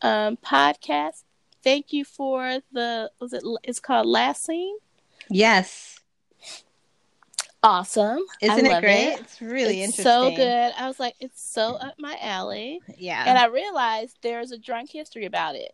[0.02, 1.24] Um, podcast.
[1.64, 3.44] Thank you for the was it?
[3.64, 4.76] It's called Last Seen.
[5.30, 6.00] Yes.
[7.64, 8.20] Awesome.
[8.42, 9.20] Isn't it great?
[9.20, 10.04] It's really it's interesting.
[10.04, 10.74] so good.
[10.76, 12.82] I was like, it's so up my alley.
[12.98, 13.24] Yeah.
[13.26, 15.72] And I realized there's a drunk history about it.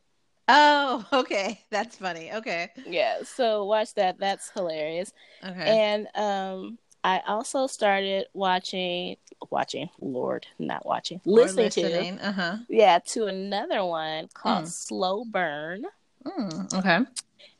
[0.49, 1.61] oh, okay.
[1.69, 2.34] That's funny.
[2.34, 2.69] Okay.
[2.85, 4.19] Yeah, so watch that.
[4.19, 5.14] That's hilarious.
[5.44, 5.80] Okay.
[5.80, 6.77] And um
[7.08, 9.16] I also started watching
[9.50, 11.22] watching, Lord, not watching.
[11.26, 12.28] Or Listening, to.
[12.28, 12.58] Uh-huh.
[12.68, 14.68] yeah, to another one called Mm.
[14.68, 15.86] Slow Burn.
[16.26, 17.00] Mm, okay.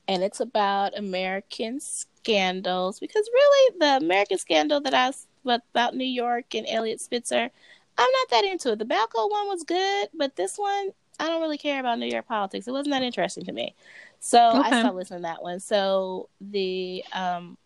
[0.10, 5.14] And it's about American scandals because really the American scandal that I
[5.45, 7.49] about New York and Eliot Spitzer,
[7.98, 8.80] I'm not that into it.
[8.80, 10.90] The Balco one was good, but this one
[11.22, 12.68] I don't really care about New York politics.
[12.68, 13.76] It wasn't that interesting to me.
[14.19, 15.61] So I stopped listening to that one.
[15.61, 17.57] So the um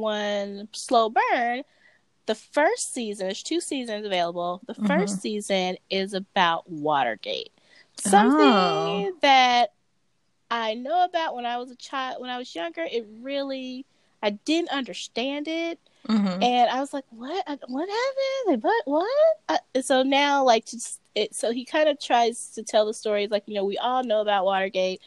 [0.00, 1.62] one Slow Burn,
[2.26, 4.60] the first season, there's two seasons available.
[4.66, 7.52] The 1st season is about Watergate.
[7.98, 9.12] Something Oh.
[9.22, 9.72] that
[10.50, 12.82] I know about when I was a child, when I was younger.
[12.90, 13.84] It really,
[14.22, 16.42] I didn't understand it, Mhm.
[16.42, 17.44] and I was like, "What?
[17.68, 18.62] What happened?
[18.62, 18.82] What?
[18.86, 21.34] What?" And so now, like, just it.
[21.34, 24.20] So he kind of tries to tell the stories, like you know, we all know
[24.20, 25.00] about Watergate,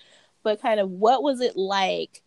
[0.43, 2.22] but kind of what was it like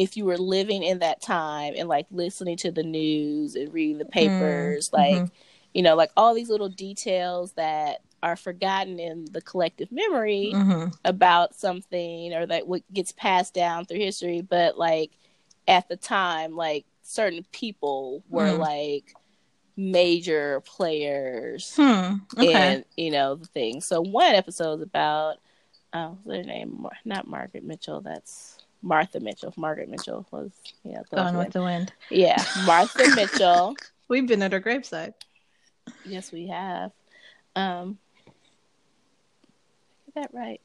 [0.00, 3.98] if you were living in that time and like listening to the news and reading
[3.98, 5.30] the papers, like mhm.
[5.74, 10.94] you know, like all these little details that are forgotten in the collective memory Mhm.
[11.04, 15.10] about something or that what gets passed down through history but like
[15.66, 18.58] at the time like certain people were Mm.
[18.58, 19.14] like
[19.76, 22.16] major players Hmm.
[22.36, 22.52] Okay.
[22.74, 25.36] and you know the thing so one episode is about
[25.94, 30.50] oh what's her name not margaret mitchell that's martha mitchell margaret mitchell was
[30.84, 31.92] yeah Gone with the wind.
[32.10, 33.74] yeah martha mitchell
[34.08, 35.14] We've been at her graveside.
[36.04, 36.90] yes we have
[37.54, 37.98] um
[40.06, 40.60] get that right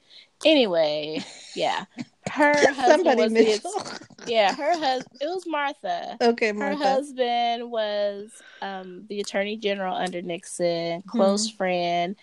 [0.45, 1.23] anyway
[1.55, 1.85] yeah
[2.31, 3.83] her husband Somebody was the
[4.25, 5.21] Yeah, her husband.
[5.21, 6.17] It was Martha.
[6.19, 8.31] okay, Her husband was
[8.63, 12.15] um, the attorney general under Nixon, close friend,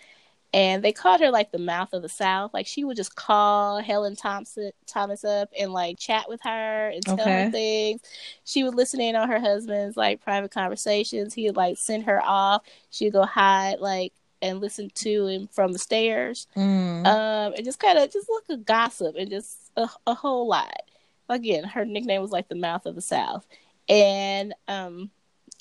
[0.53, 2.53] and they called her like the mouth of the South.
[2.53, 7.03] Like she would just call Helen Thompson Thomas up and like chat with her and
[7.03, 7.45] tell Okay.
[7.45, 8.01] her things.
[8.45, 11.33] She would listen in on her husband's like private conversations.
[11.33, 12.63] He would like send her off.
[12.91, 17.05] She'd go hide like and listen to him from the stairs Mm.
[17.07, 20.83] um, and just kind of just look at gossip and just a, a whole lot.
[21.29, 23.47] Again, her nickname was like the mouth of the South,
[23.89, 25.09] and um,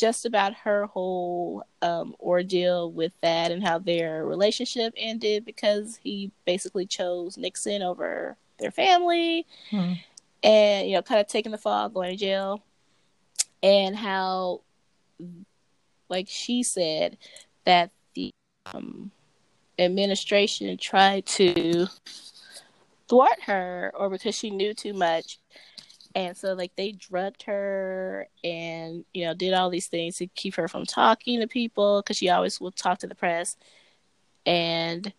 [0.03, 6.33] just about her whole um, ordeal with that and how their relationship ended because he
[6.45, 9.93] basically chose Nixon over their family hmm.
[10.43, 12.65] and, you know, kind of taking the fall, going to jail.
[13.63, 14.63] And how,
[16.09, 17.17] like she said,
[17.65, 18.33] that the
[18.75, 19.13] um,
[19.79, 21.87] administration tried to
[23.09, 25.39] thwart her or because she knew too much
[26.15, 30.55] and so like they drugged her and you know did all these things to keep
[30.57, 33.57] her from talking to people because she always would talk to the press.
[34.45, 35.13] And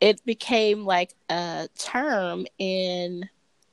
[0.00, 3.28] it became like a term in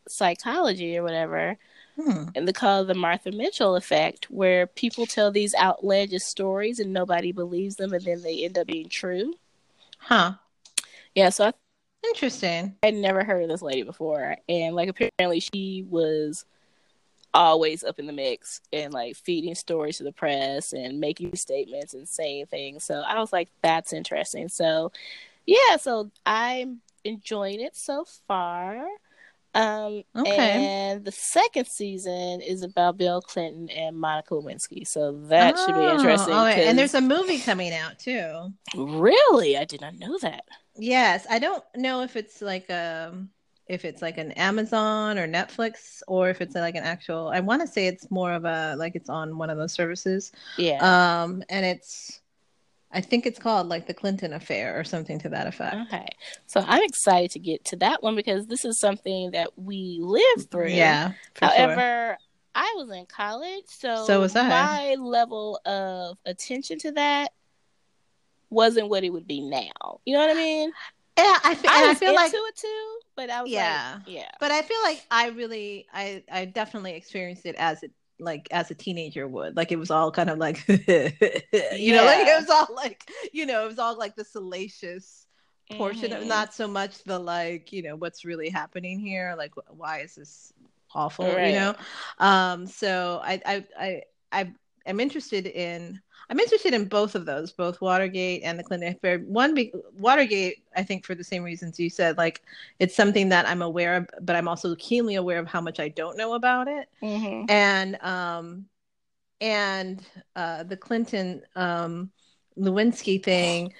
[0.07, 1.57] psychology or whatever
[1.95, 2.23] hmm.
[2.35, 6.91] and they call it the martha mitchell effect where people tell these outlandish stories and
[6.91, 9.33] nobody believes them and then they end up being true.
[9.97, 10.33] Huh.
[11.15, 11.53] Yeah so i
[12.05, 12.75] Interesting.
[12.83, 16.45] I'd never heard of this lady before, and like apparently she was
[17.33, 21.93] always up in the mix and like feeding stories to the press and making statements
[21.93, 22.83] and saying things.
[22.83, 24.49] So I was like, that's interesting.
[24.49, 24.91] So
[25.45, 28.85] yeah, so I'm enjoying it so far.
[29.55, 30.65] Um, okay.
[30.65, 35.75] And the second season is about Bill Clinton and Monica Lewinsky, so that oh, should
[35.75, 36.33] be oh, interesting.
[36.33, 38.51] Oh, and there's a movie coming out too.
[38.75, 40.45] Really, I did not know that.
[40.75, 43.29] Yes, I don't know if it's like um
[43.67, 47.29] if it's like an Amazon or Netflix or if it's like an actual.
[47.29, 50.31] I want to say it's more of a like it's on one of those services.
[50.57, 50.79] Yeah.
[50.81, 52.21] Um, and it's
[52.93, 55.75] I think it's called like the Clinton Affair or something to that effect.
[55.87, 56.07] Okay.
[56.45, 60.51] So I'm excited to get to that one because this is something that we lived
[60.51, 60.69] through.
[60.69, 61.13] Yeah.
[61.39, 62.17] However, sure.
[62.55, 64.47] I was in college, so, so was I.
[64.47, 67.31] my level of attention to that
[68.51, 69.99] wasn't what it would be now.
[70.05, 70.71] You know what I mean?
[71.17, 74.31] Yeah, I feel, I, I feel like it too, but I was yeah, like, yeah.
[74.39, 77.91] But I feel like I really, I, I definitely experienced it as it
[78.23, 79.55] like as a teenager would.
[79.55, 81.95] Like it was all kind of like, you yeah.
[81.95, 85.25] know, like it was all like, you know, it was all like the salacious
[85.71, 86.21] portion mm-hmm.
[86.21, 89.35] of not so much the like, you know, what's really happening here.
[89.37, 90.53] Like, why is this
[90.93, 91.25] awful?
[91.25, 91.53] Right.
[91.53, 91.75] You know.
[92.19, 92.67] Um.
[92.67, 94.01] So I, I, I,
[94.31, 94.53] I
[94.85, 96.01] am interested in.
[96.29, 99.19] I'm interested in both of those, both Watergate and the Clinton affair.
[99.19, 102.41] One, be, Watergate, I think, for the same reasons you said, like
[102.79, 105.89] it's something that I'm aware of, but I'm also keenly aware of how much I
[105.89, 106.89] don't know about it.
[107.01, 107.45] Mm-hmm.
[107.49, 108.65] And um,
[109.41, 110.01] and
[110.35, 112.11] uh, the Clinton um,
[112.57, 113.73] Lewinsky thing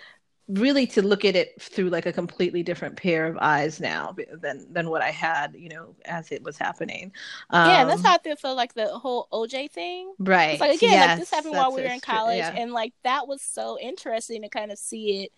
[0.49, 4.71] really to look at it through like a completely different pair of eyes now than
[4.71, 7.11] than what I had, you know, as it was happening.
[7.49, 10.13] Um, yeah, that's how I feel like the whole OJ thing.
[10.19, 10.59] Right.
[10.59, 12.55] like again, yes, like this happened while we were in college, yeah.
[12.55, 15.31] and like that was so interesting to kind of see it.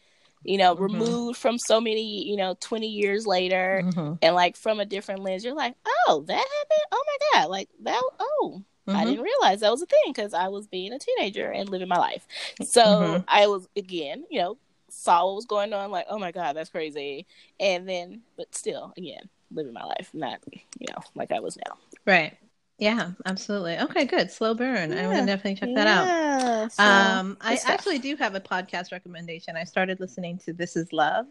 [0.43, 0.83] You know, mm-hmm.
[0.83, 4.13] removed from so many, you know, 20 years later mm-hmm.
[4.21, 6.85] and like from a different lens, you're like, oh, that happened?
[6.91, 7.49] Oh my God.
[7.49, 8.99] Like that, oh, Mm-hmm.
[8.99, 11.87] I didn't realize that was a thing because I was being a teenager and living
[11.87, 12.27] my life.
[12.63, 13.23] So mm-hmm.
[13.27, 14.57] I was again, you know,
[14.95, 17.25] saw what was going on, like, oh my god, that's crazy.
[17.59, 21.77] And then, but still, again, living my life, not you know like I was now.
[22.05, 22.37] Right.
[22.77, 23.77] Yeah, absolutely.
[23.79, 24.29] Okay, good.
[24.29, 24.91] Slow burn.
[24.91, 25.03] Yeah.
[25.03, 26.63] I want to definitely check that yeah.
[26.63, 26.71] out.
[26.73, 27.71] So, um, I stuff.
[27.71, 29.55] actually do have a podcast recommendation.
[29.55, 31.27] I started listening to This Is Love.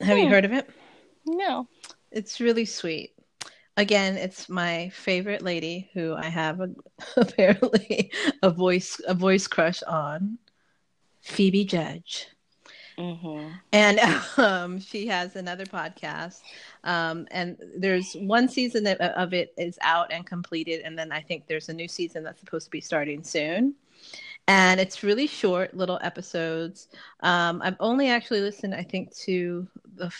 [0.00, 0.24] Have hmm.
[0.24, 0.68] you heard of it?
[1.24, 1.68] No.
[2.10, 3.12] It's really sweet.
[3.76, 6.70] Again, it's my favorite lady who I have a,
[7.16, 8.10] apparently
[8.42, 10.38] a voice a voice crush on.
[11.24, 12.28] Phoebe Judge.
[12.98, 13.48] Mm-hmm.
[13.72, 13.98] And
[14.38, 16.40] um, she has another podcast.
[16.84, 20.82] Um, and there's one season that, of it is out and completed.
[20.84, 23.74] And then I think there's a new season that's supposed to be starting soon.
[24.46, 26.88] And it's really short, little episodes.
[27.20, 30.12] Um, I've only actually listened, I think, to the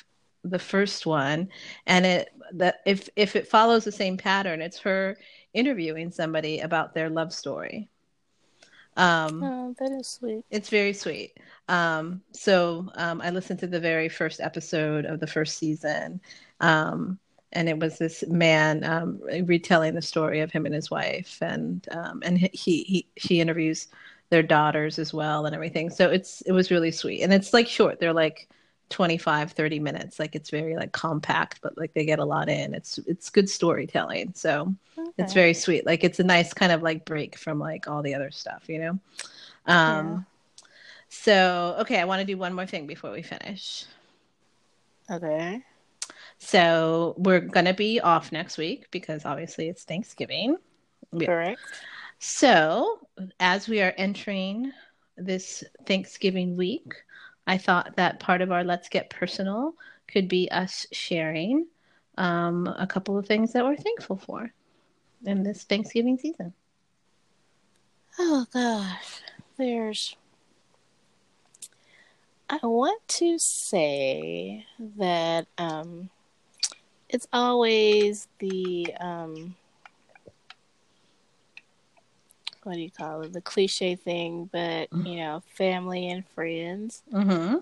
[0.47, 1.49] the first one,
[1.87, 5.19] and it that if if it follows the same pattern, it's her
[5.53, 7.89] interviewing somebody about their love story.
[8.97, 10.45] Um, oh, that is sweet.
[10.51, 11.39] It's very sweet.
[11.69, 16.21] Um, so um, I listened to the very first episode of the first season,
[16.61, 17.19] um,
[17.53, 21.87] and it was this man um, retelling the story of him and his wife, and
[21.91, 23.89] um, and he, he she interviews
[24.31, 25.91] their daughters as well and everything.
[25.91, 27.99] So it's it was really sweet, and it's like short.
[28.01, 28.49] They're like
[28.91, 30.19] 25 30 minutes.
[30.19, 32.75] Like it's very like compact but like they get a lot in.
[32.75, 34.33] It's it's good storytelling.
[34.35, 35.11] So okay.
[35.19, 35.87] it's very sweet.
[35.87, 38.79] Like it's a nice kind of like break from like all the other stuff you
[38.79, 38.99] know?
[39.67, 40.19] Um yeah.
[41.09, 43.85] so okay i want to do one more thing before we finish.
[45.11, 45.63] Okay.
[46.39, 50.57] So we're gonna be off next week because obviously it's thanksgiving.
[51.19, 51.61] Correct.
[52.19, 53.01] So
[53.41, 54.73] as we are entering
[55.17, 56.95] this thanksgiving week
[57.47, 59.75] I thought that part of our Let's Get Personal
[60.09, 61.67] could be us sharing
[62.17, 64.53] um, a couple of things that we're thankful for
[65.27, 66.55] in this Thanksgiving season.
[68.19, 69.21] Oh gosh,
[69.57, 70.17] there's.
[72.49, 74.67] I want to say
[74.99, 76.11] that um,
[77.09, 79.57] it's always the um,
[82.65, 83.33] what do you call it?
[83.33, 87.03] The cliche thing, but you know, family and friends.
[87.13, 87.59] Mm-hmm.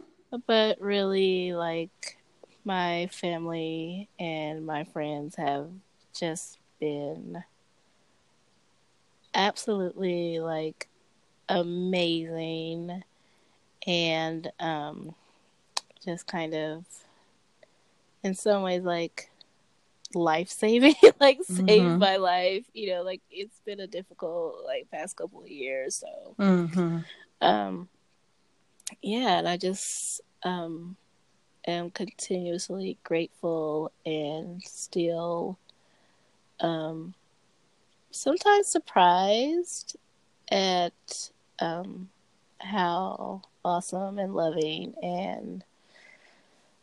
[0.46, 2.18] But really, like
[2.64, 5.68] my family and my friends have
[6.14, 7.42] just been
[9.34, 10.88] absolutely like
[11.48, 13.02] amazing
[13.86, 15.14] and um
[16.04, 16.84] just kind of
[18.22, 19.30] in some ways like
[20.14, 21.98] life saving like saved Mhm.
[21.98, 26.34] my life you know like it's been a difficult like past couple of years so
[26.38, 26.98] Mm-hmm.
[27.40, 27.88] um
[29.02, 30.96] yeah and i just um
[31.66, 35.58] am continuously grateful and still
[36.60, 37.14] um
[38.10, 39.96] sometimes surprised
[40.50, 41.30] at
[41.60, 42.08] um
[42.60, 45.64] how awesome and loving and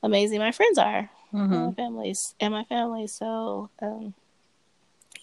[0.03, 1.65] amazing my friends are and Mm-hmm.
[1.65, 4.13] my families and my family so um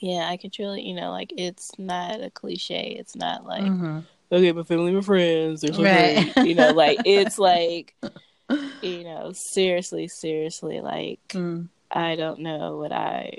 [0.00, 3.98] yeah i can truly you know like it's not a cliche it's not like Mm-hmm.
[4.32, 6.34] okay, my family, my friends, they're so Right.
[6.34, 6.34] great.
[6.42, 7.94] You know, like it's like,
[8.82, 11.68] you know, seriously, seriously, like Mm.
[11.90, 13.38] I don't know what I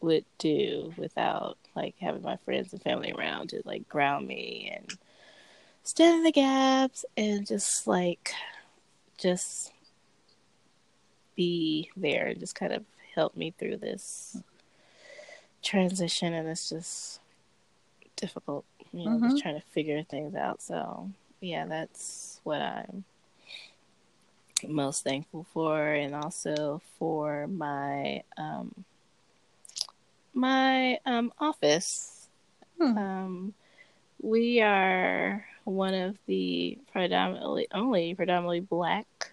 [0.00, 4.98] would do without like having my friends and family around to like ground me and
[5.82, 8.32] stand in the gaps and just like
[9.18, 9.72] just
[11.38, 12.84] be there and just kind of
[13.14, 14.42] help me through this
[15.62, 17.20] transition and it's just
[18.16, 19.22] difficult you know Mhm.
[19.30, 21.08] just trying to figure things out so
[21.40, 23.04] yeah that's what i'm
[24.66, 28.84] most thankful for and also for my um
[30.34, 32.28] my um office
[32.80, 32.98] Hmm.
[32.98, 33.54] um
[34.20, 39.32] we are one of the predominantly only predominantly black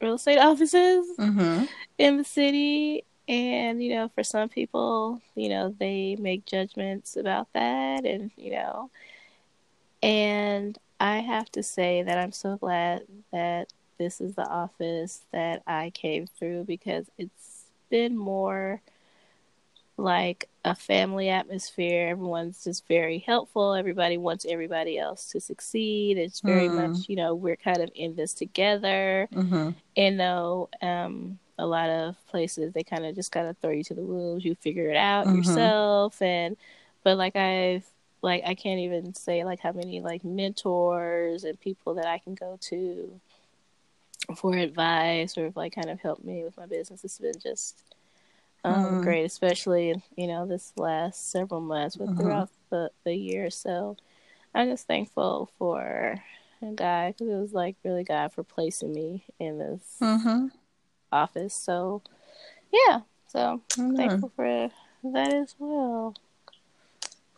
[0.00, 1.64] real estate offices Mm-hmm.
[1.98, 7.46] in the city and you know for some people you know they make judgments about
[7.52, 8.90] that and you know
[10.02, 13.02] and i have to say that i'm so glad
[13.32, 13.68] that
[13.98, 18.80] this is the office that i came through because it's been more
[19.98, 26.40] like a family atmosphere everyone's just very helpful everybody wants everybody else to succeed it's
[26.40, 26.74] very Mm.
[26.76, 29.70] much you know we're kind of in this together Mm-hmm.
[29.96, 33.82] and though um, a lot of places they kind of just kind of throw you
[33.84, 35.36] to the wolves, you figure it out Mhm.
[35.36, 36.22] yourself.
[36.22, 36.56] And
[37.02, 37.84] but like I've
[38.22, 42.34] like I can't even say like how many like mentors and people that I can
[42.36, 43.20] go to
[44.36, 47.02] for advice or like kind of help me with my business.
[47.04, 47.82] It's been just
[48.74, 49.02] um, Mm.
[49.02, 52.16] great, especially you know this last several months, but Mhm.
[52.16, 53.50] throughout the the year.
[53.50, 53.96] So
[54.54, 56.22] I'm just thankful for
[56.74, 60.46] God because it was like really God for placing me in this Mm-hmm.
[61.12, 61.54] office.
[61.54, 62.02] So,
[62.72, 63.00] yeah.
[63.28, 63.96] So Mm.
[63.96, 64.70] thankful for
[65.04, 66.14] that as well.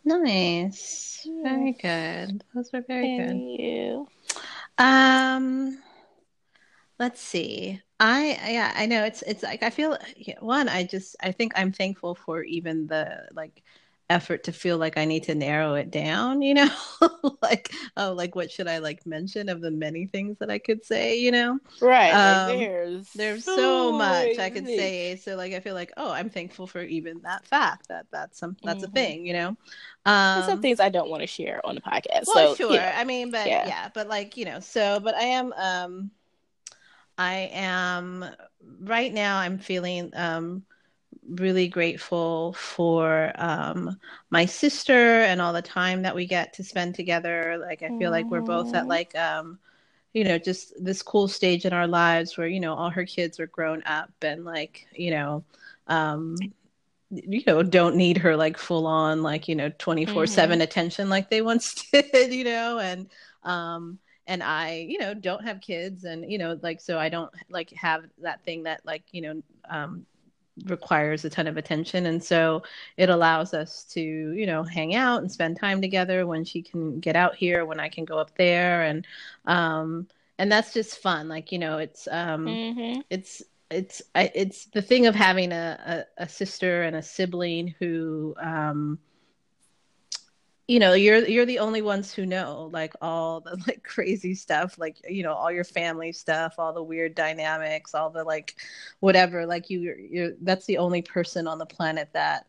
[0.03, 1.21] Nice.
[1.25, 1.43] Yeah.
[1.43, 2.43] Very good.
[2.55, 3.29] Those were very good.
[3.29, 4.07] and you.
[4.77, 5.77] Um,
[6.97, 7.81] let's see.
[8.01, 9.97] I yeah, I know it's it's like I feel
[10.39, 10.69] one.
[10.69, 13.63] I just I think I'm thankful for even the like
[14.09, 16.41] effort to feel like I need to narrow it down.
[16.41, 16.69] You know,
[17.43, 20.83] like oh, like what should I like mention of the many things that I could
[20.85, 21.19] say?
[21.19, 22.19] You know, Right.
[22.19, 25.15] Um, like there's there's so much I could say.
[25.17, 28.57] So like I feel like oh, I'm thankful for even that fact that that's some
[28.63, 28.87] that's Mhm.
[28.87, 29.25] a thing.
[29.27, 29.57] You know,
[30.33, 30.61] There's some um.
[30.61, 32.25] things I don't want to share on the podcast.
[32.27, 32.71] Well, so, sure.
[32.71, 33.63] you know, I mean, but yeah.
[33.63, 33.89] yeah.
[33.93, 36.11] but like, you know, so but I am um
[37.21, 38.25] I am
[38.81, 40.63] right now I'm feeling um
[41.29, 43.97] really grateful for um
[44.29, 47.57] my sister and all the time that we get to spend together.
[47.59, 49.59] Like I feel like we're both at like um
[50.13, 53.39] you know, just this cool stage in our lives where, you know, all her kids
[53.39, 55.43] are grown up and like, you know,
[55.87, 56.53] um
[57.11, 61.29] you know don't need her like full on like you know 24 7 attention like
[61.29, 63.07] they once did you know and
[63.43, 63.99] um
[64.31, 67.71] and i you know don't have kids and you know like so i don't like
[67.71, 70.05] have that thing that like you know um
[70.65, 72.05] requires a ton of attention.
[72.05, 72.63] And so
[72.97, 76.99] it allows us to you know hang out and spend time together when she can
[76.99, 78.83] get out here when i can go up there.
[78.83, 79.07] And
[79.45, 81.29] um and that's just fun.
[81.29, 83.03] Like you know it's um Mhm.
[83.09, 88.35] it's it's it's the thing of having a, a, a sister and a sibling who
[88.41, 88.99] um
[90.71, 94.77] you know you're you're the only ones who know like all the like crazy stuff
[94.77, 98.55] like you know all your family stuff all the weird dynamics all the like
[99.01, 102.45] whatever like you you're, you're that's the only person on the planet that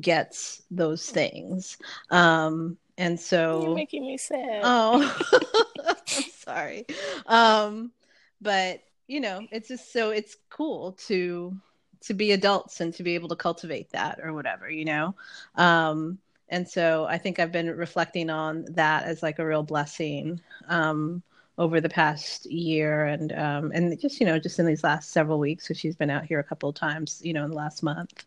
[0.00, 1.76] gets those things
[2.10, 4.62] um and so you're making me sad.
[4.64, 5.18] Oh,
[5.86, 5.96] I'm
[6.30, 6.86] sorry.
[7.26, 7.92] Um,
[8.40, 11.54] but you know, it's just so it's cool to
[12.02, 15.14] to be adults and to be able to cultivate that or whatever, you know.
[15.56, 16.18] Um,
[16.48, 21.22] and so I think I've been reflecting on that as like a real blessing um,
[21.58, 25.38] over the past year and um, and just you know just in these last several
[25.38, 25.66] weeks.
[25.68, 28.24] So she's been out here a couple of times, you know, in the last month.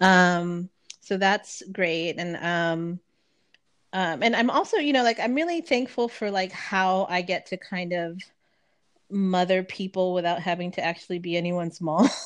[0.00, 0.70] Um,
[1.00, 3.00] so that's great, and um,
[3.92, 7.46] um, and I'm also you know like I'm really thankful for like how I get
[7.46, 8.22] to kind of
[9.10, 12.08] mother people without having to actually be anyone's mom.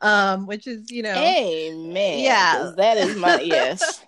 [0.00, 2.18] Um which is you know amen.
[2.18, 2.72] yeah.
[2.76, 4.04] That is my yes.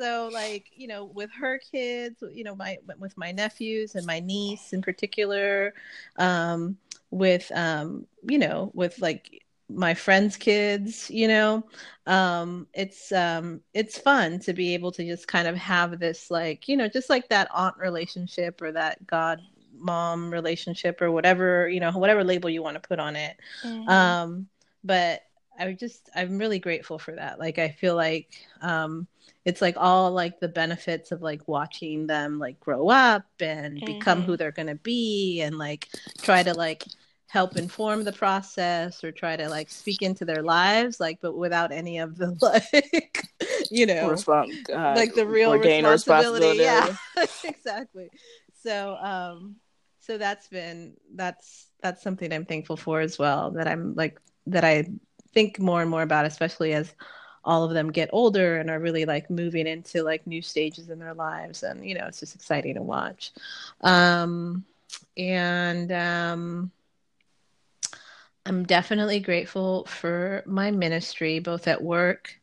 [0.00, 4.20] So like you know with her kids you know my with my nephews and my
[4.20, 5.74] niece in particular
[6.18, 6.76] um
[7.10, 11.64] with um you know with like my friends kids you know
[12.06, 16.68] um it's um it's fun to be able to just kind of have this like
[16.68, 19.40] you know just like that aunt relationship or that god
[19.78, 23.88] mom relationship or whatever you know whatever label you want to put on it mm-hmm.
[23.88, 24.46] um
[24.84, 25.22] but
[25.58, 29.06] i just i'm really grateful for that like i feel like um
[29.44, 33.86] it's like all like the benefits of like watching them like grow up and mm-hmm.
[33.86, 35.88] become who they're going to be and like
[36.18, 36.84] try to like
[37.28, 41.72] help inform the process or try to like speak into their lives like but without
[41.72, 43.22] any of the like
[43.70, 46.98] you know Respons- uh, like the real responsibility, responsibility.
[47.14, 48.10] yeah exactly
[48.62, 49.56] so um
[50.06, 54.64] so that's been that's that's something i'm thankful for as well that i'm like that
[54.64, 54.84] i
[55.32, 56.94] think more and more about especially as
[57.44, 60.98] all of them get older and are really like moving into like new stages in
[60.98, 61.62] their lives.
[61.62, 63.32] And you know it's just exciting to watch.
[63.82, 64.64] Um
[65.16, 66.72] and um
[68.46, 72.40] i'm definitely grateful for my ministry both at work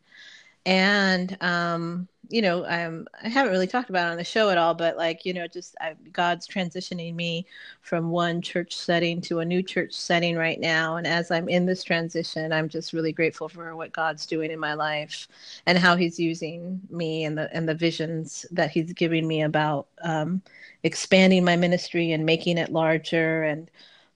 [0.65, 4.58] and um you know, I'm I haven't really talked about it on the show at
[4.58, 7.45] all, but like, you know, just I, God's transitioning me
[7.82, 10.95] from one church setting to a new church setting right now.
[10.98, 14.60] And as I'm in this transition, I'm just really grateful for what God's doing in
[14.60, 15.28] my life
[15.66, 19.88] and how He's using me and the and the visions that He's giving me about
[20.04, 20.41] um,
[20.84, 23.70] expanding my ministry and making it larger and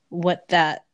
[0.10, 0.86] what that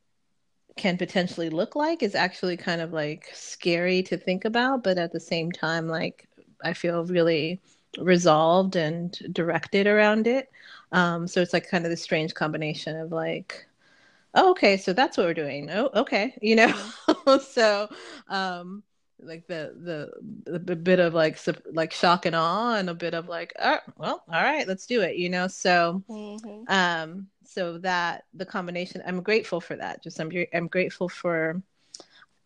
[0.75, 5.11] can potentially look like is actually kind of like scary to think about but at
[5.11, 6.27] the same time like
[6.63, 7.61] I feel really
[7.99, 10.49] resolved and directed around it.
[10.91, 13.65] Um, so it's like kind of the strange combination of like,
[14.35, 15.69] oh, okay, so that's what we're doing.
[15.71, 16.73] Oh, okay, you know.
[17.39, 17.89] So,
[18.27, 18.83] um,
[19.19, 20.11] like the
[20.45, 21.39] the the bit of like
[21.71, 25.01] like shock and awe, and a bit of like, oh, well, all right, let's do
[25.01, 25.47] it, you know.
[25.47, 26.63] So, mm-hmm.
[26.67, 30.03] um, so that the combination, I'm grateful for that.
[30.03, 31.61] Just I'm I'm grateful for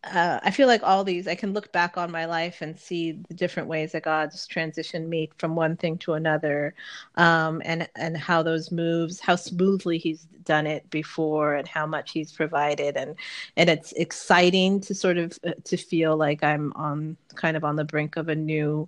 [0.04, 3.14] uh, I feel like all these, I can look back on my life and see
[3.28, 6.76] the different ways that God's transitioned me from one thing to another,
[7.16, 12.12] um, and and how those moves, how smoothly He's done it before, and how much
[12.12, 13.16] He's provided, and
[13.58, 17.76] and it's exciting to sort of uh, to feel like I'm on kind of on
[17.76, 18.88] the brink of a new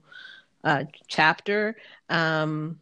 [0.63, 1.75] uh, chapter.
[2.09, 2.79] Um,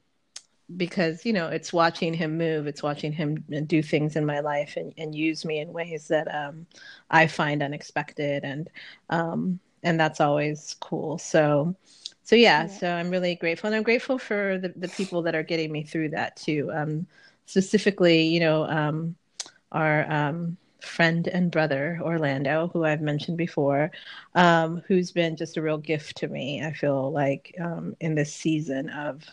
[0.75, 3.37] because you know it's watching him move it's watching him
[3.67, 6.65] do things in my life and, and use me in ways that um,
[7.09, 8.69] i find unexpected and
[9.09, 11.17] um, and that's always cool.
[11.17, 11.75] So
[12.23, 13.67] so yeah, yeah, so i'm really grateful.
[13.67, 16.71] And i'm grateful for the, the people that are getting me through that too.
[16.73, 17.07] Um,
[17.45, 19.15] specifically you know um,
[19.71, 23.91] our um, friend and brother orlando who i've mentioned before
[24.35, 28.33] um, who's been just a real gift to me i feel like um, in this
[28.33, 29.23] season of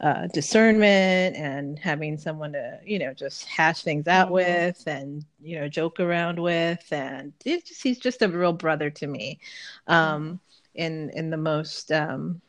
[0.00, 4.34] uh, discernment and having someone to you know just hash things out mm-hmm.
[4.34, 9.06] with and you know joke around with and just, he's just a real brother to
[9.06, 9.38] me
[9.86, 10.34] um, mm-hmm.
[10.74, 12.40] in in the most um,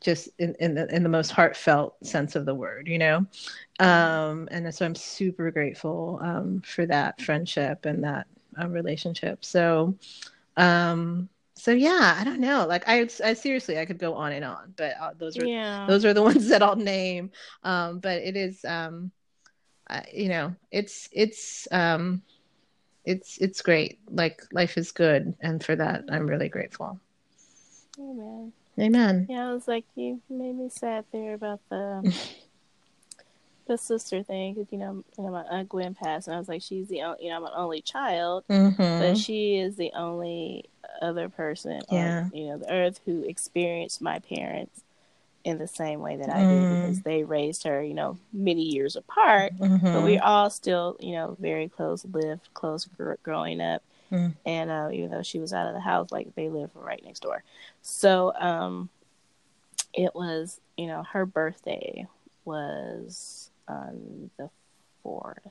[0.00, 3.26] just in, in the in the most heartfelt sense of the word you know
[3.80, 8.26] um, and so i'm super grateful um, for that friendship and that
[8.58, 9.94] uh, relationship so
[10.56, 11.28] um
[11.66, 12.64] so yeah, I don't know.
[12.64, 15.84] Like I, I seriously, I could go on and on, but uh, those are yeah.
[15.88, 17.32] those are the ones that I'll name.
[17.64, 19.10] Um, but it is, um,
[19.90, 22.22] uh, you know, it's it's um,
[23.04, 23.98] it's it's great.
[24.08, 27.00] Like life is good, and for that, I'm really grateful.
[27.98, 28.52] Amen.
[28.78, 29.26] Amen.
[29.28, 32.16] Yeah, I was like, you made me sad there about the
[33.66, 36.48] the sister thing because you know, you know, my aunt Gwen passed, and I was
[36.48, 38.76] like, she's the only, you know, I'm an only child, mm-hmm.
[38.76, 40.68] but she is the only
[41.02, 42.20] other person yeah.
[42.20, 44.82] on you know the earth who experienced my parents
[45.46, 46.48] in the same way that I mm.
[46.48, 49.92] did because they raised her, you know, many years apart, mm-hmm.
[49.92, 53.80] but we all still, you know, very close, lived close gr- growing up.
[54.10, 54.34] Mm.
[54.44, 57.20] And uh, even though she was out of the house, like they lived right next
[57.20, 57.44] door.
[57.80, 58.88] So, um,
[59.94, 62.08] it was, you know, her birthday
[62.44, 64.50] was on the
[65.04, 65.50] 4th.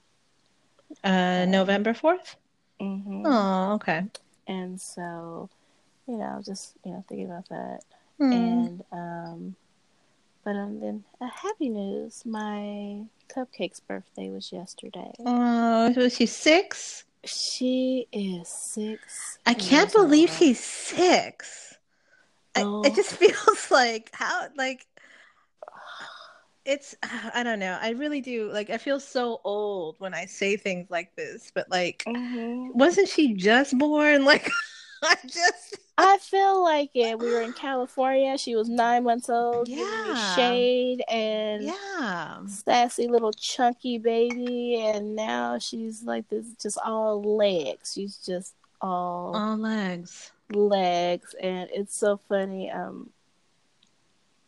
[1.03, 2.35] Uh, November 4th?
[2.81, 3.23] Mm-hmm.
[3.25, 4.03] Oh, okay.
[4.47, 5.49] And so,
[6.07, 7.79] you know, just, you know, thinking about that.
[8.17, 8.31] Hmm.
[8.31, 9.55] And, um,
[10.43, 15.11] but um, then a happy news, my cupcake's birthday was yesterday.
[15.25, 17.05] Oh, was she six?
[17.23, 19.39] She is six.
[19.47, 20.37] I can't believe old.
[20.37, 21.77] she's six.
[22.55, 22.83] I, Oh.
[22.83, 24.85] it just feels like how like
[26.65, 26.95] it's
[27.33, 27.77] I don't know.
[27.81, 31.69] I really do like I feel so old when I say things like this, but
[31.69, 32.73] like Mhm.
[32.73, 34.25] wasn't she just born?
[34.25, 34.49] Like
[35.03, 37.19] I just I feel like it.
[37.19, 38.37] We were in California.
[38.37, 40.35] She was nine months old, Yeah.
[40.35, 42.39] shade and yeah.
[42.47, 47.93] sassy little chunky baby, and now she's like this, just all legs.
[47.93, 50.31] She's just all All legs.
[50.49, 52.69] legs, and it's so funny.
[52.71, 53.11] Um,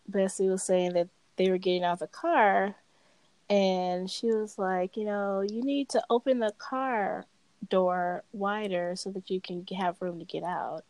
[0.07, 1.07] Bessie was saying that
[1.37, 2.75] they were getting out of the car,
[3.49, 7.25] and she was like, you know, you need to open the car
[7.69, 10.83] door wider so that you can have room to get out.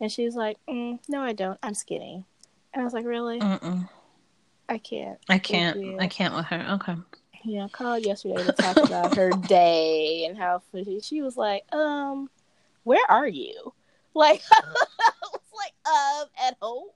[0.00, 1.58] And she was like, mm, no, I don't.
[1.62, 2.24] I'm skinny.
[2.72, 3.40] And I was like, really?
[3.40, 3.88] Mm-mm.
[4.68, 5.18] I can't.
[5.28, 6.00] I can't.
[6.00, 6.66] I can't with her.
[6.74, 6.94] Okay.
[7.44, 11.64] Yeah, I called yesterday to talk about her day and how she, she was like,
[11.72, 12.28] um,
[12.84, 13.72] where are you?
[14.14, 16.88] Like, I was like, um, at home.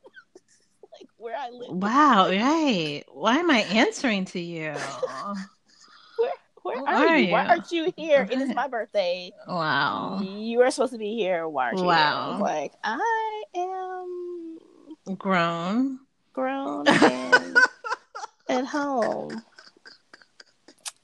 [1.22, 1.70] Where I live.
[1.70, 3.04] Wow, right.
[3.12, 4.74] Why am I answering to you?
[6.64, 7.32] Where, where are, are you?
[7.32, 8.28] Why aren't you here?
[8.30, 9.32] It is my birthday.
[9.48, 10.20] Wow.
[10.22, 11.48] You are supposed to be here.
[11.48, 11.88] Why aren't you here?
[11.88, 12.38] Wow.
[12.40, 14.58] like, I am
[15.18, 15.98] Grown.
[16.32, 17.56] grown and
[18.48, 19.42] at home.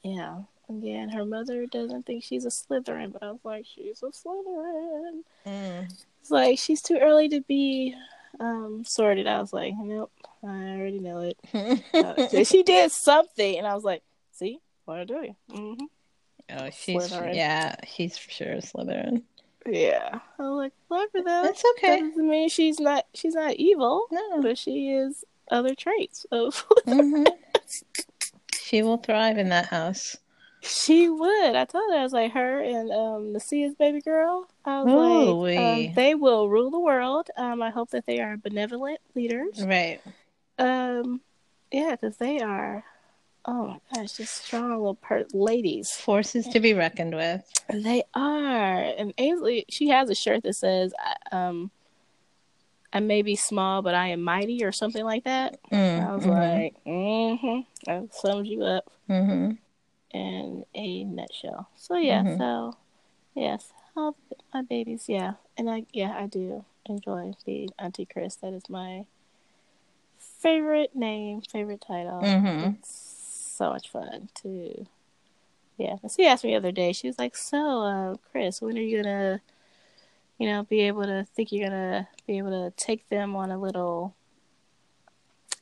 [0.05, 0.43] Yeah.
[0.69, 5.23] Again, her mother doesn't think she's a Slytherin, but I was like, she's a Slytherin.
[5.45, 5.93] Mm.
[6.21, 7.97] It's like she's too early to be
[8.41, 9.27] um sorted.
[9.27, 10.13] I was like, nope,
[10.45, 11.39] I already know it.
[11.95, 14.03] Uh, she did something, and I was like,
[14.33, 15.35] see, what I do you?
[15.51, 15.85] hmm
[16.59, 17.35] oh, she's Slytherin.
[17.35, 19.23] yeah, she's for sure Slytherin.
[19.67, 21.43] Yeah, I was like, clever though.
[21.43, 22.01] That's That okay.
[22.01, 24.41] doesn't mean she's not she's not evil, No.
[24.43, 26.65] but she is other traits of.
[26.85, 27.25] hmm
[28.61, 30.17] She will thrive in that house.
[30.61, 31.55] She would.
[31.57, 34.49] I told her I was like her and um Nasia's baby girl.
[34.65, 35.57] I was Ooh-wee.
[35.57, 37.29] like, um, they will rule the world.
[37.37, 39.65] Um, I hope that they are benevolent leaders.
[39.65, 40.01] Right.
[40.59, 41.21] Um,
[41.71, 42.85] yeah, because they are.
[43.45, 45.91] Oh my gosh, just strong little per- ladies.
[45.93, 47.51] Forces to be reckoned with.
[47.73, 48.79] They are.
[48.83, 50.93] And Ainsley, she has a shirt that says,
[51.33, 51.71] um,
[52.93, 55.59] "I may be small, but I am mighty," or something like that.
[55.71, 58.91] Mm, I was mhm, like, "Mm-hmm." That sums you up.
[59.09, 59.57] mhm.
[60.13, 61.69] In a nutshell.
[61.77, 62.39] So yeah, Mhm.
[62.39, 62.77] so
[63.35, 64.17] yes, all
[64.53, 68.37] my babies, yeah, and I yeah I do enjoy being Auntie Chris.
[68.37, 69.05] That is my
[70.17, 72.21] favorite name, favorite title.
[72.23, 72.79] Mhm.
[72.79, 72.91] It's
[73.57, 74.87] so much fun to.
[75.77, 76.93] Yeah, she asked me the other day.
[76.93, 79.41] She was like, "So, uh, Chris, when are you gonna,
[80.39, 83.59] you know, be able to think you're gonna be able to take them on a
[83.59, 84.15] little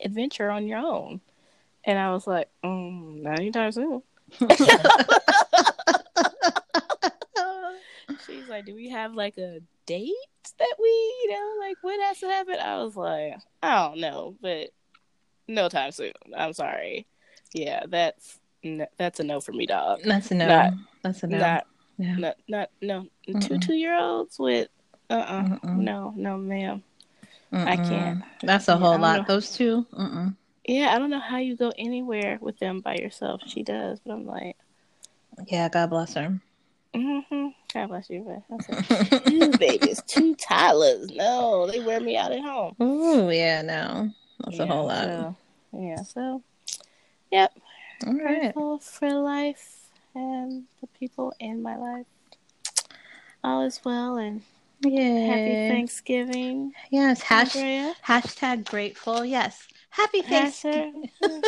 [0.02, 1.20] adventure on your own?"
[1.85, 4.02] And I was like, mm, "Not anytime soon."
[8.26, 10.12] She's like, "Do we have like a date
[10.58, 14.34] that we, you know, like what has to happen?" I was like, "I don't know,
[14.40, 14.70] but
[15.48, 17.06] no time soon." I'm sorry.
[17.52, 20.00] Yeah, that's n- that's a no for me, dog.
[20.04, 20.46] That's a no.
[20.48, 20.72] Not-
[21.02, 21.38] That's a no.
[21.38, 21.66] Not,
[21.98, 22.16] yeah.
[22.16, 23.06] not, not, no.
[23.26, 23.60] 2 Mm-mm.
[23.66, 24.68] two year olds with,
[25.10, 25.76] uh, uh Mm-mm.
[25.76, 26.82] no, no, ma'am.
[27.52, 27.88] I Mm-mm.
[27.88, 28.22] can't.
[28.42, 29.26] That's a whole don't lot.
[29.26, 29.86] Those two.
[29.92, 30.34] Mm-mm.
[30.68, 33.43] Yeah, I don't know how you go anywhere with them by yourself.
[33.47, 34.56] She does, but I'm like,
[35.47, 35.68] Yeah.
[35.68, 36.40] God bless her.
[36.94, 37.48] mm-hmm.
[37.72, 41.10] God bless you, but like, two babies, two toddlers.
[41.10, 42.74] No, they wear me out at home.
[42.80, 43.62] Oh Yeah.
[43.62, 44.10] No.
[44.40, 45.05] That's a whole lot.
[45.05, 45.36] So,
[45.72, 46.43] yeah, so
[47.30, 47.52] yep,
[48.06, 48.40] All right.
[48.40, 52.06] grateful for life and the people in my life.
[53.44, 54.43] All is well and
[54.80, 55.26] Yeah.
[55.26, 57.22] happy Thanksgiving, Yes.
[57.22, 59.24] Hash, hashtag grateful.
[59.24, 59.66] Yes.
[59.97, 61.10] Happy Thanksgiving.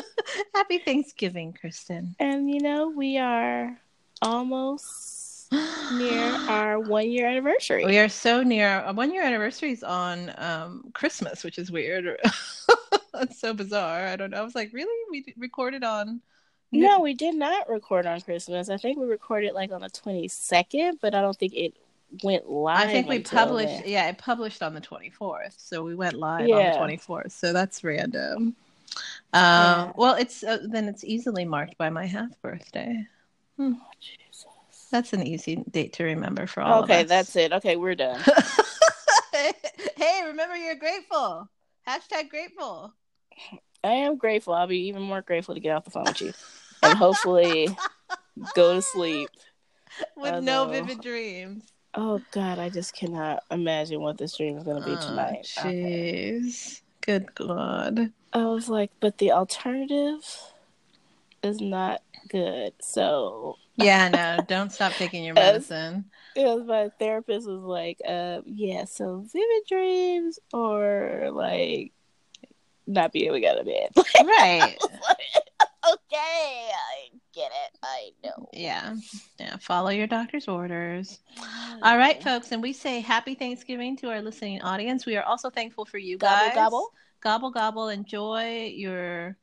[0.55, 2.17] Happy Thanksgiving, Kristen.
[2.19, 3.79] And you know, we are
[4.23, 5.53] almost
[5.93, 7.85] near our one year anniversary.
[7.85, 8.67] We are so near.
[8.67, 12.19] Our one year anniversary is on um, Christmas, which is weird.
[13.13, 14.07] That's so bizarre.
[14.07, 14.39] I don't know.
[14.39, 14.97] I was like, really?
[15.11, 16.23] We recorded on.
[16.73, 18.71] No, we did not record on Christmas.
[18.71, 21.75] I think we recorded like on the 22nd, but I don't think it
[22.23, 22.89] went live.
[22.89, 23.87] I think we published.
[23.87, 25.55] Yeah, it published on the 24th.
[25.57, 26.57] So we went live Yeah.
[26.57, 27.33] on the 24th.
[27.33, 28.37] So that's random.
[28.39, 28.55] Um,
[29.35, 29.93] Yeah.
[29.97, 33.07] Well, it's uh, then it's easily marked by my half birthday.
[33.59, 34.47] Oh, Jesus.
[34.91, 37.09] That's an easy date to remember for all Okay, of us.
[37.11, 37.53] that's it.
[37.53, 38.21] Okay, we're done.
[39.33, 41.49] hey, remember you're grateful.
[41.87, 42.95] Hashtag grateful.
[43.85, 44.55] I am grateful.
[44.55, 46.33] I'll be even more grateful to get off the phone with you,
[46.83, 47.77] and hopefully
[48.55, 49.31] go to sleep
[50.17, 51.65] with no vivid dreams.
[52.01, 55.43] Oh God, I just cannot imagine what this dream is going to be Oh, tonight.
[55.43, 56.81] Jeez.
[57.01, 58.13] Good God.
[58.33, 60.21] I was like, but the alternative
[61.43, 62.73] is not good.
[62.81, 66.05] So Yeah, no, don't stop taking your medicine.
[66.37, 71.91] it was my therapist was like, um, yeah, so vivid dreams or like
[72.87, 73.91] not being able to get out of bed.
[74.25, 74.79] Right.
[75.95, 77.79] Okay, I get it.
[77.83, 78.49] I know.
[78.53, 78.97] Yeah.
[79.39, 79.57] Yeah.
[79.59, 81.21] Follow your doctor's orders.
[81.83, 82.53] All right, folks.
[82.53, 85.07] And we say happy Thanksgiving to our listening audience.
[85.07, 86.55] We are also thankful for you guys.
[86.55, 86.93] Gobble gobble.
[87.21, 87.89] Gobble, gobble.
[87.89, 89.37] Enjoy your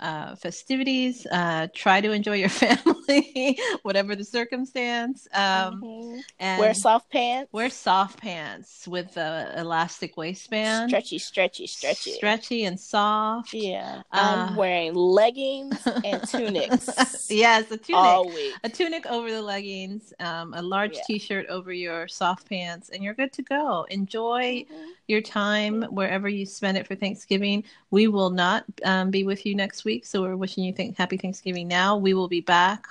[0.00, 1.26] uh, festivities.
[1.30, 5.26] Uh, try to enjoy your family, whatever the circumstance.
[5.32, 6.22] Um, Mhm.
[6.38, 7.52] and Wear soft pants.
[7.52, 10.90] wear soft pants with a elastic waistband.
[10.90, 12.10] stretchy, stretchy, stretchy.
[12.12, 13.54] Stretchy and soft.
[13.54, 17.94] Yeah, Uh, I'm wearing leggings and tunics yes, a tunic.
[17.94, 18.54] all week.
[18.64, 21.02] a tunic over the leggings, um, a large Yeah.
[21.06, 23.84] t-shirt over your soft pants, and you're good to go.
[23.90, 24.86] Enjoy Mhm.
[25.06, 27.64] your time wherever you spend it for Thanksgiving.
[27.90, 31.16] We will not um, be with you next week, so we're wishing you th- happy
[31.16, 31.96] Thanksgiving now.
[31.96, 32.86] We will be back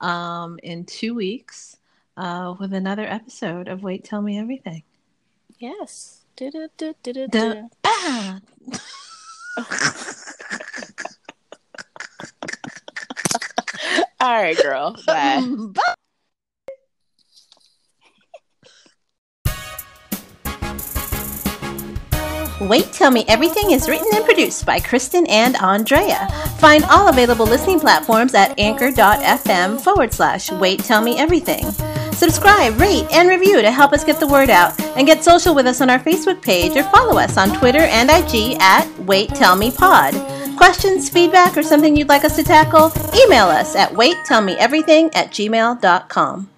[0.00, 1.76] um, in two weeks
[2.16, 4.82] uh, with another episode of Wait, Tell Me Everything.
[5.58, 6.20] Yes.
[14.20, 14.96] All right, girl.
[15.06, 15.40] Bye.
[15.74, 15.91] Bye.
[22.60, 26.28] Wait Tell Me Everything is written and produced by Kristen and Andrea.
[26.58, 31.70] Find all available listening platforms at anchor.fm forward slash Wait Tell Me Everything.
[32.12, 35.66] Subscribe, rate, and review to help us get the word out, and get social with
[35.66, 39.56] us on our Facebook page or follow us on Twitter and IG at Wait Tell
[39.56, 40.14] Me Pod.
[40.56, 42.92] Questions, feedback, or something you'd like us to tackle?
[43.24, 46.51] Email us at waittellmeeverything at gmail.com.